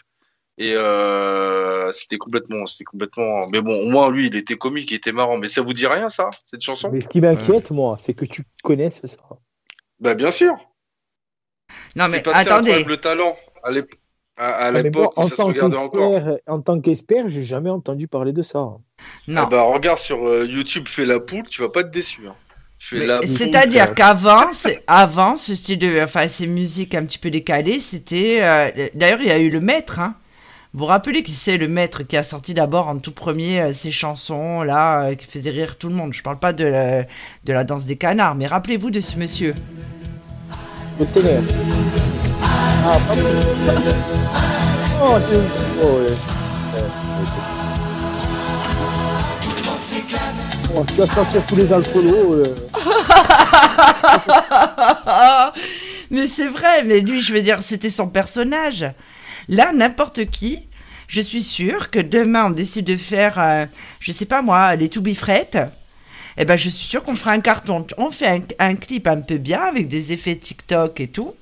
[0.57, 3.39] et euh, c'était complètement, c'était complètement.
[3.51, 5.37] Mais bon, au moins lui, il était comique, il était marrant.
[5.37, 6.89] Mais ça vous dit rien ça, cette chanson?
[6.91, 9.17] Mais ce qui m'inquiète, moi, c'est que tu connaisses ça.
[9.99, 10.55] Bah bien sûr.
[11.95, 12.71] Non, C'est mais passé attendez.
[12.71, 13.71] Incroyable Talent à à-
[14.47, 16.11] à Ah, mais l'époque moi, où en ça se tant regardait encore.
[16.11, 18.59] qu'expert, en tant qu'expert, j'ai jamais entendu parler de ça.
[18.59, 18.81] Non.
[19.37, 22.27] Ah bah regarde sur euh, YouTube, fais la poule, tu vas pas être déçu.
[22.27, 22.35] Hein.
[23.25, 28.39] C'est-à-dire qu'avant, c'est- avant, ce style de, enfin, ces musiques un petit peu décalées, c'était.
[28.41, 29.99] euh, D'ailleurs, il y a eu le maître.
[29.99, 30.13] Hein.
[30.73, 33.71] Vous vous rappelez qui c'est le maître qui a sorti d'abord en tout premier euh,
[33.73, 36.13] ces chansons là euh, qui faisaient rire tout le monde?
[36.13, 39.55] Je parle pas de la, de la danse des canards, mais rappelez-vous de ce monsieur.
[40.99, 41.05] Le.
[42.43, 42.97] Ah,
[45.01, 45.17] Oh,
[45.83, 47.04] oh.
[50.77, 52.33] Oh, tu vas sortir tous les alcoolos.
[52.33, 52.55] euh.
[56.11, 58.85] mais c'est vrai, mais lui, je veux dire, c'était son personnage.
[59.47, 60.67] Là, n'importe qui,
[61.07, 63.65] je suis sûre que demain, on décide de faire, euh,
[63.99, 65.59] je sais pas moi, les To Be Frettes.
[66.37, 67.87] Eh ben, je suis sûre qu'on fera un carton.
[67.97, 71.33] On fait un, un clip un peu bien avec des effets TikTok et tout.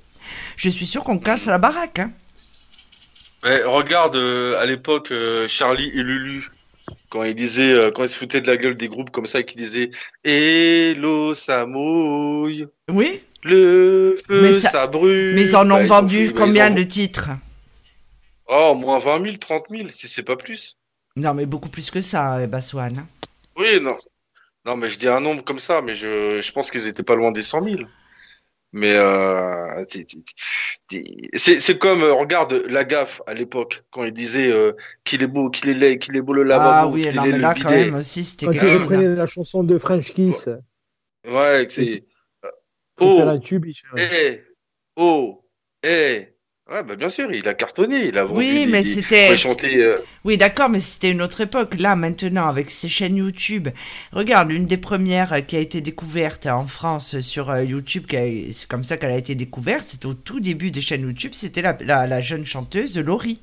[0.57, 1.99] Je suis sûre qu'on casse la baraque.
[1.99, 2.11] hein.
[3.43, 6.49] Ouais, regarde euh, à l'époque euh, Charlie et Lulu
[7.13, 9.39] quand ils disaient euh, quand ils se foutaient de la gueule des groupes comme ça
[9.41, 9.91] et qu'ils disaient
[10.23, 12.65] Hello ça mouille.
[12.91, 15.35] Oui, le feu Mais ça- ça, brûle.
[15.35, 17.29] mais ils en Bah, ont ils vendu bah, combien de titres?
[18.47, 20.75] Oh moins 20 000 30 000 si c'est pas plus.
[21.15, 23.05] Non, mais beaucoup plus que ça, euh, Baswan.
[23.57, 23.95] oui non.
[24.65, 27.15] Non mais je dis un nombre comme ça mais je, je pense qu'ils étaient pas
[27.15, 27.81] loin des 100 000
[28.73, 29.83] mais euh,
[31.35, 34.73] c'est c'est comme euh, regarde la gaffe à l'époque quand ils disaient euh,
[35.03, 37.23] qu'il est beau qu'il est laid qu'il est beau le lavabo Ah oui, qu'il non,
[37.25, 37.85] est le là, quand bidet.
[37.85, 38.93] même, aussi, c'était Quand chose.
[38.93, 39.15] hein.
[39.15, 40.49] la chanson de French Kiss,
[41.25, 42.03] ouais que c'est
[42.99, 43.21] Oh.
[43.21, 44.43] un tube, il Eh,
[44.97, 45.43] oh,
[45.81, 46.32] eh.
[46.71, 49.27] Ouais, bah bien sûr, il a cartonné, il a vendu Oui, mais c'était-
[49.81, 51.75] euh, Oui, d'accord, mais c'était une autre époque.
[51.77, 53.67] Là, maintenant, avec ces chaînes YouTube,
[54.13, 58.85] regarde, une des premières qui a été découverte en France sur euh, YouTube, c'est comme
[58.85, 62.07] ça qu'elle a été découverte, c'était au tout début des chaînes YouTube, c'était la, la,
[62.07, 63.41] la jeune chanteuse Laurie.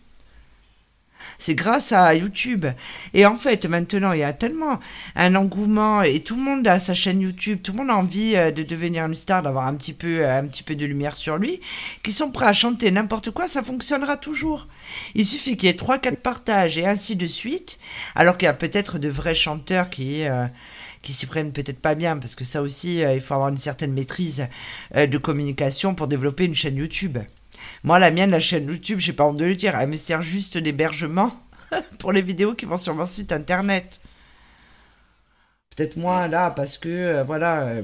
[1.40, 2.66] C'est grâce à YouTube.
[3.14, 4.78] Et en fait, maintenant, il y a tellement
[5.16, 8.36] un engouement et tout le monde a sa chaîne YouTube, tout le monde a envie
[8.36, 11.16] euh, de devenir une star, d'avoir un petit peu, euh, un petit peu de lumière
[11.16, 11.62] sur lui,
[12.02, 14.66] qu'ils sont prêts à chanter n'importe quoi, ça fonctionnera toujours.
[15.14, 17.80] Il suffit qu'il y ait 3-4 partages et ainsi de suite,
[18.14, 20.46] alors qu'il y a peut-être de vrais chanteurs qui, euh,
[21.00, 23.94] qui s'y prennent peut-être pas bien, parce que ça aussi, il faut avoir une certaine
[23.94, 24.46] maîtrise
[24.94, 27.16] de communication pour développer une chaîne YouTube.
[27.82, 30.22] Moi, la mienne, la chaîne YouTube, j'ai pas honte de le dire, elle me sert
[30.22, 31.32] juste d'hébergement
[31.98, 34.00] pour les vidéos qui vont sur mon site internet.
[35.74, 37.82] Peut-être moins là, parce que euh, voilà, euh,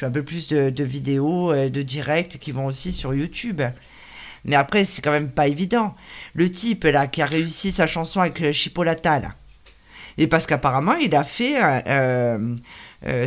[0.00, 3.60] fais un peu plus de, vidéos, euh, de directs qui vont aussi sur YouTube.
[4.46, 5.94] Mais après, c'est quand même pas évident.
[6.32, 9.34] Le type là qui a réussi sa chanson avec euh, Chipolata là.
[10.16, 11.58] Et parce qu'apparemment, il a fait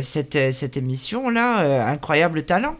[0.02, 2.76] cette, cette émission là, euh, Incroyable Talent.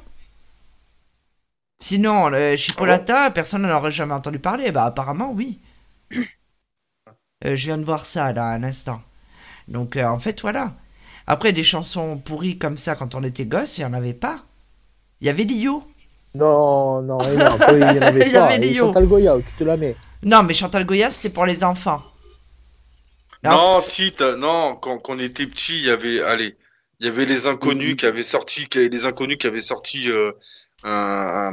[1.79, 4.73] Sinon, euh, Chipolata, personne n'en aurait jamais entendu parler.
[4.73, 5.61] Bah, apparemment, oui.
[7.45, 9.03] Euh, je viens de voir ça là, un instant.
[9.69, 10.75] Donc, euh, en fait, voilà.
[11.27, 14.45] Après, des chansons pourries comme ça quand on était gosse, il n'y en avait pas.
[15.21, 15.85] Il y avait Lio.
[16.35, 18.47] Non, non, et non, après, il n'y en avait Il y pas.
[18.47, 18.93] avait Lio.
[18.93, 19.99] Chantal Goya, tu te la mets.
[20.25, 22.03] Non, mais Chantal Goya, c'était pour les enfants.
[23.43, 23.51] Non.
[23.51, 26.57] Non, si, t'as- non, quand, quand on était petit, il y avait, allez,
[27.01, 30.33] il y avait les inconnus qui avaient sorti, qui- les inconnus qui avaient sorti euh,
[30.85, 31.53] un, un,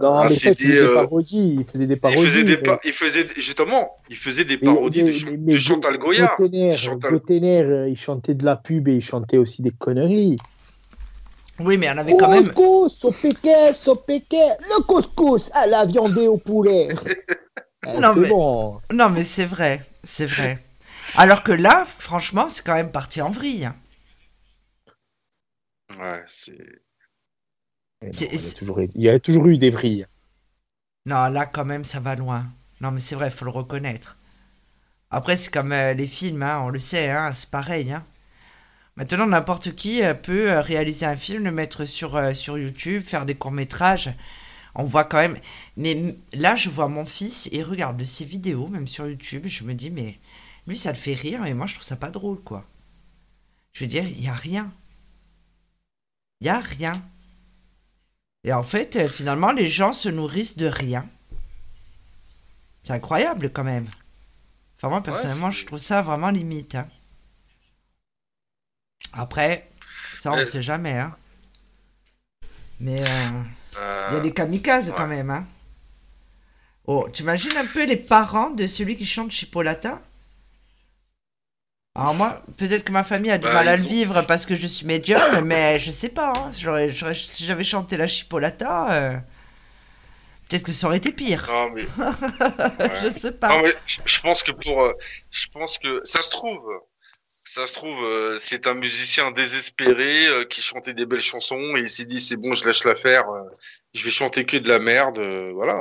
[0.00, 1.56] Non, un mais ça, il faisait des parodies.
[1.60, 2.22] Il faisait des il parodies.
[2.22, 5.42] faisait des, pa- il faisait justement, il faisait des parodies mais- de, Ch- mais- de
[5.52, 6.34] mais Chantal Goya.
[6.36, 10.36] Gauthier, Chantal- euh, il chantait de la pub et il chantait aussi des conneries.
[11.60, 12.48] Oui, mais il y en avait quand même.
[12.52, 16.88] Couscous au piquet, au piquet, le couscous à la viande et au poulet.
[17.84, 18.80] Eh, Non, mais- bon.
[18.92, 19.80] Non, mais c'est vrai.
[20.04, 20.56] C'est vrai.
[21.16, 23.68] Alors que là, franchement, c'est quand même parti en vrille.
[25.98, 26.81] Ouais, c'est.
[28.02, 30.06] Non, il, y a toujours, il y a toujours eu des vrilles.
[31.06, 32.46] Non, là, quand même, ça va loin.
[32.80, 34.18] Non, mais c'est vrai, faut le reconnaître.
[35.10, 37.92] Après, c'est comme euh, les films, hein, on le sait, hein, c'est pareil.
[37.92, 38.04] Hein.
[38.96, 43.02] Maintenant, n'importe qui euh, peut euh, réaliser un film, le mettre sur, euh, sur YouTube,
[43.02, 44.12] faire des courts-métrages.
[44.74, 45.38] On voit quand même.
[45.76, 49.64] Mais là, je vois mon fils et regarde de ses vidéos, même sur YouTube, je
[49.64, 50.18] me dis, mais
[50.66, 52.66] lui, ça le fait rire, mais moi, je trouve ça pas drôle, quoi.
[53.72, 54.72] Je veux dire, il y a rien.
[56.40, 57.02] Il y a rien.
[58.44, 61.06] Et en fait, euh, finalement, les gens se nourrissent de rien.
[62.84, 63.86] C'est incroyable quand même.
[64.76, 66.74] Enfin, moi, personnellement, je trouve ça vraiment limite.
[66.74, 66.88] hein.
[69.12, 69.70] Après,
[70.16, 70.44] ça, on ne Ouais.
[70.44, 70.98] sait jamais.
[70.98, 71.14] Hein.
[72.80, 73.04] Mais euh,
[73.74, 75.30] il y a Euh, des kamikazes quand même.
[75.30, 75.46] Hein.
[76.86, 80.02] Oh, tu imagines un peu les parents de celui qui chante Chipolata?
[81.94, 84.54] Alors moi, peut-être que ma famille a du Bah, mal à le vivre parce que
[84.54, 86.32] je suis médium, mais je sais pas.
[86.36, 86.50] hein.
[86.58, 89.16] J'aurais- j'aurais- si j'avais chanté la Chipolata, euh,
[90.48, 91.46] peut-être que ça aurait été pire.
[91.50, 91.82] Non, mais.
[93.02, 93.48] je sais pas.
[93.48, 93.74] Non, mais
[94.06, 94.82] je pense que pour.
[94.82, 94.92] euh,
[95.30, 96.62] Je pense que ça se trouve.
[97.44, 101.80] Ça se trouve, euh, c'est un musicien désespéré euh, qui chantait des belles chansons et
[101.80, 103.24] il s'est dit c'est bon, je lâche l'affaire,
[103.94, 105.18] je vais chanter que de la merde,
[105.52, 105.74] voilà.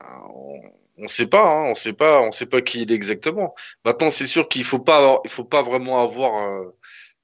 [0.00, 0.60] hein.
[0.98, 3.54] On, sait pas, hein, on sait pas, on sait pas qui il est exactement.
[3.84, 6.74] Maintenant, c'est sûr qu'il faut pas, avoir- il faut pas vraiment avoir euh,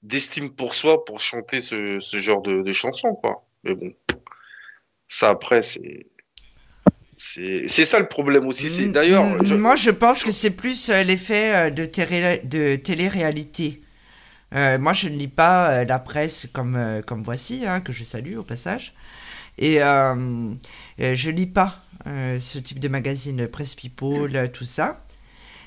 [0.02, 3.46] d'estime pour soi pour chanter ce, ce genre de, de chansons, quoi.
[3.64, 3.92] Mais bon,
[5.08, 6.06] ça après, c'est,
[7.16, 8.68] ça le problème aussi.
[8.68, 11.84] C'est Mm, d'ailleurs, mm, je- Moi, je pense que c'est plus euh, l'effet euh, de,
[11.84, 13.82] télé- de télé-réalité.
[14.54, 18.36] Euh, moi, je ne lis pas la presse comme, comme voici, hein, que je salue
[18.36, 18.94] au passage.
[19.58, 20.14] Et euh,
[20.98, 21.76] je lis pas
[22.06, 25.04] euh, ce type de magazine, Presse People, euh, tout ça.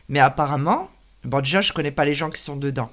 [0.09, 0.91] Mais apparemment,
[1.23, 2.91] bon, déjà, je connais pas les gens qui sont dedans.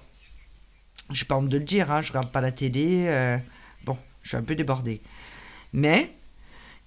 [1.10, 3.06] J'ai pas honte de le dire, hein, je regarde pas la télé.
[3.08, 3.36] euh,
[3.84, 5.00] bon, je suis un peu débordé.
[5.72, 6.12] Mais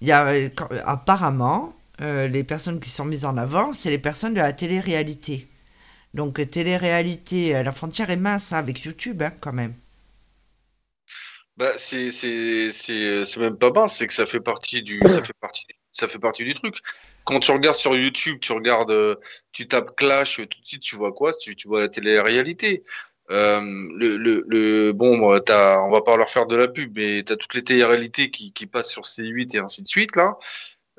[0.01, 0.49] y a, euh,
[0.85, 5.49] apparemment, euh, les personnes qui sont mises en avant, c'est les personnes de la télé-réalité.
[6.15, 9.75] Donc, euh, télé-réalité, euh, la frontière est mince hein, avec YouTube, hein, quand même.
[11.57, 12.09] Bah, c'est
[13.39, 15.65] même pas mince, c'est que ça fait partie du, ça fait partie,
[15.95, 16.75] ça fait partie du truc.
[17.23, 19.15] Quand tu regardes sur YouTube, tu regardes, euh,
[19.51, 21.33] tu tapes Clash, euh, tout de suite, tu vois quoi?
[21.33, 22.83] Tu, tu vois la télé-réalité.
[23.31, 23.61] Euh,
[23.95, 27.37] le, le, bon, moi, t'as, on va pas leur faire de la pub, mais t'as
[27.37, 30.37] toutes les télé-réalités qui, passent sur C8 et ainsi de suite, là.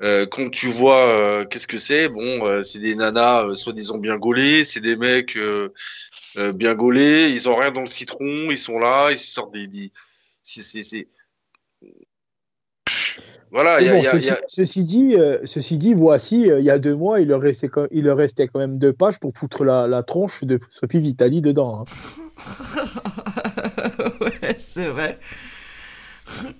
[0.01, 2.09] Euh, quand tu vois, qu'est-ce que c'est?
[2.09, 5.37] Bon, c'est des nanas, soi-disant bien gaulées, c'est des mecs,
[6.35, 9.91] bien gaulés, ils ont rien dans le citron, ils sont là, ils sortent des, des,
[10.41, 11.07] c'est-
[13.51, 15.77] Voilà, il y a, bon, y a- il y a- ceci, ceci dit, euh, ceci
[15.77, 18.47] dit, voici, euh, il y a deux mois, il leur restait, quand- il leur restait
[18.47, 21.85] quand même deux pages pour foutre la, la tronche de Sophie Vitali dedans.
[21.85, 21.85] hein.
[24.21, 25.19] ouais, c'est vrai.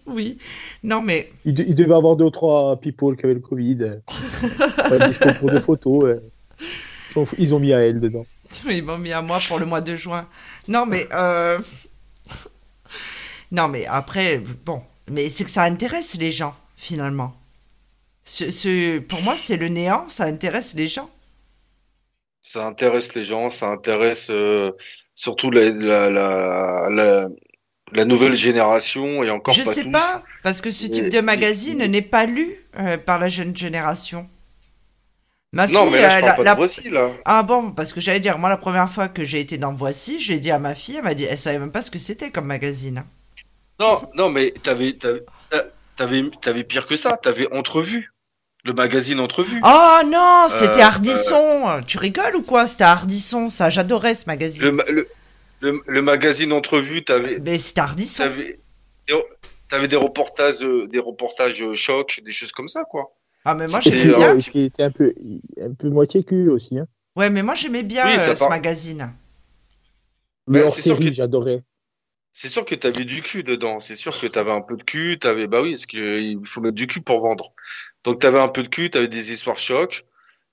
[0.05, 0.37] oui.
[0.83, 3.77] Non, mais Il, de- il devait avoir deux ou trois people qui avaient le Covid.
[4.91, 6.05] euh, pour des photos.
[6.05, 6.15] euh.
[7.37, 8.25] Ils ont mis à elle dedans.
[8.69, 10.27] ils m'ont mis à moi pour le mois de juin.
[10.69, 11.05] Non, mais...
[11.13, 11.59] euh,
[13.51, 14.81] non, mais après, bon.
[15.09, 17.35] Mais c'est que ça intéresse les gens, finalement.
[18.25, 21.09] Ce, ce- pour moi, c'est le néant, ça intéresse les gens.
[22.41, 24.71] ça intéresse les gens, ça intéresse euh,
[25.15, 27.27] surtout la, la, la, la,
[27.93, 29.91] la nouvelle génération et encore Je pas sais tous.
[29.91, 34.29] pas, parce que ce type de magazine n'est pas lu euh, par la jeune génération.
[35.51, 37.11] Ma Non, fille, mais là, je parle la- pas de Voici, là.
[37.25, 40.19] Ah bon, parce que j'allais dire, moi, la première fois que j'ai été dans Voici,
[40.19, 42.31] j'ai dit à ma fille, elle m'a dit, elle savait même pas ce que c'était
[42.31, 43.03] comme magazine.
[43.79, 44.93] Non, non, mais t'avais,
[45.97, 48.13] t'avais, t'avais, t'avais pire que ça, t'avais Entrevue,
[48.63, 49.61] le magazine Entrevue.
[49.65, 51.83] Oh non, c'était Euh, Ardisson.
[51.87, 52.65] Tu rigoles ou quoi?
[52.67, 53.69] C'était Ardisson, ça.
[53.69, 54.63] J'adorais ce magazine.
[54.63, 55.07] Le, ma- le,
[55.61, 58.23] le, le magazine Entrevue, t'avais, Mais c'était Ardisson.
[58.23, 58.59] t'avais,
[59.69, 63.13] t'avais des reportages, euh, des reportages euh, chocs, des choses comme ça, quoi.
[63.45, 64.33] Ah, mais moi, j'aimais bien.
[64.35, 65.13] euh, et puis, il était un peu,
[65.61, 66.77] un peu moitié cul aussi.
[66.77, 66.87] Hein.
[67.15, 69.09] Ouais, mais moi, j'aimais bien Oui, euh, ce part- magazine.
[70.47, 71.63] Mais hors c'est sûr série, que- j'adorais.
[72.39, 73.79] C'est sûr que t'avais du cul dedans.
[73.79, 75.17] C'est sûr que t'avais un peu de cul.
[75.19, 77.51] T'avais, bah oui, parce qu'il faut mettre du cul pour vendre.
[78.03, 80.05] Donc t'avais un peu de cul, t'avais des histoires chocs.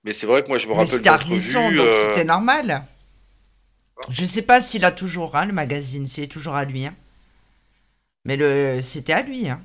[0.02, 2.85] Mais c'est vrai que moi je me rappelle c'était Ardisson, donc euh, c'était normal.
[4.09, 6.86] Je sais pas s'il a toujours hein, le magazine, s'il est toujours à lui.
[6.86, 6.94] hein.
[8.24, 9.51] Mais le, c'était à lui.
[9.51, 9.61] hein.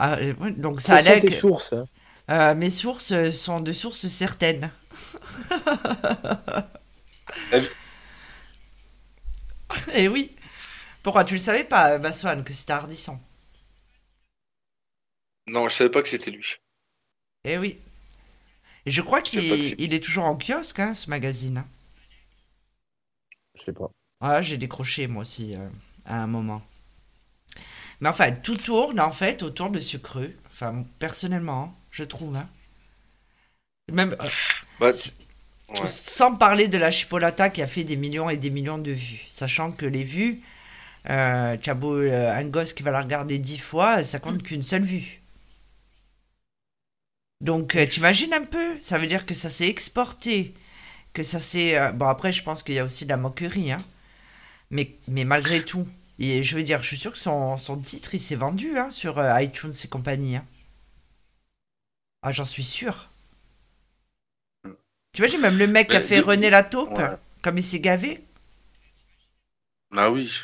[0.00, 1.84] Ah, euh, donc ça Quelles sont allait tes que- sources hein?
[2.30, 4.70] Euh, mes sources sont de sources certaines.
[9.94, 10.30] Eh oui.
[11.02, 13.18] Pourquoi tu le savais pas, Baswan, que c'était Ardisson
[15.48, 16.46] Non, je savais pas que c'était lui.
[17.44, 17.80] Eh oui.
[18.86, 21.62] Et je crois qu'il est toujours en kiosque, hein, ce magazine.
[23.54, 23.90] Je sais pas.
[24.20, 25.68] Ah, j'ai décroché moi aussi euh,
[26.04, 26.62] à un moment.
[28.00, 30.34] Mais enfin, tout tourne en fait autour de ce creux.
[30.50, 32.36] Enfin, personnellement, hein, je trouve.
[32.36, 32.46] hein.
[33.92, 34.28] Même euh,
[34.78, 34.92] Bah,
[35.68, 35.86] ouais.
[35.86, 39.26] sans parler de la Chipolata qui a fait des millions et des millions de vues.
[39.28, 40.40] Sachant que les vues,
[41.10, 44.64] euh, as beau, euh, un gosse qui va la regarder dix fois, ça compte qu'une
[44.64, 45.20] seule vue.
[47.40, 48.78] Donc, euh, t'imagines un peu?
[48.80, 50.54] Ça veut dire que ça s'est exporté,
[51.14, 51.78] que ça s'est...
[51.78, 53.78] euh, bon, après, je pense qu'il y a aussi de la moquerie, hein.
[54.70, 55.88] Mais, mais malgré tout,
[56.20, 58.90] et je veux dire, je suis sûr que son, son titre, il s'est vendu hein,
[58.90, 60.36] sur euh, iTunes et compagnie.
[60.36, 60.46] hein.
[62.22, 63.08] Ah, j'en suis sûr.
[65.12, 67.10] Tu vois, j'ai même le mec qui a fait René la taupe, Ouais.
[67.42, 68.24] comme il s'est gavé.
[69.96, 70.42] Ah oui.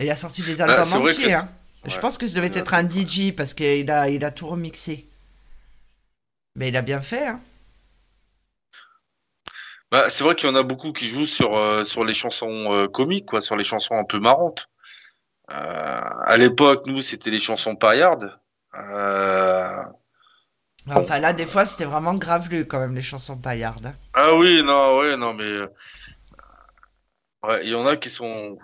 [0.00, 1.34] Il a sorti des Bah, albums entiers.
[1.34, 1.48] hein.
[1.86, 5.08] Je pense que ça devait être un DJ parce qu'il a, il a tout remixé.
[6.56, 7.26] Mais il a bien fait.
[7.28, 7.40] Hein.
[9.92, 12.72] Bah, c'est vrai qu'il y en a beaucoup qui jouent sur, euh, sur les chansons
[12.72, 14.68] euh, comiques, quoi, sur les chansons un peu marrantes.
[15.52, 18.36] Euh, à l'époque, nous, c'était les chansons paillardes.
[20.88, 23.86] Euh, Enfin là, des fois, c'était vraiment gravelu quand même, les chansons paillardes.
[23.86, 23.94] hein.
[24.14, 25.66] Ah oui, non, ouais, non, mais euh,
[27.42, 28.58] ouais, il y en a qui sont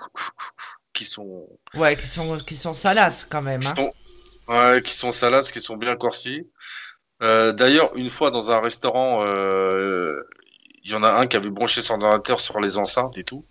[0.92, 3.60] qui sont Ouais, qui sont, qui sont salaces quand même.
[3.60, 3.74] qui hein.
[3.76, 3.92] sont
[4.48, 6.48] ouais, qui sont salaces, qui sont bien corsés.
[7.22, 10.22] Euh, d'ailleurs, une fois dans un restaurant, euh,
[10.84, 13.46] il y en a un qui avait branché son ordinateur sur les enceintes et tout.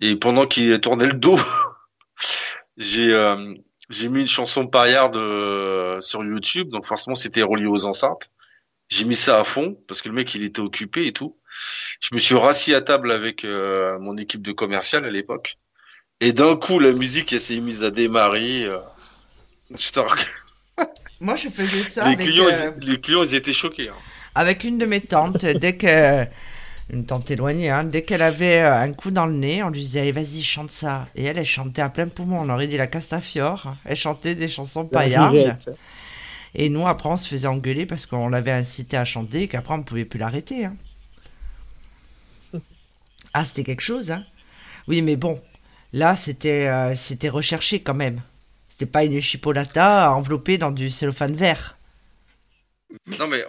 [0.00, 1.38] Et pendant qu'il tournait le dos,
[2.76, 3.54] j'ai euh,
[3.92, 8.30] j'ai mis une chanson paillarde euh, sur YouTube, donc forcément c'était relié aux enceintes.
[8.88, 11.36] J'ai mis ça à fond parce que le mec il était occupé et tout.
[12.00, 15.56] Je me suis rassis à table avec euh, mon équipe de commercial à l'époque.
[16.20, 18.64] Et d'un coup la musique elle s'est mise à démarrer.
[18.64, 18.78] euh.
[19.74, 19.90] Je.
[21.20, 23.88] Moi, je faisais ça les, avec, clients, euh, ils, les clients ils étaient choqués.
[23.88, 23.94] hein.
[24.34, 25.44] avec une de mes tantes.
[25.44, 26.26] dès que.
[26.92, 29.80] Une tante éloignée, hein, dès qu'elle avait euh, un coup dans le nez, on lui
[29.80, 31.08] disait Allez, vas-y, chante ça.
[31.16, 32.38] Et elle, elle chantait à plein poumon.
[32.40, 33.74] On aurait dit la Castafiore.
[33.84, 35.58] Elle chantait des chansons La paillardes.
[36.54, 39.74] Et nous, après, on se faisait engueuler parce qu'on l'avait incité à chanter et qu'après,
[39.74, 40.66] on ne pouvait plus l'arrêter.
[40.66, 40.76] hein.
[43.34, 44.24] Ah, c'était quelque chose, hein.
[44.88, 45.40] Oui, mais bon,
[45.92, 48.22] là, c'était euh, c'était recherché quand même.
[48.68, 51.76] C'était pas une chipolata enveloppée dans du cellophane vert.
[53.18, 53.44] Non mais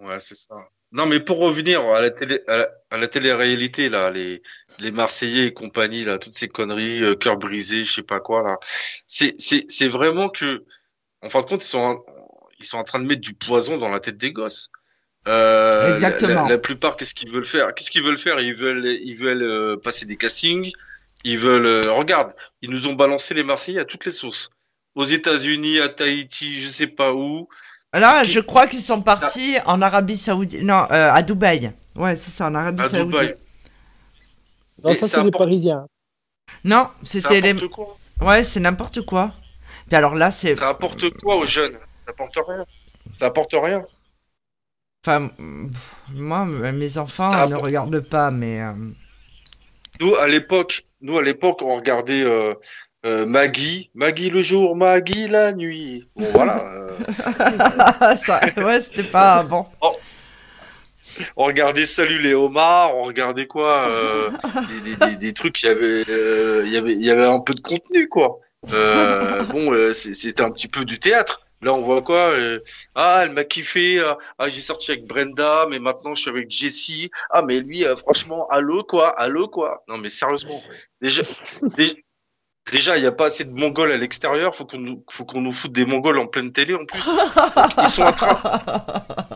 [0.00, 0.54] ouais c'est ça.
[0.92, 4.42] Non mais pour revenir à la télé à la, à la télé-réalité là, les
[4.78, 8.42] les Marseillais et compagnie là, toutes ces conneries, euh, cœur brisé, je sais pas quoi
[8.42, 8.56] là.
[9.06, 10.64] C'est c'est c'est vraiment que
[11.22, 12.04] en fin de compte ils sont en,
[12.58, 14.70] ils sont en train de mettre du poison dans la tête des gosses.
[15.26, 16.44] Euh, Exactement.
[16.44, 17.74] La, la plupart qu'est-ce qu'ils veulent faire?
[17.74, 18.40] Qu'est-ce qu'ils veulent faire?
[18.40, 20.72] Ils veulent ils veulent euh, passer des castings.
[21.24, 24.50] Ils veulent euh, regarde, ils nous ont balancé les Marseillais à toutes les sauces.
[24.94, 27.48] Aux États-Unis, à Tahiti, je sais pas où.
[27.94, 30.62] Là, je crois qu'ils sont partis en Arabie Saoudite.
[30.62, 31.72] Non, euh, à Dubaï.
[31.96, 33.06] Ouais, c'est ça, en Arabie À Saoudite.
[33.06, 33.34] Dubaï.
[34.84, 35.30] Non, ça, c'est les.
[35.30, 35.86] Parisiens.
[36.64, 37.54] Non, c'était les.
[37.54, 37.96] n'importe quoi.
[38.20, 39.32] Ouais, c'est n'importe quoi.
[39.86, 40.56] Puis alors là, c'est.
[40.56, 41.78] Ça apporte quoi aux jeunes?
[42.04, 42.64] Ça apporte rien.
[43.16, 43.82] Ça apporte rien.
[45.06, 45.30] Enfin,
[46.12, 48.60] moi, mes enfants Ça ne apporte- regardent pas, mais.
[48.60, 48.72] euh,
[50.00, 52.54] Nous, à l'époque, nous, à l'époque, on regardait euh,
[53.08, 56.04] euh, Maggie, Maggie le jour, Maggie la nuit.
[56.16, 56.64] Bon, voilà.
[56.74, 59.66] euh, ça, ouais, c'était pas bon.
[61.36, 64.30] on regardait Salut les homards, on regardait quoi euh,
[64.68, 67.60] des, des, des, des trucs euh, il y avait, il y avait un peu de
[67.60, 68.40] contenu, quoi.
[68.72, 71.40] Euh, bon, euh, c'est- c'était un petit peu du théâtre.
[71.62, 72.60] Là, on voit quoi euh,
[72.94, 73.98] Ah, elle m'a kiffé.
[73.98, 77.10] euh, Ah, j'ai sorti avec Brenda, mais maintenant je suis avec Jessie.
[77.30, 79.82] Ah, mais lui, euh, franchement, allô quoi, allô quoi.
[79.88, 80.62] Non, mais sérieusement,
[81.00, 81.22] déjà,
[81.76, 81.94] déjà,
[82.70, 84.54] déjà, il n'y a pas assez de Mongols à l'extérieur.
[84.56, 87.04] Faut qu'on nous, faut qu'on nous foute des Mongols en pleine télé en plus.
[87.04, 88.40] Donc, ils sont en train,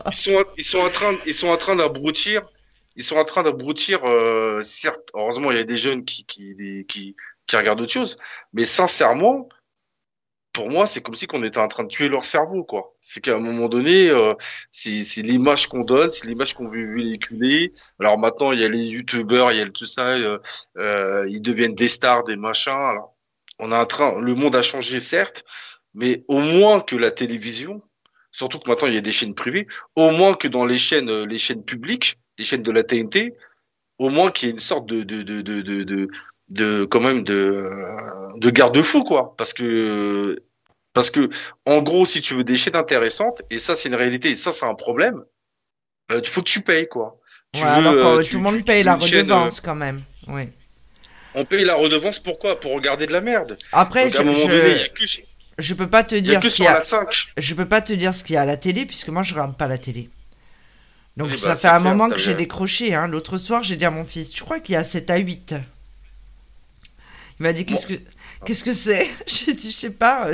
[0.07, 2.43] ils sont, ils sont en train, ils sont en train d'abrutir.
[2.95, 3.99] Ils sont en train d'abrutir.
[4.05, 7.15] Euh, certes, heureusement, il y a des jeunes qui, qui, qui,
[7.47, 8.17] qui regardent autre chose.
[8.53, 9.49] Mais sincèrement,
[10.53, 12.93] pour moi, c'est comme si qu'on était en train de tuer leur cerveau, quoi.
[13.01, 14.35] C'est qu'à un moment donné, euh,
[14.71, 17.73] c'est c'est l'image qu'on donne, c'est l'image qu'on veut véhiculer.
[17.99, 20.37] Alors maintenant, il y a les youtubeurs, il y a le- tout ça, euh,
[20.77, 22.71] euh, ils deviennent des stars, des machins.
[22.71, 23.12] Alors,
[23.63, 25.43] on est en train, le monde a changé, certes,
[25.93, 27.81] mais au moins que la télévision,
[28.31, 31.09] surtout que maintenant il y a des chaînes privées, au moins que dans les chaînes,
[31.09, 33.33] euh, les chaînes publiques, les chaînes de la TNT,
[33.99, 36.07] au moins qu'il y ait une sorte de, de, de, de,
[36.49, 39.35] de, quand même de, euh, de garde-fou, quoi.
[39.37, 40.35] Parce que,
[40.93, 41.29] parce que,
[41.65, 44.51] en gros, si tu veux des chaînes intéressantes, et ça, c'est une réalité, et ça,
[44.51, 45.23] c'est un problème,
[46.11, 47.19] euh, il faut que tu payes, quoi.
[47.53, 50.01] Tu Ouais, veux, alors que tu- tout le monde paye la chaîne, redevance quand même.
[50.27, 50.49] Oui.
[51.35, 52.59] On paye la redevance pourquoi?
[52.59, 53.57] Pour regarder de la merde.
[53.71, 55.03] Après, Donc, à je, un moment je- donné, il y a que,
[55.59, 56.73] je peux pas te dire ce qu'il y a.
[56.73, 57.33] la 5.
[57.37, 59.33] Je peux pas te dire ce qu'il y a à la télé puisque moi je
[59.33, 60.09] regarde pas la télé.
[61.15, 62.95] Donc ça bah, fait un clair, moment que j'ai décroché.
[62.95, 63.05] Hein.
[63.07, 65.55] L'autre soir, j'ai dit à mon fils, tu crois qu'il y a 7 à 8
[67.39, 67.93] Il m'a dit, qu'est-ce que
[68.45, 69.07] qu'est-ce que c'est?
[69.27, 70.27] J'ai dit, je sais pas.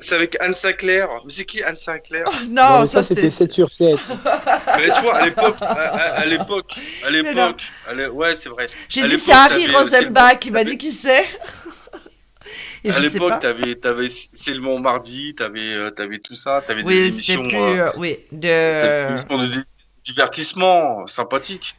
[0.00, 1.08] C'est avec, Anne Sinclair.
[1.24, 2.24] Mais c'est qui Anne Sinclair?
[2.48, 3.44] Non, mais ça, ça, c'était c'était...
[3.46, 3.96] 7 sur 7.
[4.78, 6.72] Mais tu vois, à l'époque, à, l'époque,
[7.04, 7.16] à non.
[7.16, 7.62] l'époque,
[8.14, 8.68] ouais, c'est vrai.
[8.88, 10.38] J'ai dit, c'est Harry euh, Rosenbach.
[10.44, 11.24] Il m'a dit, qui c'est
[12.84, 16.82] Et À l'époque, t'avais, t'avais C'est le Mont Mardi, t'avais, euh, t'avais tout ça, t'avais
[16.82, 17.56] des Oui, c'était émissions, plus...
[17.56, 19.08] euh, euh, oui, des de...
[19.08, 19.64] émissions de di-
[20.04, 21.76] divertissement sympathiques.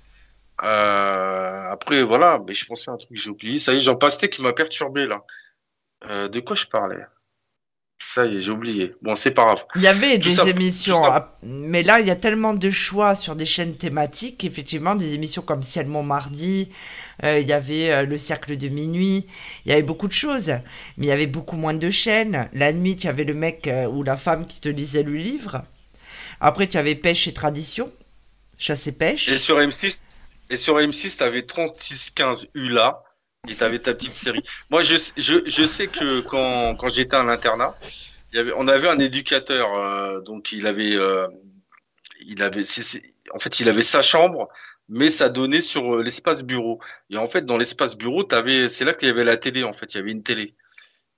[0.64, 3.60] Euh, après, voilà, mais je pensais à un truc que j'ai oublié.
[3.60, 5.24] Ça y est, Jean Pastet qui m'a perturbé, là.
[6.10, 7.03] Euh, de quoi je parlais?
[8.00, 8.94] Ça y est, j'ai oublié.
[9.02, 9.66] Bon, c'est pas grave.
[9.76, 11.02] Il y avait Tout des ça- émissions,
[11.44, 15.42] mais là, il y a tellement de choix sur des chaînes thématiques, effectivement, des émissions
[15.42, 16.70] comme Ciel Montmardi,
[17.24, 19.28] euh, il y avait euh, Le Cercle de Minuit,
[19.66, 20.50] il y avait beaucoup de choses,
[20.98, 22.50] mais il y avait beaucoup moins de chaînes.
[22.54, 25.64] La nuit, tu avais le mec euh, ou la femme qui te lisait le livre.
[26.42, 27.90] Après, tu avais Pêche et Tradition,
[28.58, 29.30] Chasse et Pêche.
[29.30, 30.00] Et sur M6,
[30.50, 33.02] et sur M6, t'avais 36-15 ULA
[33.48, 34.42] et t'avais ta petite série.
[34.70, 37.76] Moi, je, je, je sais que quand, quand j'étais à l'internat,
[38.56, 41.28] on avait un éducateur, euh, donc il avait, euh,
[42.26, 42.64] il avait,
[43.34, 44.50] en fait, il avait sa chambre,
[44.90, 46.80] mais ça donnait sur euh, l'espace bureau.
[47.10, 48.28] Et en fait, dans l'espace bureau,
[48.68, 50.56] c'est là qu'il y avait la télé, en fait, il y avait une télé.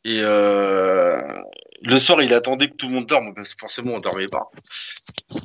[0.04, 4.28] Et le soir, il attendait que tout le monde dorme, parce que forcément, on dormait
[4.28, 4.46] pas.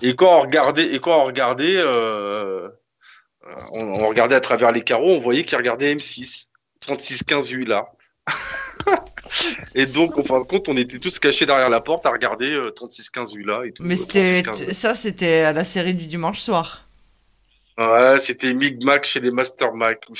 [0.03, 2.71] Et quand on regardait, et quand on regardait, on,
[3.75, 6.47] on regardait à travers les carreaux, on voyait qu'il regardait M6,
[6.87, 7.87] 36-15 U là.
[9.75, 12.51] et donc, en fin de compte, on était tous cachés derrière la porte à regarder
[12.51, 13.63] euh, 36-15 U là.
[13.65, 14.73] Et tout, Mais euh, c'était 36-15.
[14.73, 16.87] ça, c'était à la série du dimanche soir.
[17.79, 20.07] Ouais, c'était Micmac chez les Master Mac.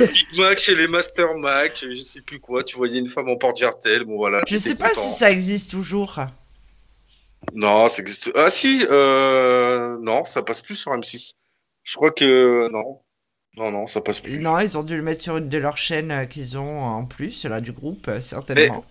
[0.00, 2.64] Micmac chez les Master Mac, je sais plus quoi.
[2.64, 4.42] Tu voyais une femme en porte-jartel, bon voilà.
[4.48, 5.00] Je sais pas content.
[5.00, 6.18] si ça existe toujours.
[7.52, 8.32] Non, ça existe.
[8.34, 9.96] Ah si, euh...
[10.00, 11.34] non, ça passe plus sur M6.
[11.84, 13.00] Je crois que non,
[13.56, 14.38] non, non, ça passe plus.
[14.38, 17.04] Non, ils ont dû le mettre sur une de leurs chaînes euh, qu'ils ont en
[17.04, 18.84] plus, là, du groupe, euh, certainement.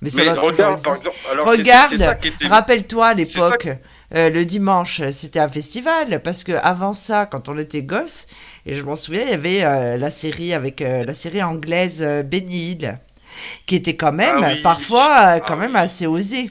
[0.00, 1.92] Mais, Mais ça mais doit toujours regarde, par exemple, alors Regarde,
[2.22, 2.46] était.
[2.46, 3.68] rappelle-toi à l'époque,
[4.14, 8.26] euh, le dimanche, c'était un festival, parce que avant ça, quand on était gosse,
[8.66, 12.02] et je m'en souviens, il y avait euh, la série avec euh, la série anglaise
[12.26, 12.98] Benny Hill,
[13.66, 14.62] qui était quand même Ah oui.
[14.62, 15.76] parfois quand Ah même oui.
[15.76, 16.50] assez osé.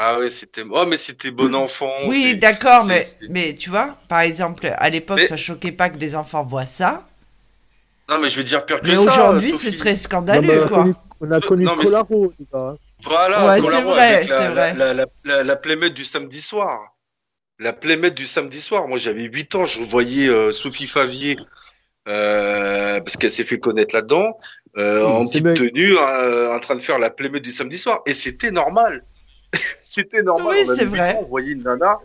[0.00, 0.62] Ah oui, c'était.
[0.70, 1.90] Oh, mais c'était bon enfant.
[2.06, 5.96] Oui, d'accord, mais, mais tu vois, par exemple, à l'époque, Mais- ça choquait pas que
[5.96, 7.02] des enfants voient ça,
[8.08, 9.00] Non, mais je veux dire pire que mais ça.
[9.02, 10.78] aujourd'hui, ce serait Non, mais scandaleux, on, a quoi.
[10.82, 12.74] connu, on a connu mais Colaro, les gars.
[13.02, 14.74] Voilà, Ouais, c'est vrai, avec la, c'est vrai.
[14.74, 16.96] La, la, la, la playmate du samedi soir.
[17.58, 18.86] La playmate du samedi soir.
[18.88, 21.36] Moi, j'avais 8 ans, je voyais euh, Sophie Favier,
[22.08, 24.38] euh, parce qu'elle s'est fait connaître là-dedans,
[24.76, 25.54] euh, Oui, en petite bien.
[25.54, 28.00] tenue, euh, en train de faire la playmate du samedi soir.
[28.06, 29.04] Et c'était normal.
[29.82, 30.46] c'était normal.
[30.58, 31.14] Oui, c'est 8 vrai.
[31.16, 31.98] ans, on voyait une nana.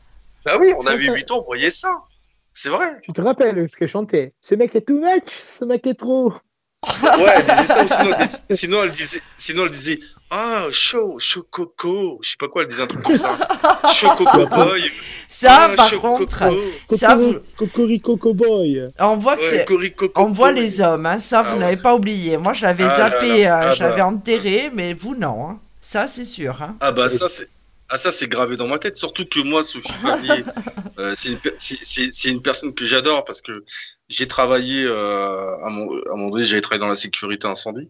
[0.46, 1.18] Bah oui, on avait vrai.
[1.20, 1.90] 8 ans, on voyait ça.
[2.54, 3.00] C'est vrai.
[3.02, 6.34] Tu te rappelles ce qu'elle chantait Ce mec est too much, ce mec est trop.
[7.02, 10.00] Ouais, elle disait ça ou sinon, elle disait- sinon elle disait, sinon elle disait,
[10.30, 13.38] ah, chaud, chaud coco, je sais pas quoi, elle disait un truc comme ça.
[13.94, 14.84] Chaud coco boy.
[15.30, 16.98] Ça, ah, par contre, coco.
[16.98, 18.84] Ça, vous- Cocorico Cowboy.
[19.00, 19.42] on voit que
[19.74, 20.62] Ouais, On voit boy.
[20.62, 21.60] les hommes, hein, ça Ah vous ouais.
[21.60, 22.38] n'avez pas oublié.
[22.38, 24.08] Moi je l'avais Ah zappé, euh, Ah je l'avais bah.
[24.08, 25.50] enterré, mais vous non.
[25.52, 25.60] hein.
[25.84, 26.62] Ça c'est sûr.
[26.62, 26.78] hein.
[26.80, 27.50] Ah bah ça c'est,
[27.90, 28.96] ah ça c'est gravé dans ma tête.
[28.98, 30.44] Surtout que moi, Sophie Favier,
[31.00, 33.64] euh, c'est une, c'est- c'est- une personne que j'adore parce que
[34.10, 37.90] j'ai travaillé euh, à mon, à un moment donné, j'avais travaillé dans la sécurité incendie.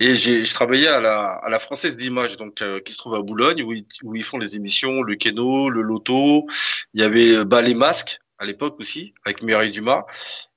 [0.00, 3.14] Et j'ai, je travaillais à la, à la Française d'Images, donc euh, qui se trouve
[3.16, 6.46] à Boulogne, où ils, où ils font les émissions, le Keno, le Loto.
[6.94, 10.04] Il y avait bah, les masques à l'époque aussi, avec Mireille Dumas.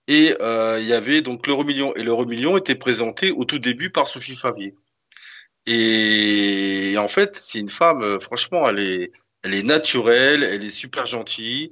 [0.08, 1.94] Et euh, il y avait donc l'euro million.
[1.96, 4.76] Et l'euro million était présenté au tout début par Sophie Favier.
[5.66, 9.12] Et en fait, c'est une femme, euh, franchement, elle est,
[9.44, 11.72] elle est naturelle, elle est super gentille.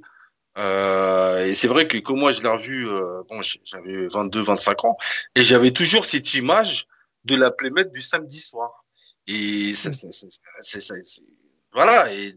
[0.58, 4.84] Euh, et c'est vrai que comme moi je l'ai revue, euh, bon, j'avais 22, 25
[4.84, 4.96] ans,
[5.36, 6.86] et j'avais toujours cette image
[7.24, 8.84] de la playmate du samedi soir.
[9.26, 10.26] Et ça, ça- ça-
[11.72, 12.12] voilà.
[12.12, 12.34] Et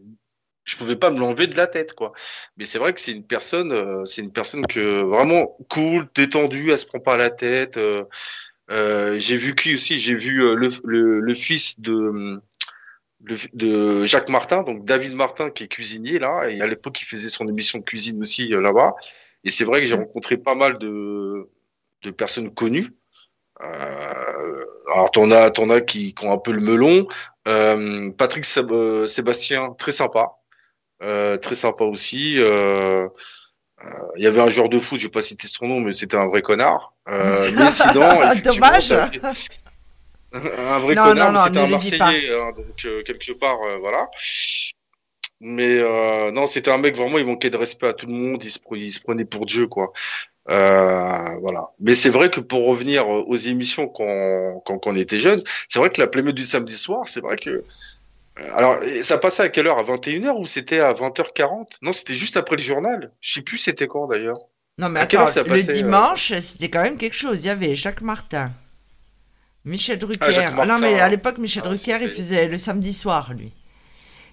[0.64, 2.12] je pouvais pas me l'enlever de la tête, quoi.
[2.56, 6.70] Mais c'est vrai que c'est une personne, euh, c'est une personne que vraiment cool, détendue,
[6.70, 7.78] elle se prend pas la tête.
[8.70, 12.40] Euh, j'ai vu qui aussi, j'ai vu euh, le, le, le fils de,
[13.24, 17.06] le- de Jacques Martin, donc David Martin qui est cuisinier là, et à l'époque il
[17.06, 18.94] faisait son émission de cuisine aussi euh, là-bas.
[19.44, 21.48] Et c'est vrai que j'ai rencontré pas mal de,
[22.02, 22.88] de personnes connues.
[23.62, 27.06] Euh, alors t'en as, t'en as qui, qui ont un peu le melon.
[27.46, 30.32] Euh, Patrick Sébastien, très sympa,
[31.02, 32.38] euh, très sympa aussi.
[32.38, 33.08] Euh,
[34.16, 36.16] Il y avait un joueur de foot, je vais pas citer son nom, mais c'était
[36.16, 36.94] un vrai connard.
[37.08, 38.00] Euh, mais sinon,
[38.42, 38.88] Dommage.
[38.88, 39.20] fait-
[40.32, 44.08] un vrai Non, connard, c'était un Marseillais, hein, donc euh, quelque part, euh, voilà.
[45.40, 48.42] Mais euh, non, c'était un mec vraiment, il manquait de respect à tout le monde,
[48.42, 49.92] il se, il se prenait pour Dieu, quoi.
[50.50, 51.70] Euh, voilà.
[51.80, 55.78] Mais c'est vrai que pour revenir aux émissions quand, quand, quand on était jeune, c'est
[55.78, 57.62] vrai que la playmate du samedi soir, c'est vrai que.
[58.36, 59.78] Alors, ça passait à quelle heure?
[59.78, 61.66] À 21h ou c'était à 20h40?
[61.82, 63.12] Non, c'était juste après le journal.
[63.20, 64.38] Je sais plus c'était quand d'ailleurs.
[64.78, 65.74] Non mais À attends, heure ça le passait, euh?
[65.74, 67.38] dimanche c'était quand même quelque chose.
[67.42, 68.50] Il y avait Jacques Martin,
[69.64, 70.24] Michel Drucker.
[70.46, 73.52] Ah, Ah non mais à l'époque Michel Ah, Drucker il faisait le samedi soir lui.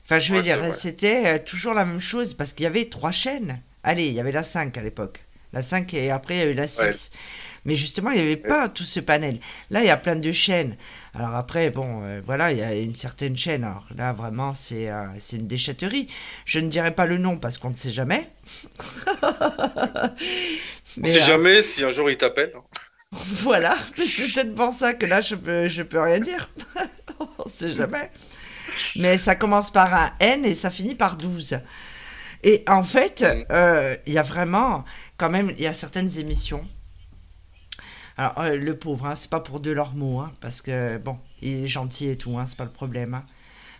[0.04, 2.86] Enfin je veux Ouais, dire c'était euh, toujours la même chose parce qu'il y avait
[2.86, 3.62] trois chaînes.
[3.84, 5.20] Allez il y avait la 5 à l'époque.
[5.54, 7.12] La 5 et après il y a eu la 6.
[7.64, 9.38] Mais justement, il n'y avait pas tout ce panel.
[9.70, 10.76] Là, il y a plein de chaînes.
[11.14, 13.64] Alors après, bon, euh, voilà, il y a une certaine chaîne.
[13.66, 16.08] Alors là, vraiment, c'est euh, une déchetterie.
[16.46, 18.26] Je ne dirai pas le nom parce qu'on ne sait jamais.
[21.04, 22.54] On Mais, sait euh, jamais si un jour il t'appelle.
[23.12, 26.50] Voilà, c'est peut-être pour ça que là, je peux, je peux rien dire.
[27.20, 28.10] On sait jamais.
[28.98, 31.60] Mais ça commence par un N et ça finit par 12.
[32.44, 33.46] Et en fait, Mm.
[33.52, 34.86] euh, il y a vraiment,
[35.18, 36.64] quand même, il y a certaines émissions.
[38.38, 41.64] Euh, le pauvre, hein, c'est pas pour de leurs mots, hein, parce que, bon, il
[41.64, 43.14] est gentil et tout, hein, c'est pas le problème.
[43.14, 43.24] hein.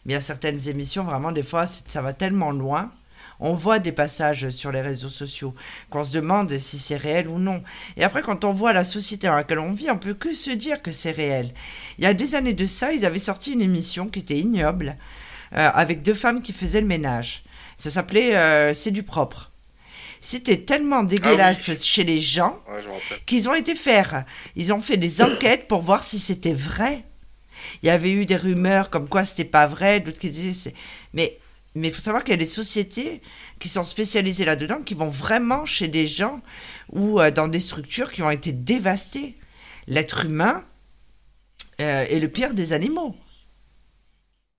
[0.06, 2.92] Mais il y a certaines émissions, vraiment, des fois, ça va tellement loin.
[3.40, 5.56] On voit des passages sur les réseaux sociaux
[5.90, 7.64] qu'on se demande si c'est réel ou non.
[7.98, 10.52] Et après, quand on voit la société dans laquelle on vit, on peut que se
[10.52, 11.52] dire que c'est réel.
[11.98, 14.96] Il y a des années de ça, ils avaient sorti une émission qui était ignoble,
[15.54, 17.44] euh, avec deux femmes qui faisaient le ménage.
[17.78, 19.51] Ça s'appelait euh, C'est du propre.
[20.24, 22.82] C'était tellement dégueulasse chez les gens Ouais,
[23.26, 24.24] qu'ils ont été faire.
[24.56, 27.04] Ils ont fait des enquêtes pour voir si c'était vrai.
[27.82, 30.76] Il y avait eu des rumeurs comme quoi c'était pas vrai, d'autres qui disaient c'est.
[31.14, 31.38] Mais
[31.74, 33.22] mais il faut savoir qu'il y a des sociétés
[33.60, 36.42] qui sont spécialisées là-dedans, qui vont vraiment chez des gens
[36.92, 39.36] ou euh, dans des structures qui ont été dévastées.
[39.88, 40.64] L'être humain
[41.80, 43.16] euh, est le pire des animaux,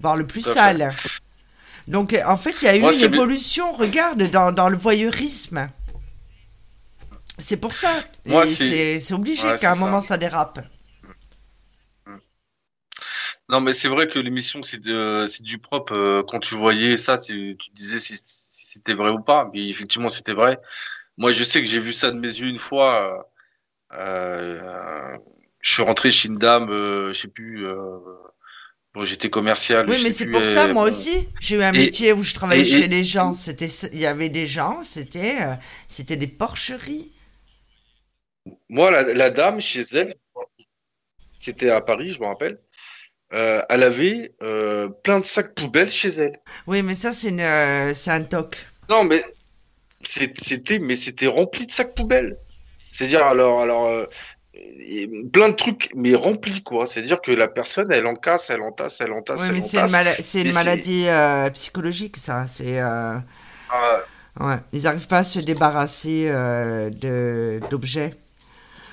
[0.00, 1.21] voire le plus fait.
[1.88, 4.76] Donc euh, en fait, il y a eu Moi, une évolution, regarde, dans, dans le
[4.76, 5.68] voyeurisme.
[7.38, 7.88] C'est pour ça.
[8.44, 10.16] C'est- obligé Ouais, qu'à un moment ça.
[10.16, 10.60] dérape.
[13.48, 14.80] Non, mais c'est vrai que l'émission, c'est
[15.42, 15.94] du propre.
[15.94, 19.50] euh, Quand tu voyais ça, tu, tu disais si si c'était vrai ou pas.
[19.52, 20.58] Mais effectivement, c'était vrai.
[21.18, 23.26] Moi, je sais que j'ai vu ça de mes yeux une fois.
[23.92, 25.18] euh, euh,
[25.60, 27.66] je suis rentré chez une dame, euh, je sais plus.
[28.94, 29.88] Bon, j'étais commercial.
[29.88, 31.28] Oui, mais c'est pour ça, euh, moi aussi.
[31.40, 33.32] J'ai eu un Et- métier où je travaillais et- chez et- les gens.
[33.32, 35.54] C'était, il y avait des gens, c'était, euh,
[35.88, 37.12] c'était des porcheries.
[38.68, 40.14] Moi, la, la dame, chez elle,
[41.38, 42.58] c'était à Paris, je me rappelle.
[43.34, 46.38] euh, elle avait euh, plein de sacs poubelles chez elle.
[46.66, 48.58] Oui, mais ça, c'est une, c'est un toc.
[48.90, 49.24] Non, mais
[50.02, 52.36] c'était, mais c'était rempli de sacs poubelles.
[52.90, 54.06] C'est-à-dire, alors, alors,
[55.32, 56.86] plein de trucs, mais remplis, quoi.
[56.86, 59.60] C'est-à-dire que la personne, elle encasse, elle entasse, elle entasse, Oui, mais
[60.20, 62.46] c'est une, maladie euh, psychologique, ça.
[62.46, 63.16] C'est, euh,
[64.40, 64.56] ouais.
[64.72, 68.14] Ils n'arrivent pas à se débarrasser euh, d'objets.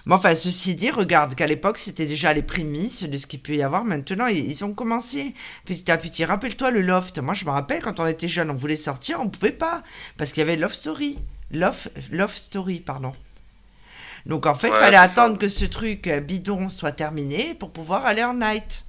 [0.06, 3.56] Mais enfin, ceci dit, regarde qu'à l'époque, c'était déjà les prémices de ce qu'il peut
[3.56, 3.84] y avoir.
[3.84, 5.36] Maintenant, ils, ils ont commencé
[5.66, 6.26] petit à petit.
[6.26, 7.20] Rappelle-toi le loft.
[7.20, 9.82] Moi, je me rappelle quand on était jeune, on voulait sortir, on pouvait pas.
[10.18, 11.20] Parce qu'il y avait Love Story.
[11.52, 13.14] Love, Love Story, pardon.
[14.26, 14.98] Donc en fait, il Ouais, fallait ça.
[14.98, 18.86] attendre que ce truc euh, bidon soit terminé pour pouvoir aller en night.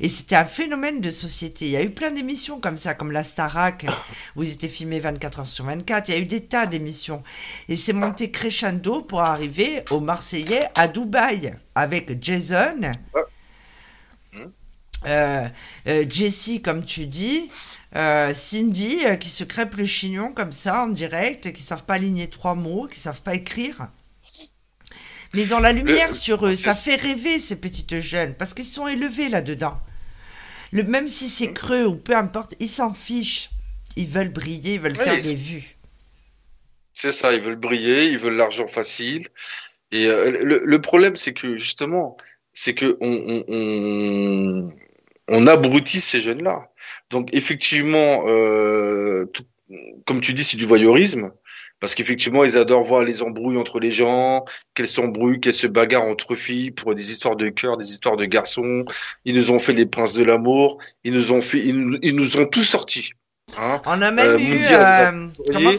[0.00, 1.66] Et c'était un phénomène de société.
[1.66, 3.86] Il y a eu plein d'émissions comme ça, comme la Starac,
[4.34, 6.08] où ils étaient filmés 24 heures sur 24.
[6.08, 7.22] Il y a eu des tas d'émissions.
[7.68, 12.90] Et c'est monté crescendo pour arriver aux Marseillais à Dubaï, avec Jason,
[15.06, 15.48] euh,
[15.86, 17.50] euh, Jessie, comme tu dis,
[17.96, 22.28] euh, Cindy, qui se crêpe le chignon comme ça en direct, qui savent pas aligner
[22.28, 23.88] trois mots, qui savent pas écrire.
[25.34, 26.56] Mais ils ont la lumière sur eux.
[26.56, 29.80] Ça fait rêver ces petites jeunes parce qu'ils sont élevés là-dedans.
[30.72, 33.50] Le, même si c'est creux ou peu importe, ils s'en fichent.
[33.96, 35.76] Ils veulent briller, ils veulent Oui, faire ils- des vues.
[36.92, 39.28] C'est ça, ils veulent briller, ils veulent l'argent facile.
[39.92, 42.16] Et euh, le, le problème, c'est que justement,
[42.52, 44.72] c'est que on, on, on,
[45.28, 46.70] on abrutit ces jeunes-là.
[47.10, 49.46] Donc effectivement, euh, tout-
[50.06, 51.32] comme tu dis, c'est du voyeurisme,
[51.80, 54.44] parce qu'effectivement, ils adorent voir les embrouilles entre les gens,
[54.74, 58.24] qu'elles s'embrouillent, qu'elles se bagarrent entre filles pour des histoires de cœur, des histoires de
[58.26, 58.84] garçons.
[59.24, 62.14] Ils nous ont fait les princes de l'amour, ils nous ont fait, ils, nous- ils
[62.16, 63.10] nous ont tout sorti.
[63.56, 64.72] Hein On a même Euh, eu.
[64.72, 65.72] Euh, comment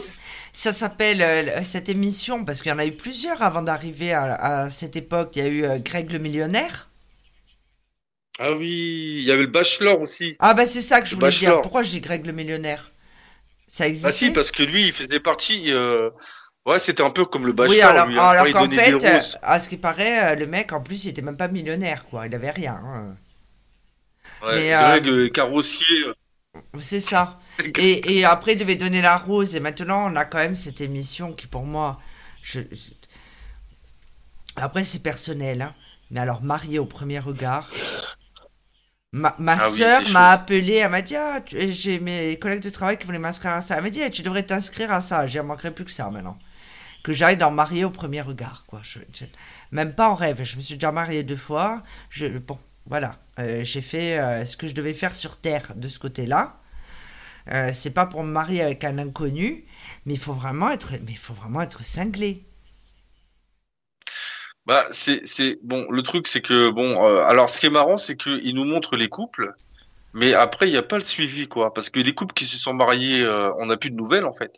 [0.52, 4.34] ça s'appelle euh, cette émission Parce qu'il y en a eu plusieurs avant d'arriver à,
[4.64, 5.32] à cette époque.
[5.36, 6.88] Il y a eu euh, Greg le millionnaire.
[8.38, 10.38] Ah oui, il y avait le bachelor aussi.
[10.38, 11.62] Ah, bah c'est ça que je Le voulais dire.
[11.62, 12.91] Pourquoi j'ai Greg le millionnaire?
[13.72, 15.72] Ça existe Ah si, parce que lui, il faisait partie.
[15.72, 16.10] euh,
[16.64, 17.70] Ouais, c'était un peu comme le bachelor.
[17.70, 20.80] Oui, alors, lui, alors qu'en fait, euh, à ce qui paraît, euh, le mec, en
[20.80, 22.26] plus, il était même pas millionnaire, quoi.
[22.26, 22.74] Il avait rien.
[22.84, 23.14] hein.
[24.42, 26.04] Ouais, mais, Greg euh, Carrossier.
[26.80, 27.40] C'est ça.
[27.76, 29.56] Et, et après, il devait donner la rose.
[29.56, 31.98] Et maintenant, on a quand même cette émission qui, pour moi,
[32.42, 32.60] je-
[34.56, 35.60] après, c'est personnel.
[35.62, 35.74] hein.
[36.10, 37.70] Mais alors, marié au premier regard.
[39.14, 42.96] Ma, ma Ah sœur m'a appelé, elle m'a dit ah, j'ai mes collègues de travail
[42.98, 43.76] qui voulaient m'inscrire à ça.
[43.76, 45.26] Elle m'a dit eh, tu devrais t'inscrire à ça.
[45.26, 46.38] J'en manquerai plus que ça maintenant.
[47.04, 48.80] Que j'aille dans marié au premier regard, quoi.
[48.82, 49.24] Je- je-
[49.70, 50.42] même pas en rêve.
[50.44, 51.82] Je me suis déjà mariée deux fois.
[52.10, 53.16] Je, bon, voilà.
[53.38, 56.54] Euh, j'ai fait euh, ce que je devais faire sur Terre de ce côté-là.
[57.52, 59.64] Euh, c'est pas pour me marier avec un inconnu,
[60.06, 62.46] mais il faut vraiment être, mais il faut vraiment être cinglé.
[64.66, 67.96] Bah, c'est, c'est, bon, le truc, c'est que, bon, euh, alors, ce qui est marrant,
[67.96, 69.52] c'est qu'ils nous montrent les couples,
[70.14, 71.74] mais après, il n'y a pas le suivi, quoi.
[71.74, 74.32] Parce que les couples qui se sont mariés, euh, on n'a plus de nouvelles, en
[74.32, 74.52] fait.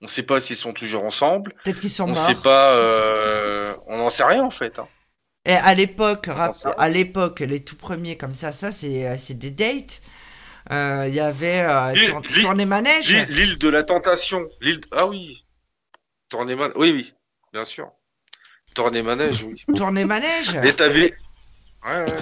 [0.00, 1.54] On ne sait pas s'ils sont toujours ensemble.
[1.62, 2.16] Peut-être qu'ils sont On morts.
[2.16, 4.78] sait pas, euh, on n'en sait rien, en fait.
[4.78, 4.88] hein.
[5.44, 9.50] Et à l'époque, rap- à l'époque, les tout premiers comme ça, ça c'est c'est des
[9.50, 10.02] dates.
[10.70, 13.10] Il y avait L'île- tour- l'île- tournée manège.
[13.12, 14.48] L'île, l'île de la tentation.
[14.60, 15.44] L'île, ah oui.
[16.28, 17.14] Tournée man- oui, oui,
[17.52, 17.90] bien sûr.
[18.74, 19.64] Tournée manège, oui.
[19.74, 20.54] Tournée manège.
[20.64, 21.12] Et t'avais.
[21.84, 22.16] Ouais, ouais.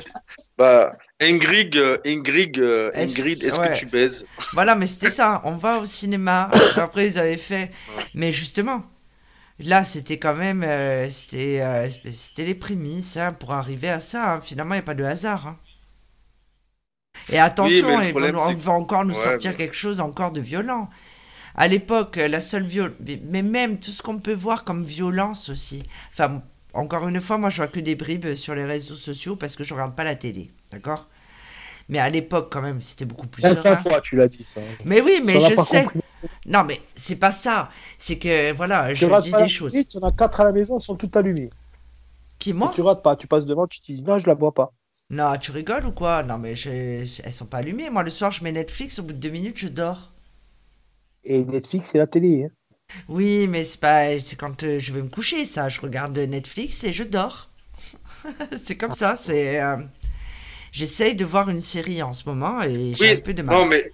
[0.57, 3.69] Bah, Ingrid, euh, Ingrid, euh, Est-ce- Ingrid, est-ce ouais.
[3.73, 4.25] que tu baises?
[4.53, 5.41] Voilà, mais c'était ça.
[5.45, 6.49] On va au cinéma.
[6.77, 7.71] Après, ils avaient fait.
[8.15, 8.85] Mais justement,
[9.59, 10.63] là, c'était quand même.
[10.63, 14.35] euh, c'était euh, c'était les prémices hein, pour arriver à ça.
[14.35, 14.41] hein.
[14.41, 15.47] Finalement, il n'y a pas de hasard.
[15.49, 15.57] hein.
[17.31, 20.41] Et attention, problème, c'est ils vont encore nous Ouais, sortir mais- quelque chose encore de
[20.41, 20.89] violent.
[21.59, 22.95] À l'époque, la seule viol...
[23.25, 25.85] mais- même tout ce qu'on peut voir comme violence aussi.
[26.13, 26.43] Enfin,
[26.75, 29.65] encore une fois, moi, je vois que des bribes sur les réseaux sociaux parce que
[29.65, 30.51] je regarde pas la télé.
[30.73, 31.09] D'accord?
[31.89, 33.83] Mais à l'époque, quand même, c'était beaucoup plus 25 serein.
[33.83, 34.61] fois, tu l'as dit ça.
[34.85, 35.85] Mais oui, mais je sais.
[35.85, 36.01] compris.
[36.47, 37.71] Non, mais c'est pas ça.
[37.99, 39.73] C'est que, voilà, Tu je dis des choses.
[39.73, 41.51] télé, Tu en as 4 à la maison, elles sont toutes allumées.
[42.39, 42.69] Qui, Et moi?
[42.69, 44.73] tu rates pas, tu passes devant, tu te dis non, je la vois pas.
[45.11, 46.23] Non, tu rigoles ou quoi?
[46.23, 46.71] Non, mais je...
[46.71, 47.91] elles sont pas allumées.
[47.91, 50.13] Moi, le soir, je mets Netflix, au bout de deux minutes, je dors.
[51.23, 52.47] Et Netflix, c'est la télé.
[52.47, 52.51] hein.
[53.09, 54.19] Oui, mais c'est pas...
[54.19, 55.69] C'est quand euh, je vais me coucher, ça.
[55.69, 57.51] Je regarde Netflix et je dors.
[58.65, 59.61] c'est comme ça, c'est...
[59.63, 59.77] euh,
[60.73, 63.59] J'essaye de voir une série en ce moment et j'ai Oui, un peu de mal.
[63.59, 63.93] non, mais.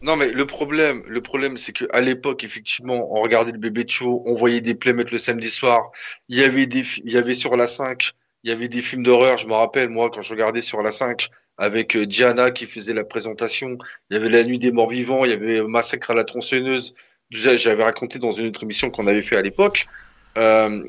[0.00, 3.84] Non, mais le problème, le problème, c'est que à l'époque, effectivement, on regardait le bébé
[3.84, 5.90] de show, on voyait des playmates le samedi soir.
[6.28, 8.10] Il y avait des, il y avait sur la 5,
[8.42, 9.38] il y avait des films d'horreur.
[9.38, 12.94] Je me rappelle, moi, quand je regardais sur la 5, avec euh, Diana qui faisait
[12.94, 13.76] la présentation,
[14.10, 16.94] il y avait La Nuit des Morts Vivants, il y avait Massacre à la tronçonneuse.
[17.30, 19.86] J'avais raconté dans une autre émission qu'on avait fait à l'époque.
[20.36, 20.82] Euh,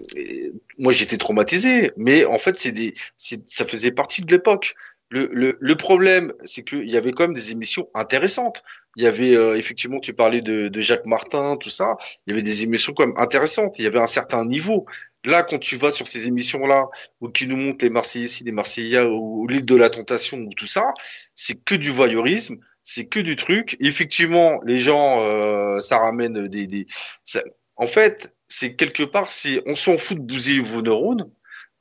[0.77, 4.75] moi, j'étais traumatisé, mais en fait, c'est des, ça faisait partie de l'époque.
[5.09, 8.63] Le, le, le problème, c'est qu'il y avait quand même des émissions intéressantes.
[8.95, 11.97] Il y avait euh, effectivement, tu parlais de, de Jacques Martin, tout ça.
[12.25, 13.79] Il y avait des émissions quand même intéressantes.
[13.79, 14.85] Il y avait un certain niveau.
[15.25, 16.87] Là, quand tu vas sur ces émissions-là,
[17.21, 20.53] où qui nous montrent les Marseillais ici, les Marseillais ou, l'île de la Tentation ou
[20.55, 20.93] tout ça,
[21.33, 23.77] c'est que du voyeurisme, c'est que du truc.
[23.79, 26.85] Effectivement, les gens, euh, ça ramène des, des.
[27.23, 27.41] ça-
[27.77, 31.31] En fait, c'est quelque part, c'est on s'en fout de bousiller vos neurones.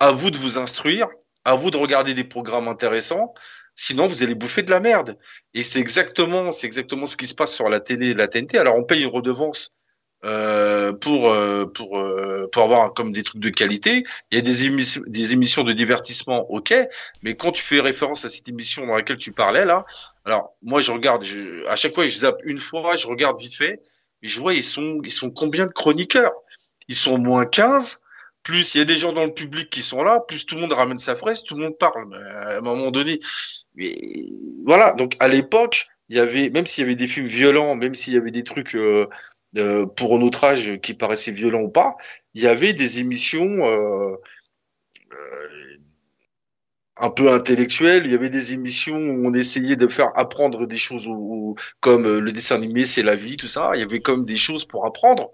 [0.00, 1.08] À vous de vous instruire,
[1.44, 3.34] à vous de regarder des programmes intéressants.
[3.74, 5.18] Sinon, vous allez bouffer de la merde.
[5.54, 8.58] Et c'est exactement, c'est exactement ce qui se passe sur la télé la TNT.
[8.58, 9.72] Alors, on paye une redevance
[10.24, 14.04] euh, pour euh, pour euh, pour avoir comme des trucs de qualité.
[14.30, 16.72] Il y a des émissions des émissions de divertissement, ok.
[17.24, 19.84] Mais quand tu fais référence à cette émission dans laquelle tu parlais là,
[20.24, 23.56] alors moi je regarde, je, à chaque fois je zappe une fois, je regarde vite
[23.56, 23.82] fait,
[24.22, 26.32] et je vois ils sont ils sont combien de chroniqueurs?
[26.86, 28.00] Ils sont au moins 15
[28.42, 30.62] plus il y a des gens dans le public qui sont là, plus tout le
[30.62, 32.08] monde ramène sa fraise, tout le monde parle.
[32.08, 33.20] Mais à un moment donné,
[34.64, 34.94] voilà.
[34.94, 38.14] Donc à l'époque, il y avait, même s'il y avait des films violents, même s'il
[38.14, 39.08] y avait des trucs euh,
[39.58, 41.96] euh, pour notre âge qui paraissaient violents ou pas,
[42.34, 44.16] il y avait des émissions euh,
[45.12, 45.78] euh,
[46.96, 48.04] un peu intellectuelles.
[48.06, 51.08] Il y avait des émissions où on essayait de faire apprendre des choses,
[51.80, 53.72] comme euh, le dessin animé, c'est la vie, tout ça.
[53.74, 55.32] Il y avait comme des choses pour apprendre.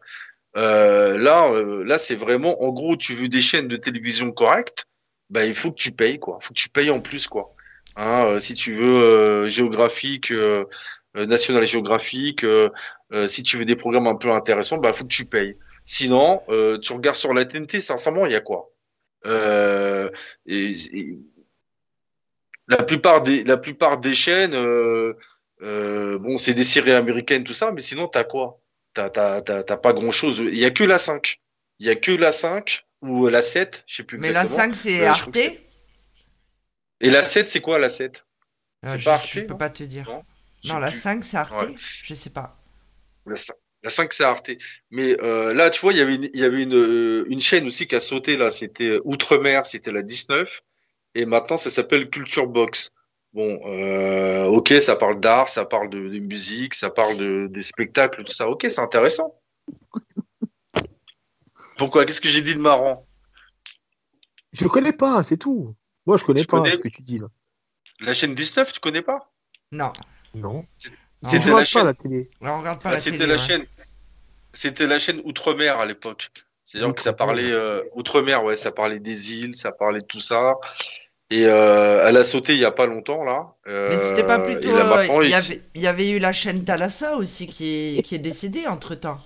[0.56, 4.86] Euh, là, euh, là, c'est vraiment, en gros, tu veux des chaînes de télévision correctes,
[5.30, 6.38] bah, il faut que tu payes, quoi.
[6.40, 7.54] Il faut que tu payes en plus, quoi.
[7.96, 10.32] Hein, euh, si tu veux géographique,
[11.14, 12.70] National Geographic, euh,
[13.12, 15.56] euh, si tu veux des programmes un peu intéressants, bah, il faut que tu payes.
[15.84, 16.42] Sinon,
[16.82, 18.70] tu regardes sur la TNT, sincèrement, il y a quoi?
[19.26, 20.10] Et,
[20.46, 21.18] et
[22.68, 24.52] la plupart des, chaînes,
[25.60, 28.60] bon, c'est des séries américaines, tout ça, mais sinon, t'as quoi?
[29.08, 30.38] T'as, pas grand chose.
[30.38, 31.38] Il y a que la 5.
[31.78, 34.72] Il y a que la 5 ou la 7, je sais plus Mais la exactement.
[34.72, 35.60] 5, c'est Euh, je Arte c'est-
[37.00, 38.24] Et la 7, c'est quoi la 7?
[38.84, 39.58] Euh, C'est je, pas je Arte, peux non?
[39.58, 40.04] pas te dire.
[40.08, 40.22] Non,
[40.64, 40.98] je la plus.
[41.00, 41.74] 5, c'est Arte Ouais.
[41.78, 42.58] Je sais pas.
[43.26, 43.54] La 5,
[43.84, 44.50] la 5, c'est Arte.
[44.90, 47.40] Mais euh, là, tu vois, il y avait, une, il y avait une, euh, une
[47.40, 50.60] chaîne aussi qui a sauté, là, c'était Outre-mer, c'était la 19.
[51.14, 52.90] Et maintenant, ça s'appelle Culture Box.
[53.34, 57.60] Bon, euh, ok, ça parle d'art, ça parle de, de musique, ça parle de, de
[57.60, 58.48] spectacles, tout ça.
[58.48, 59.34] Ok, c'est intéressant.
[61.76, 62.04] Pourquoi?
[62.04, 63.06] Qu'est-ce que j'ai dit de marrant?
[64.52, 65.74] Je connais pas, c'est tout.
[66.06, 67.26] Moi, je connais Tu pas connais ce que tu dis là.
[68.00, 69.30] La chaîne 19, tu connais pas?
[69.70, 69.92] Non.
[70.34, 70.64] Non.
[71.22, 71.86] C'était la pas chaîne.
[71.86, 72.30] la télé.
[72.40, 73.38] on regarde pas Ah, la c'était la ouais.
[73.38, 73.66] chaîne.
[74.54, 76.30] C'était la chaîne Outre-mer à l'époque.
[76.64, 80.20] C'est-à-dire que ça parlait euh, Outre-mer, ouais, ça parlait des îles, ça parlait de tout
[80.20, 80.54] ça.
[81.30, 83.54] Et euh, elle a sauté il y a pas longtemps là.
[83.66, 84.70] Euh, Mais c'était pas plutôt.
[84.70, 88.14] euh, Il y avait, il y avait eu la chaîne Thalassa aussi qui est, qui
[88.14, 89.18] est décédée entre temps.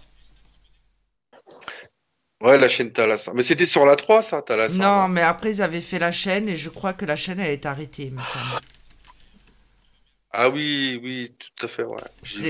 [2.42, 3.32] Ouais, la chaîne Thalassa.
[3.34, 4.76] Mais c'était sur la 3, ça, Thalassa.
[4.78, 7.52] Non, mais après, ils avaient fait la chaîne et je crois que la chaîne, elle
[7.52, 8.20] est arrêtée, me.
[10.30, 11.96] Ah oui, oui, tout à fait, ouais.
[12.22, 12.44] Vu,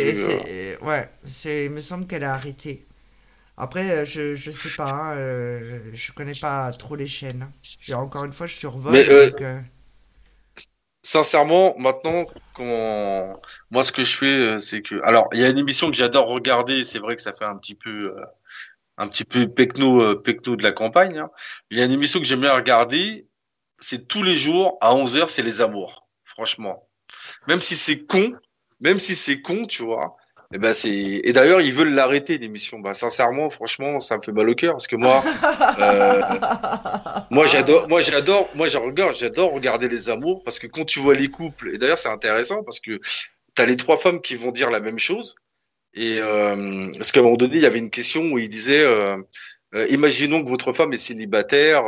[0.49, 1.09] euh, ouais,
[1.45, 2.87] il me semble qu'elle a arrêté.
[3.57, 7.51] Après, euh, je, je sais pas, hein, euh, je connais pas trop les chaînes.
[7.89, 8.93] Et encore une fois, je survole.
[8.93, 9.61] Mais, euh, donc, euh,
[11.05, 12.25] Sincèrement, maintenant,
[12.55, 13.41] quand...
[13.71, 16.29] moi, ce que je fais, c'est que, alors, il y a une émission que j'adore
[16.29, 16.85] regarder.
[16.85, 18.15] C'est vrai que ça fait un petit peu,
[18.99, 21.19] un petit peu pecno, pecno de la campagne.
[21.19, 21.31] hein.
[21.71, 23.27] Il y a une émission que j'aime bien regarder.
[23.79, 26.07] C'est tous les jours à 11 h c'est les amours.
[26.25, 26.89] Franchement,
[27.49, 28.33] même si c'est con,
[28.81, 30.17] même si c'est con, tu vois.
[30.55, 30.91] Et ben c'est.
[31.25, 32.79] Et d'ailleurs, ils veulent l'arrêter l'émission.
[32.79, 35.25] Bah, sincèrement, franchement, ça me fait mal au cœur parce que moi,
[35.79, 36.21] euh,
[37.31, 38.79] moi, j'adore, moi, j'adore, moi, je
[39.15, 42.63] j'adore regarder les amours parce que quand tu vois les couples, et d'ailleurs, c'est intéressant
[42.65, 43.01] parce que
[43.55, 45.37] tu as les trois femmes qui vont dire la même chose.
[45.95, 48.85] Et euh, parce qu'à un moment donné, il y avait une question où il disait,
[48.85, 49.17] euh,
[49.89, 51.85] imaginons que votre femme est célibataire,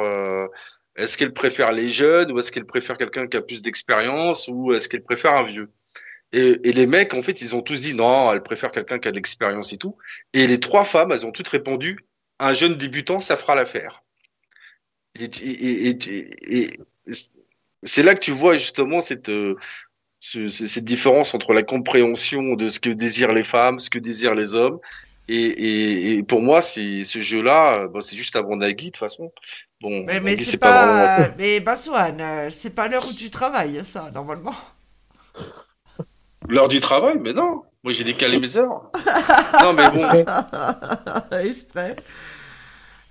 [0.97, 4.73] est-ce qu'elle préfère les jeunes ou est-ce qu'elle préfère quelqu'un qui a plus d'expérience ou
[4.73, 5.71] est-ce qu'elle préfère un vieux?
[6.35, 9.09] Et, et les mecs, en fait, ils ont tous dit non, elle préfère quelqu'un qui
[9.09, 9.97] a de l'expérience et tout.
[10.33, 11.99] Et les trois femmes, elles ont toutes répondu,
[12.41, 14.03] un jeune débutant, ça fera l'affaire.
[15.19, 16.79] Et, et- et- et- et
[17.83, 19.55] c'est là que tu vois justement cette, euh,
[20.21, 23.99] ce- ce- cette différence entre la compréhension de ce que désirent les femmes, ce que
[24.01, 24.81] désirent les hommes.
[25.29, 28.99] Et, et, et pour moi, c'est ce jeu-là, bon, c'est juste avant Nagui de toute
[28.99, 29.33] façon.
[29.81, 31.35] Bon, mais, mais c'est pas pas, vraiment.
[31.39, 34.55] mais Bassoane, euh, c'est pas l'heure où tu travailles, ça, normalement.
[36.49, 37.63] L'heure du travail, mais non.
[37.83, 38.91] Moi, j'ai décalé mes heures.
[39.63, 40.25] Non, mais bon.
[41.39, 41.97] Exprès.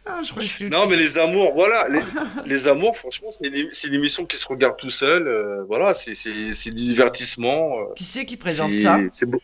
[0.06, 2.02] Ah, je Non, mais les amours, voilà, les,
[2.46, 5.28] les amours, franchement, c'est une, émission qui se regarde tout seul.
[5.28, 7.80] euh, voilà, c'est c'est c'est du divertissement.
[7.80, 9.40] euh, Qui c'est qui présente ça c'est beau.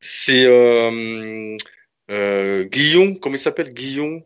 [0.00, 1.56] C'est euh,
[2.10, 4.22] euh, Guillon, comment il s'appelle Guillon,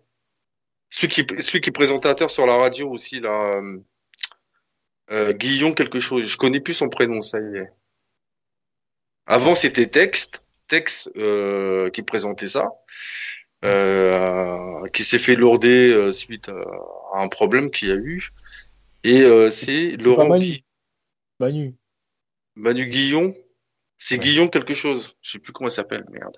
[0.91, 3.61] celui qui celui qui est présentateur sur la radio aussi là.
[5.35, 6.27] Guillon quelque chose.
[6.27, 7.71] Je connais plus son prénom, ça y est.
[9.27, 12.71] Avant c'était Texte, Texte euh, qui présentait ça
[13.65, 18.31] euh, qui s'est fait lourder euh, suite à, à un problème qu'il y a eu.
[19.05, 20.45] Et euh, c'est C'est pas Laurent Manu.
[20.47, 20.65] Gui-
[21.41, 21.75] Manu.
[22.57, 23.35] Manu Guillon.
[23.97, 24.21] C'est Ouais.
[24.25, 25.17] Guillon quelque chose.
[25.23, 26.37] Je sais plus comment il s'appelle, merde.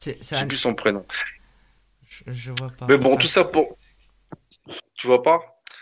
[0.00, 1.04] C'est, Je sais un- plus son prénom.
[2.08, 2.86] je, je vois pas.
[2.88, 3.78] Mais bon, tout ça pour.
[4.94, 5.40] Tu vois pas?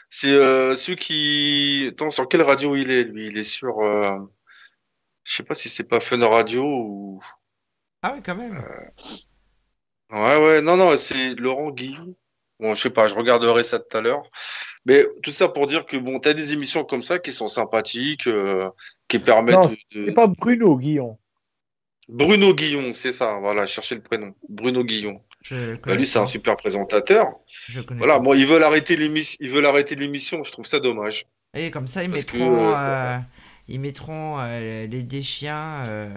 [0.08, 1.88] C'est euh, celui qui.
[1.92, 3.26] Attends, sur quelle radio il est, lui?
[3.26, 3.80] Il est sur.
[3.80, 4.16] euh,
[5.24, 7.20] Je sais pas si c'est pas Fun Radio ou.
[8.02, 8.62] Ah oui, quand même.
[10.10, 12.14] Ouais, ouais, non, non, c'est Laurent Guillon.
[12.60, 14.22] Bon, je sais pas, je regarderai ça tout à l'heure.
[14.84, 18.26] Mais tout ça pour dire que bon, t'as des émissions comme ça qui sont sympathiques,
[18.26, 18.68] euh,
[19.08, 21.18] qui permettent Non, de, de- c'est pas Bruno Guillon.
[22.08, 24.34] Bruno Guillon, c'est ça, voilà, cherchez le prénom.
[24.48, 25.22] Bruno Guillon.
[25.50, 27.26] Bah, lui, c'est un super présentateur.
[27.68, 28.20] Je connais Voilà, pas.
[28.20, 31.26] bon, ils veulent arrêter l'émission, ils veulent arrêter l'émission, je trouve ça dommage.
[31.54, 33.18] Et comme ça, ils Parce que, mettront, euh, euh,
[33.68, 36.14] ils mettront euh, les déchiens euh,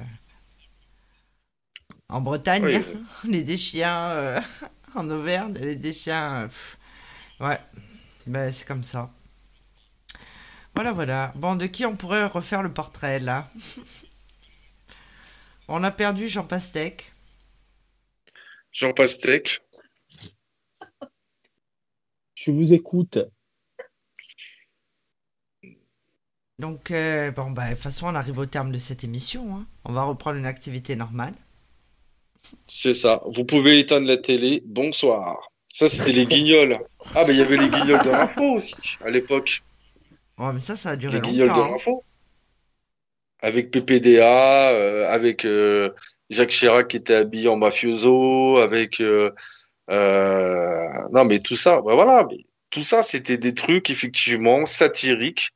[2.10, 2.84] en Bretagne, Oui.
[3.30, 4.42] les déchiens euh,
[4.96, 6.50] en Auvergne, les déchiens.
[7.42, 7.60] euh, ouais,
[8.28, 9.12] ben, c'est comme ça.
[10.76, 11.32] Voilà, voilà.
[11.36, 13.46] Bon, de qui on pourrait refaire le portrait là?
[15.68, 17.12] On a perdu Jean Pastèque.
[18.72, 19.60] Jean Pastèque.
[22.36, 23.18] Je vous écoute.
[26.60, 29.56] Donc, euh, bon, bah, de toute façon, on arrive au terme de cette émission.
[29.58, 29.66] hein.
[29.84, 31.34] On va reprendre une activité normale.
[32.66, 33.22] C'est ça.
[33.26, 34.62] Vous pouvez éteindre la télé.
[34.66, 35.38] Bonsoir.
[35.72, 36.80] Ça, c'était les guignols.
[37.16, 39.62] Ah, ben, il y avait les guignols de l'info aussi, à l'époque.
[40.38, 41.66] Ouais, mais ça, ça a duré Les guignols de longtemps.
[41.66, 41.72] hein.
[41.72, 42.04] l'info.
[43.42, 45.90] Avec PPDA, euh, avec euh,
[46.30, 49.30] Jacques Chirac qui était habillé en mafioso, avec euh,
[49.90, 52.38] non mais tout ça, bah voilà, mais
[52.72, 55.50] tout ça c'était des trucs effectivement satiriques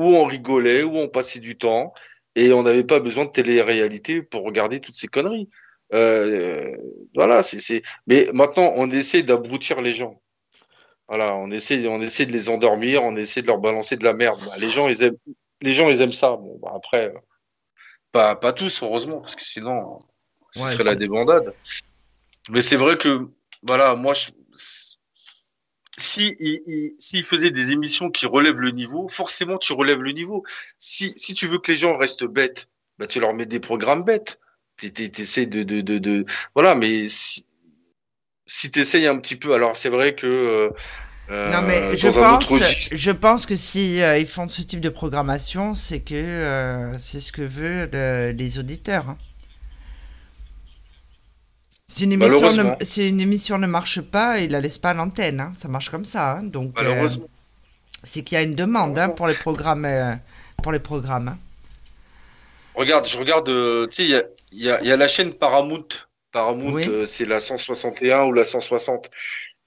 [0.00, 1.92] où on rigolait, où on passait du temps
[2.34, 5.48] et on n'avait pas besoin de télé-réalité pour regarder toutes ces conneries.
[5.92, 6.76] Euh,
[7.14, 7.82] voilà, c'est.
[8.06, 10.20] Mais maintenant on essaie d'abrutir les gens.
[11.08, 14.12] Voilà, on essaie, on essaie de les endormir, on essaie de leur balancer de la
[14.12, 14.38] merde.
[14.46, 15.16] Bah, les gens, ils aiment,
[15.60, 16.36] les gens, ils aiment ça.
[16.36, 17.12] Bon, bah, après,
[18.12, 19.98] pas, pas tous, heureusement, parce que sinon,
[20.52, 21.52] ce Ouais, serait la débandade.
[22.50, 23.28] Mais c'est vrai que,
[23.64, 24.30] voilà, moi, je,
[26.00, 30.12] si, il, il- s'il faisait des émissions qui relèvent le niveau, forcément, tu relèves le
[30.12, 30.44] niveau.
[30.78, 32.68] Si, si tu veux que les gens restent bêtes,
[32.98, 34.40] bah, tu leur mets des programmes bêtes.
[34.78, 36.24] T'es- t'es- T'essaies de, de, de, de,
[36.54, 37.44] voilà, mais si,
[38.46, 40.70] si t'essayes un petit peu, alors c'est vrai que, euh,
[41.50, 44.62] Non, mais euh, je pense, autre registre- je pense que si euh, ils font ce
[44.62, 49.08] type de programmation, c'est que euh, c'est ce que veulent euh, les auditeurs.
[49.10, 49.18] hein.
[51.92, 54.94] Si une, émission ne, si une émission ne marche pas, il la laisse pas à
[54.94, 55.40] l'antenne.
[55.40, 55.52] hein.
[55.58, 56.34] Ça marche comme ça.
[56.38, 56.44] hein.
[56.44, 57.26] Donc, euh, Malheureusement.
[58.04, 59.84] c'est qu'il y a une demande hein, pour les programmes.
[59.84, 60.14] euh,
[60.62, 61.36] pour les programmes.
[62.74, 64.04] Regarde, je regarde, euh, tu sais,
[64.52, 65.88] il y a, y y la chaîne Paramount.
[66.32, 66.86] Paramount, Oui.
[67.06, 69.10] c'est la 161 ou la 160.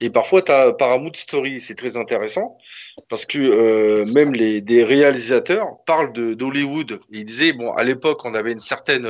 [0.00, 1.60] Et parfois, tu as Paramount Story.
[1.60, 2.56] C'est très intéressant
[3.10, 7.00] parce que même les, des réalisateurs parlent d'Hollywood.
[7.10, 9.06] Ils disaient, bon, à l'époque, on avait une certaine,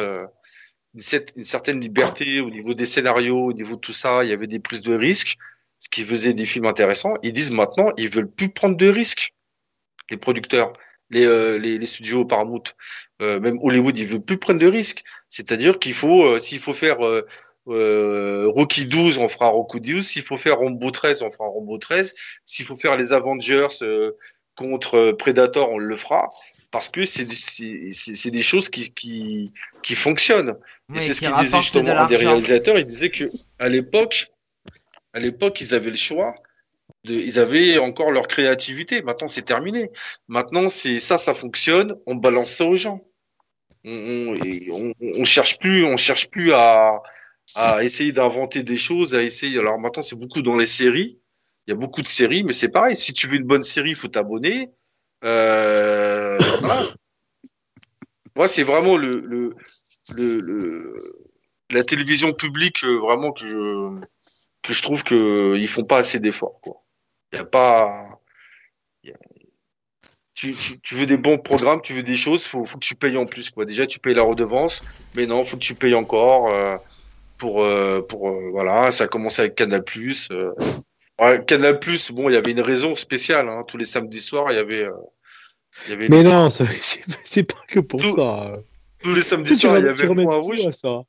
[0.95, 4.25] une, cer- une certaine liberté au niveau des scénarios, au niveau de tout ça.
[4.25, 5.37] Il y avait des prises de risques,
[5.79, 7.15] ce qui faisait des films intéressants.
[7.23, 9.35] Ils disent maintenant, ils veulent plus prendre de risques,
[10.11, 10.73] les producteurs,
[11.11, 12.63] les, euh, les, les studios Paramount
[13.23, 15.03] euh, même Hollywood, il veut plus prendre de risques.
[15.29, 17.27] C'est-à-dire qu'il faut, euh, s'il faut faire euh,
[17.69, 20.07] euh, Rocky 12, on fera Rocky 12.
[20.07, 22.15] S'il faut faire Rambo 13, on fera Rambo 13.
[22.45, 24.13] S'il faut faire les Avengers euh,
[24.57, 26.29] contre Predator, on le fera.
[26.75, 29.53] Parce que c'est des choses qui, qui,
[29.85, 30.55] qui fonctionnent.
[30.89, 32.79] Oui, Et c'est ce qui qu'il disait rapportent de justement à des réalisateurs.
[32.81, 33.27] Il disait que
[33.61, 34.33] à l'époque,
[35.13, 36.35] à l'époque, ils avaient le choix.
[37.05, 39.03] De, ils avaient encore leur créativité.
[39.03, 39.89] Maintenant, c'est terminé.
[40.27, 41.95] Maintenant, c'est ça, ça fonctionne.
[42.07, 43.07] On balance ça aux gens.
[43.85, 47.01] On, on, et on, on cherche plus, on cherche plus à,
[47.55, 49.61] à essayer d'inventer des choses, à essayer.
[49.61, 51.21] Alors maintenant, c'est beaucoup dans les séries.
[51.69, 52.97] Il y a beaucoup de séries, mais c'est pareil.
[52.97, 54.71] Si tu veux une bonne série, il faut t'abonner.
[55.25, 56.14] Euh,
[56.65, 56.83] voilà.
[58.37, 59.55] Moi, c'est vraiment le,
[61.71, 64.01] la télévision publique euh, vraiment que je,
[64.63, 66.61] que je trouve que ils font pas assez d'efforts.
[67.33, 68.21] Il a pas.
[69.03, 69.15] il
[70.35, 70.53] Tu,
[70.95, 73.51] veux des bons programmes, tu veux des choses, faut, faut que tu payes en plus.
[73.51, 73.65] Quoi.
[73.65, 74.85] Déjà, tu payes la redevance,
[75.15, 76.49] mais non, faut que tu payes encore.
[76.49, 76.77] euh,
[77.39, 79.85] pour, euh, pour euh, voilà, ça a commencé avec Canal+.
[80.31, 81.79] Euh, Canal+,
[82.13, 83.49] bon, il y avait une raison spéciale.
[83.49, 83.63] Hein.
[83.67, 84.87] Tous les samedis soirs, il y avait.
[85.87, 88.57] Il y avait Mais non, ça- c'est c'est pas que pour Tout- ça.
[89.03, 90.67] tous les samedis soirs, il y avait remets point rouge.
[90.67, 91.03] à ça.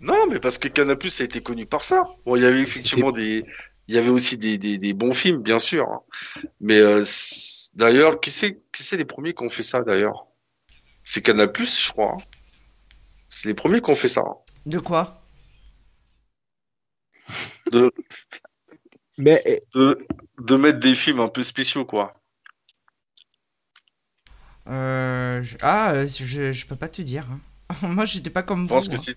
[0.00, 2.04] Non, mais parce que Canal+, a été connu par ça.
[2.26, 3.44] Bon, il y avait effectivement des,
[3.86, 5.86] il y avait aussi des, des, des bons films, bien sûr.
[6.60, 10.26] Mais euh, c'est- d'ailleurs, qui c'est, qui c'est les premiers qui ont fait ça d'ailleurs?
[11.04, 12.16] C'est Canal+, je crois.
[13.28, 14.22] C'est les premiers qui ont fait ça.
[14.66, 15.22] De quoi?
[17.70, 17.90] De,
[19.18, 19.42] Mais
[19.74, 19.98] de,
[20.40, 22.14] de mettre des films un peu spéciaux, quoi.
[24.68, 27.26] Euh, je- Ah, euh, je, je peux pas te dire.
[27.30, 27.40] hein.
[27.88, 28.90] Moi, j'étais pas comme Je pense vous.
[28.92, 29.02] que hein.
[29.04, 29.16] c'est,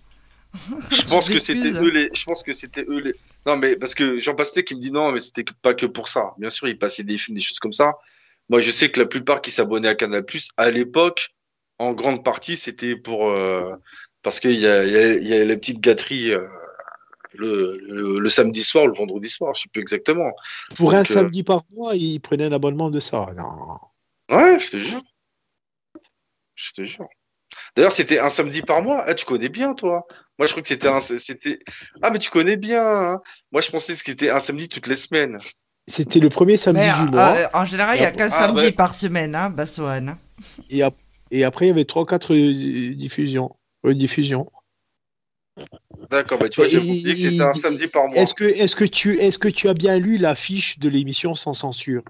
[0.95, 3.13] je pense que c'était eux les, je pense que c'était eux les.
[3.45, 6.07] Non, mais parce que Jean Pastet qui me dit non, mais c'était pas que pour
[6.07, 6.33] ça.
[6.37, 7.93] Bien sûr, il passait des films, des choses comme ça.
[8.49, 10.23] Moi, je sais que la plupart qui s'abonnaient à Canal+,
[10.57, 11.31] à l'époque,
[11.79, 13.75] en grande partie, c'était pour euh,
[14.23, 16.47] parce qu'il y a, il y, a, il y a les petites gâteries euh,
[17.33, 20.31] le, le, le samedi soir, ou le vendredi soir, je sais plus exactement.
[20.77, 23.27] pour un euh, samedi par mois, il prenait un abonnement de ça.
[23.35, 23.79] Non.
[24.35, 25.01] Ouais, je te jure.
[26.55, 27.07] Je te jure.
[27.75, 29.03] D'ailleurs, c'était un samedi par mois.
[29.05, 30.05] Ah, tu connais bien, toi.
[30.39, 31.59] Moi, je crois que c'était un, c'était.
[32.01, 32.83] Ah, mais tu connais bien.
[32.85, 33.21] hein.
[33.51, 35.37] Moi, je pensais que c'était un samedi toutes les semaines.
[35.87, 37.35] C'était le premier samedi Mais du mois.
[37.37, 38.71] euh, en général, il y a qu'un Ah, samedi ouais.
[38.71, 40.17] par semaine, hein, Bassoane.
[40.69, 40.95] Et, ap-
[41.31, 42.33] et après, il y avait 3-4
[42.95, 43.55] diffusions.
[43.83, 44.51] rediffusions.
[46.09, 48.17] D'accord, bah tu vois, j'ai oublié que c'était un samedi par mois.
[48.21, 51.53] Est-ce que, est que, tu, est que tu as bien lu l'affiche de l'émission sans
[51.53, 52.03] censure?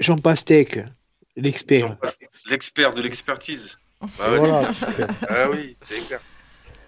[0.00, 0.78] Jean Pastèque,
[1.40, 1.96] l'expert.
[2.50, 3.78] L'expert de l'expertise.
[4.00, 4.38] Bah ouais.
[4.38, 4.70] Voilà.
[5.28, 6.20] Ah oui, c'est clair.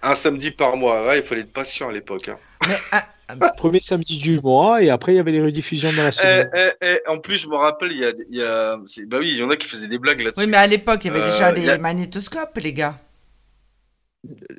[0.03, 1.07] Un samedi par mois.
[1.07, 2.29] Ouais, il fallait être patient à l'époque.
[2.29, 2.39] hein.
[2.69, 3.07] Mais ah,
[3.57, 6.51] Premier samedi du mois, et après, il y avait les rediffusions dans la Eh, semaine.
[6.55, 8.77] eh, eh, en plus, je me rappelle, il y a, il y a...
[9.07, 10.41] bah oui, il y en a qui faisaient des blagues là-dessus.
[10.45, 12.99] oui, mais à l'époque, il y avait Euh, déjà il les a- magnétoscopes, les gars.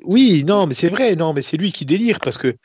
[0.04, 2.56] Oui, non, mais c'est vrai, non, mais c'est lui qui délire parce que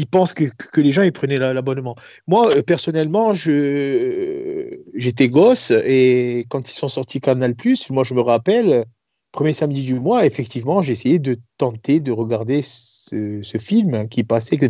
[0.00, 1.96] il pense que, que les gens ils prenaient la- l'abonnement.
[2.26, 7.54] Moi, euh, personnellement, je j'étais gosse et quand ils sont sortis Canal+,
[7.90, 8.84] moi je me rappelle,
[9.32, 14.24] premier samedi du mois, effectivement, j'ai essayé de tenter de regarder ce, ce film qui
[14.24, 14.66] passait que-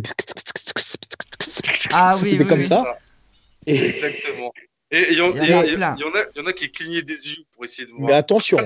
[1.93, 2.67] Ah ça oui, oui, comme oui.
[2.67, 2.83] ça.
[3.67, 4.51] Et- Exactement.
[4.91, 5.49] Et il y, en- Il
[6.37, 8.07] y en a qui clignaient des yeux pour essayer de voir.
[8.09, 8.59] Mais attention,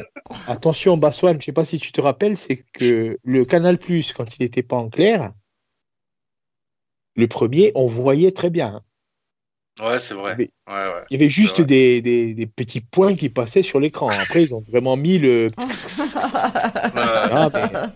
[0.48, 4.44] attention, Baswan, je sais pas si tu te rappelles, c'est que le Canal+, quand il
[4.44, 5.32] n'était pas en clair,
[7.18, 8.82] le premier, on voyait très bien.
[9.80, 9.86] hein.
[9.86, 10.36] Ouais, c'est vrai.
[10.38, 11.04] Mais- Ouais, ouais.
[11.10, 14.10] Il y avait juste des, des, des petits points qui passaient sur l'écran.
[14.10, 15.52] Après, ils ont vraiment mis le.
[15.58, 17.90] Ouais, Ah, mais-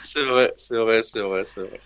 [0.00, 1.80] c'est vrai, c'est vrai, c'est vrai, c'est vrai.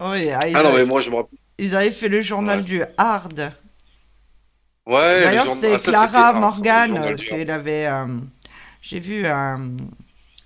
[0.00, 1.38] Oui, ah, ils, Ah non, avaient, mais moi, je me rappelle.
[1.58, 3.52] ils avaient fait le journal Ouais, du hard.
[4.86, 7.86] Ouais, D'ailleurs, c'était ah, Clara un- Morgan euh, qu'elle avait.
[7.86, 8.06] euh,
[8.80, 9.56] J'ai vu euh,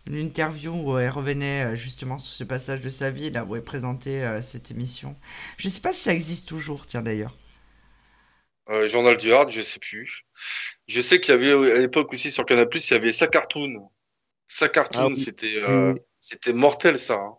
[0.06, 3.56] une interview où elle revenait euh, justement sur ce passage de sa vie, là où
[3.56, 5.14] elle présentait euh, cette émission.
[5.58, 7.36] Je sais pas si ça existe toujours, tiens d'ailleurs.
[8.70, 10.22] Euh, journal du Hard, je sais plus.
[10.86, 13.88] Je sais qu'il y avait à l'époque aussi sur Canal+, il y avait sa cartoon.
[14.46, 15.16] Sa cartoon, Ah oui.
[15.16, 16.00] c'était euh, Oui.
[16.20, 17.14] C'était mortel ça.
[17.16, 17.36] hein.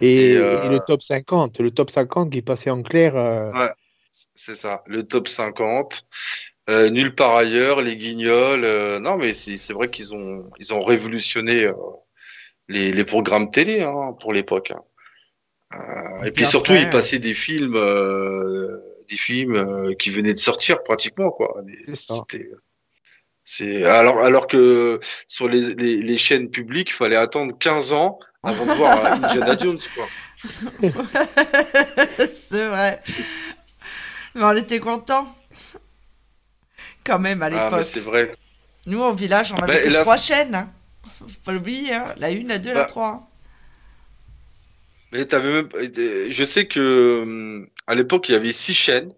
[0.00, 3.16] Et, Et, euh, et le top 50, le top 50 qui passait en clair.
[3.16, 3.70] euh, Ouais,
[4.34, 4.82] c'est ça.
[4.86, 6.06] Le top 50.
[6.68, 8.64] Euh, nulle part ailleurs, les guignols.
[8.64, 11.72] euh, non, mais c'est vrai qu'ils ont ils ont révolutionné euh,
[12.68, 14.72] les, les programmes télé hein, pour l'époque.
[14.72, 14.82] hein.
[16.24, 17.74] Et Et puis surtout, ils passaient des films,
[19.08, 21.62] des films qui venaient de sortir pratiquement quoi.
[23.44, 24.98] C'est alors alors que
[25.28, 29.56] sur les, les, les chaînes publiques, il fallait attendre 15 ans avant de voir Indiana
[29.56, 29.78] Jones
[32.18, 33.00] c'est vrai.
[34.34, 35.35] Mais on était contents.
[37.06, 37.72] Quand même, à Ah, l'époque.
[37.78, 38.32] mais c'est vrai.
[38.86, 40.54] Nous, au village, on avait Bah, hélas- trois chaînes.
[40.54, 40.70] Hein.
[41.18, 42.14] Faut pas l'oublier, hein.
[42.18, 43.20] la une, la deux, la Bah, trois.
[45.12, 45.68] Mais t'avais même,
[46.30, 49.12] je sais que hum, à l'époque il y avait six chaînes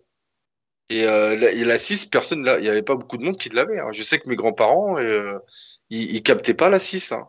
[0.91, 3.39] et euh, la, et la six personne là, il y avait pas beaucoup de monde
[3.39, 3.79] qui l'avait.
[3.79, 3.89] hein.
[3.93, 5.39] Je sais que mes grands-parents euh,
[5.91, 7.27] ils, ils captaient pas la 6 hein.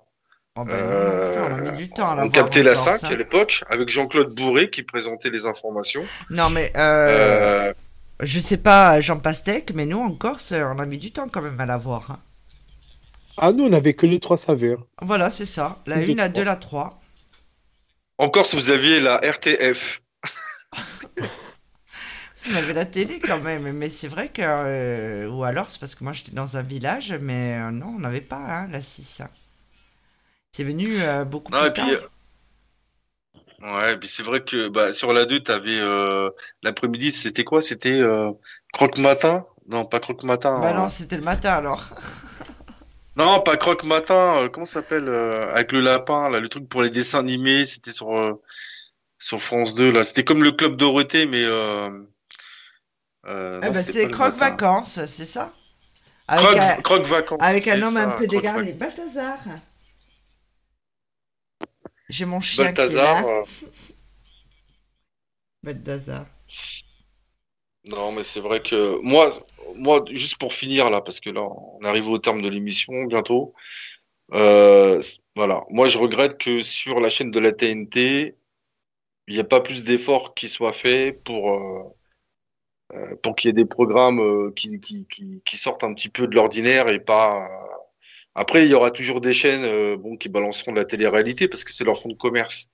[0.55, 3.07] Oh, ben, Euh, on a mis du temps à On captait la encore, 5 ça.
[3.07, 6.03] à l'époque avec Jean-Claude Bourré qui présentait les informations.
[6.29, 7.73] Non, mais euh, Euh,
[8.21, 11.41] je sais pas Jean Pastèque, mais nous, en Corse, on a mis du temps quand
[11.41, 12.11] même à la voir.
[12.11, 12.19] hein.
[13.37, 14.85] Ah, nous, on n'avait que les trois saveurs.
[15.01, 15.81] Voilà, c'est ça.
[15.87, 16.29] La Une, deux, une, la trois.
[16.29, 17.01] deux, la trois.
[18.19, 20.01] encore si vous aviez la RTF.
[22.47, 24.41] On avait la télé quand même, mais c'est vrai que.
[24.43, 27.99] euh, ou alors, c'est parce que moi j'étais dans un village, mais euh, non, on
[27.99, 29.21] n'avait pas hein, la 6.
[30.51, 31.93] C'est venu euh, beaucoup Non, plus et puis, tard.
[31.93, 31.99] euh,
[33.61, 36.29] ouais, puis c'est vrai que bah, sur la 2, t'avais euh,
[36.63, 37.61] l'après-midi, c'était quoi?
[37.61, 38.31] C'était euh,
[38.73, 39.45] Croque-Matin?
[39.67, 40.59] Non, pas Croque-Matin.
[40.59, 40.73] Bah hein.
[40.73, 41.83] non, c'était le matin alors.
[43.15, 46.83] Non, pas Croque-Matin, euh, comment ça s'appelle euh, avec le lapin, là, le truc pour
[46.83, 48.41] les dessins animés, c'était sur euh,
[49.17, 51.89] sur France 2 là, c'était comme le Club Dorothée mais euh,
[53.25, 54.35] euh, Ah bah, c'est Croque.
[54.35, 55.51] Vacances, c'est ça?
[56.29, 57.39] Avec Croque, un, Croque Vacances.
[57.41, 58.71] avec un homme ça, un peu dégarni.
[58.73, 59.37] Balthazar.
[62.09, 62.73] J'ai mon chien Balthazar.
[62.73, 63.23] qui est là.
[63.25, 63.43] euh,
[65.63, 66.25] Balthazar.
[67.85, 69.29] Non, mais c'est vrai que moi,
[69.75, 73.53] moi, juste pour finir là, parce que là, on arrive au terme de l'émission bientôt.
[74.33, 75.01] Euh,
[75.35, 78.35] voilà, moi, je regrette que sur la chaîne de la TNT,
[79.27, 83.53] il n'y a pas plus d'efforts qui soient faits pour euh, pour qu'il y ait
[83.53, 87.47] des programmes qui, qui, qui, qui sortent un petit peu de l'ordinaire et pas.
[88.39, 91.65] Après, il y aura toujours des chaînes euh, bon qui balanceront de la télé-réalité parce
[91.65, 92.69] que c'est leur fonds de commerce.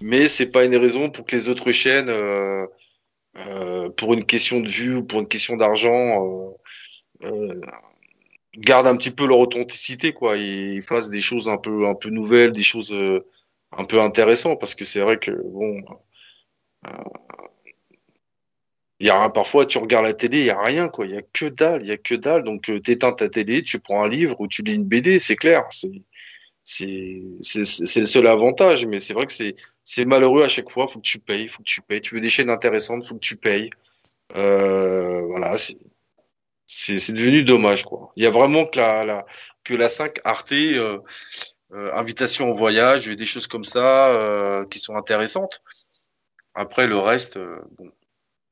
[0.00, 2.66] Mais c'est pas une raison pour que les autres chaînes euh,
[3.36, 6.56] euh, pour une question de vue ou pour une question d'argent,
[8.58, 12.10] gardent un petit peu leur authenticité, quoi, et fassent des choses un peu, un peu
[12.10, 12.92] nouvelles, des choses
[13.70, 15.76] un peu intéressantes, parce que c'est vrai que bon,
[19.00, 21.16] il y a parfois tu regardes la télé, il y a rien, quoi, il y
[21.16, 24.04] a que dalle, il y a que dalle, donc euh, t'éteins ta télé, tu prends
[24.04, 25.90] un livre ou tu lis une BD, c'est clair, c'est
[26.66, 29.54] c'est le seul avantage, mais c'est vrai que c'est
[29.84, 30.88] c'est malheureux à chaque fois.
[30.88, 32.00] Faut que tu payes, faut que tu payes.
[32.00, 33.70] Tu veux des chaînes intéressantes, faut que tu payes.
[34.36, 35.78] Euh, voilà, c'est
[36.66, 38.12] c'est c'est devenu dommage quoi.
[38.16, 39.26] Il y a vraiment que la, la
[39.64, 40.98] que la 5 Arte, euh,
[41.72, 45.62] euh, invitation au voyage, des choses comme ça euh, qui sont intéressantes.
[46.54, 47.90] Après le reste, euh, bon,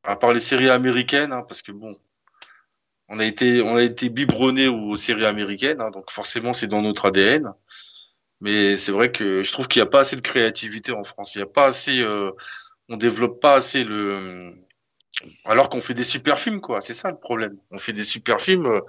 [0.05, 1.97] à part les séries américaines, hein, parce que bon,
[3.09, 6.83] on a été on a été biberonné aux séries américaines, hein, donc forcément c'est dans
[6.83, 7.53] notre ADN.
[8.41, 11.35] Mais c'est vrai que je trouve qu'il n'y a pas assez de créativité en France.
[11.35, 12.31] Il n'y a pas assez, euh,
[12.89, 14.53] on développe pas assez le,
[15.45, 16.81] alors qu'on fait des super films, quoi.
[16.81, 17.57] C'est ça le problème.
[17.71, 18.67] On fait des super films.
[18.67, 18.81] euh,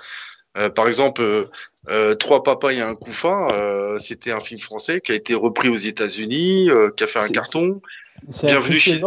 [0.58, 1.46] euh, par exemple, euh,
[1.90, 5.70] euh, Trois papas et un couffin, euh, c'était un film français qui a été repris
[5.70, 7.82] aux États-Unis, euh, qui a fait un carton.
[8.30, 9.02] C'est Bienvenue chez-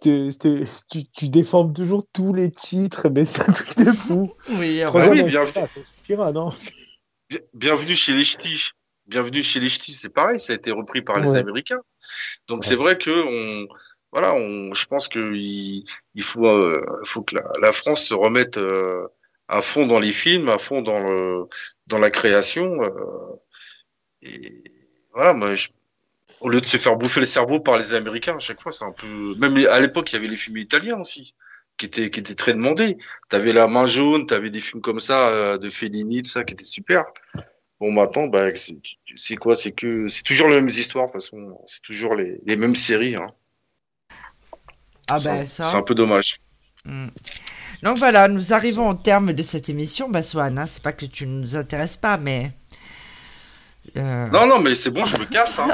[0.00, 4.32] tu, tu déformes toujours tous les titres, mais c'est un truc de fou.
[4.58, 5.66] Oui, bah Troisième oui, bienvenue.
[5.66, 6.50] ça suffira, non
[7.28, 8.70] Bien- Bienvenue chez les Ch'tis.
[9.06, 11.38] Bienvenue chez les Ch'tis, c'est pareil, ça a été repris par les Ouais.
[11.38, 11.80] Américains.
[12.48, 12.66] Donc Ouais.
[12.68, 13.68] c'est vrai que on,
[14.12, 18.14] voilà, on, je pense que il, il faut, euh, faut que la, la France se
[18.14, 19.06] remette euh,
[19.48, 21.44] à fond dans les films, à fond dans le,
[21.86, 22.82] dans la création.
[22.82, 23.36] euh,
[24.22, 24.64] et
[25.12, 25.68] voilà, moi, je-
[26.46, 28.84] au lieu de se faire bouffer le cerveau par les Américains, à chaque fois, c'est
[28.84, 29.34] un peu.
[29.40, 31.34] Même à l'époque, il y avait les films italiens aussi,
[31.76, 32.98] qui étaient, qui étaient très demandés.
[33.28, 36.54] T'avais La Main Jaune, t'avais des films comme ça euh, de Fellini, tout ça, qui
[36.54, 37.02] étaient super.
[37.80, 38.50] Bon, maintenant, bah,
[39.16, 39.56] c'est quoi?
[39.56, 41.58] C'est que c'est toujours les mêmes histoires, de toute façon.
[41.66, 43.16] C'est toujours les, les mêmes séries.
[43.16, 43.26] Hein.
[45.10, 45.64] Ah ben ça.
[45.64, 46.40] C'est un peu dommage.
[46.84, 47.08] Hmm.
[47.82, 51.26] Donc voilà, nous arrivons au terme de cette émission, Swan, hein, c'est pas que tu
[51.26, 52.52] ne nous intéresses pas, mais...
[53.96, 55.58] euh, Non, non, mais c'est bon, je me casse.
[55.58, 55.68] Hein.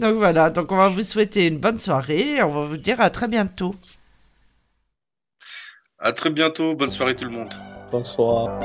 [0.00, 3.00] donc voilà, donc on va vous souhaiter une bonne soirée, et on va vous dire
[3.00, 3.74] à très bientôt.
[5.98, 6.74] À très bientôt.
[6.74, 7.52] Bonne soirée tout le monde.
[7.92, 8.58] Bonsoir.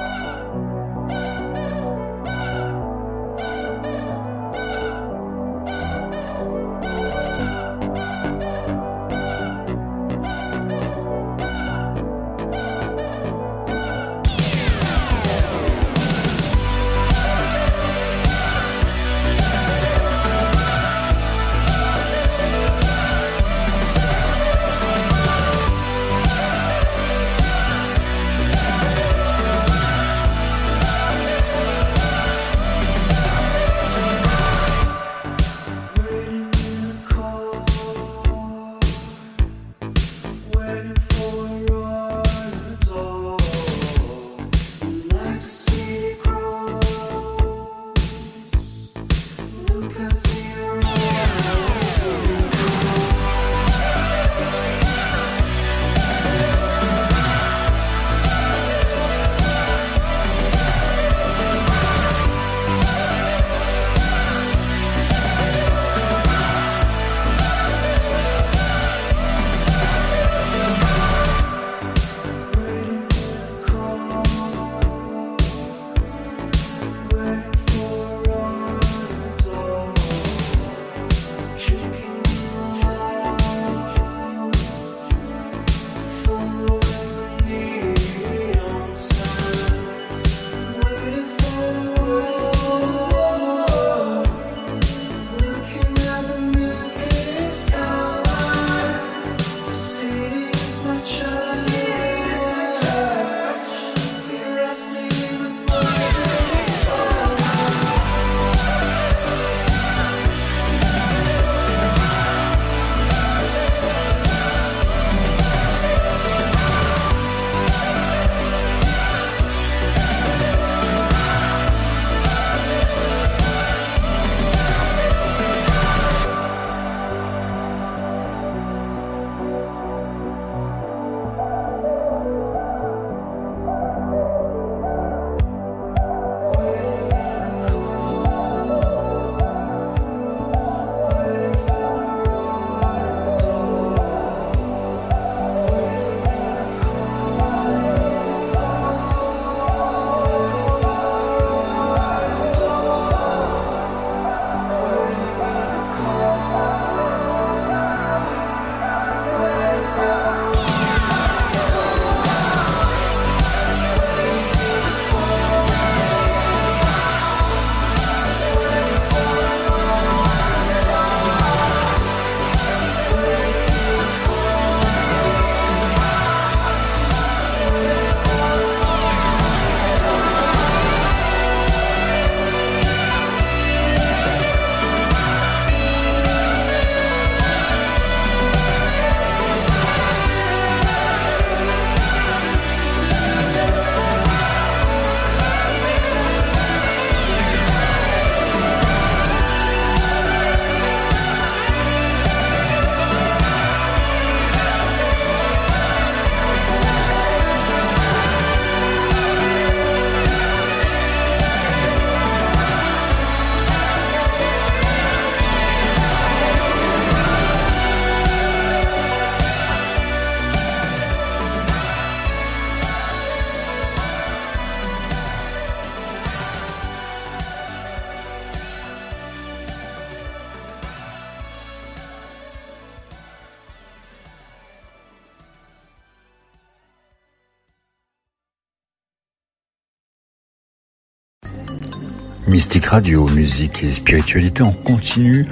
[242.58, 245.46] Mystique Radio, musique et spiritualité en continu,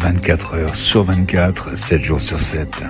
[0.00, 2.82] 24 heures sur 24, 7 jours sur 7.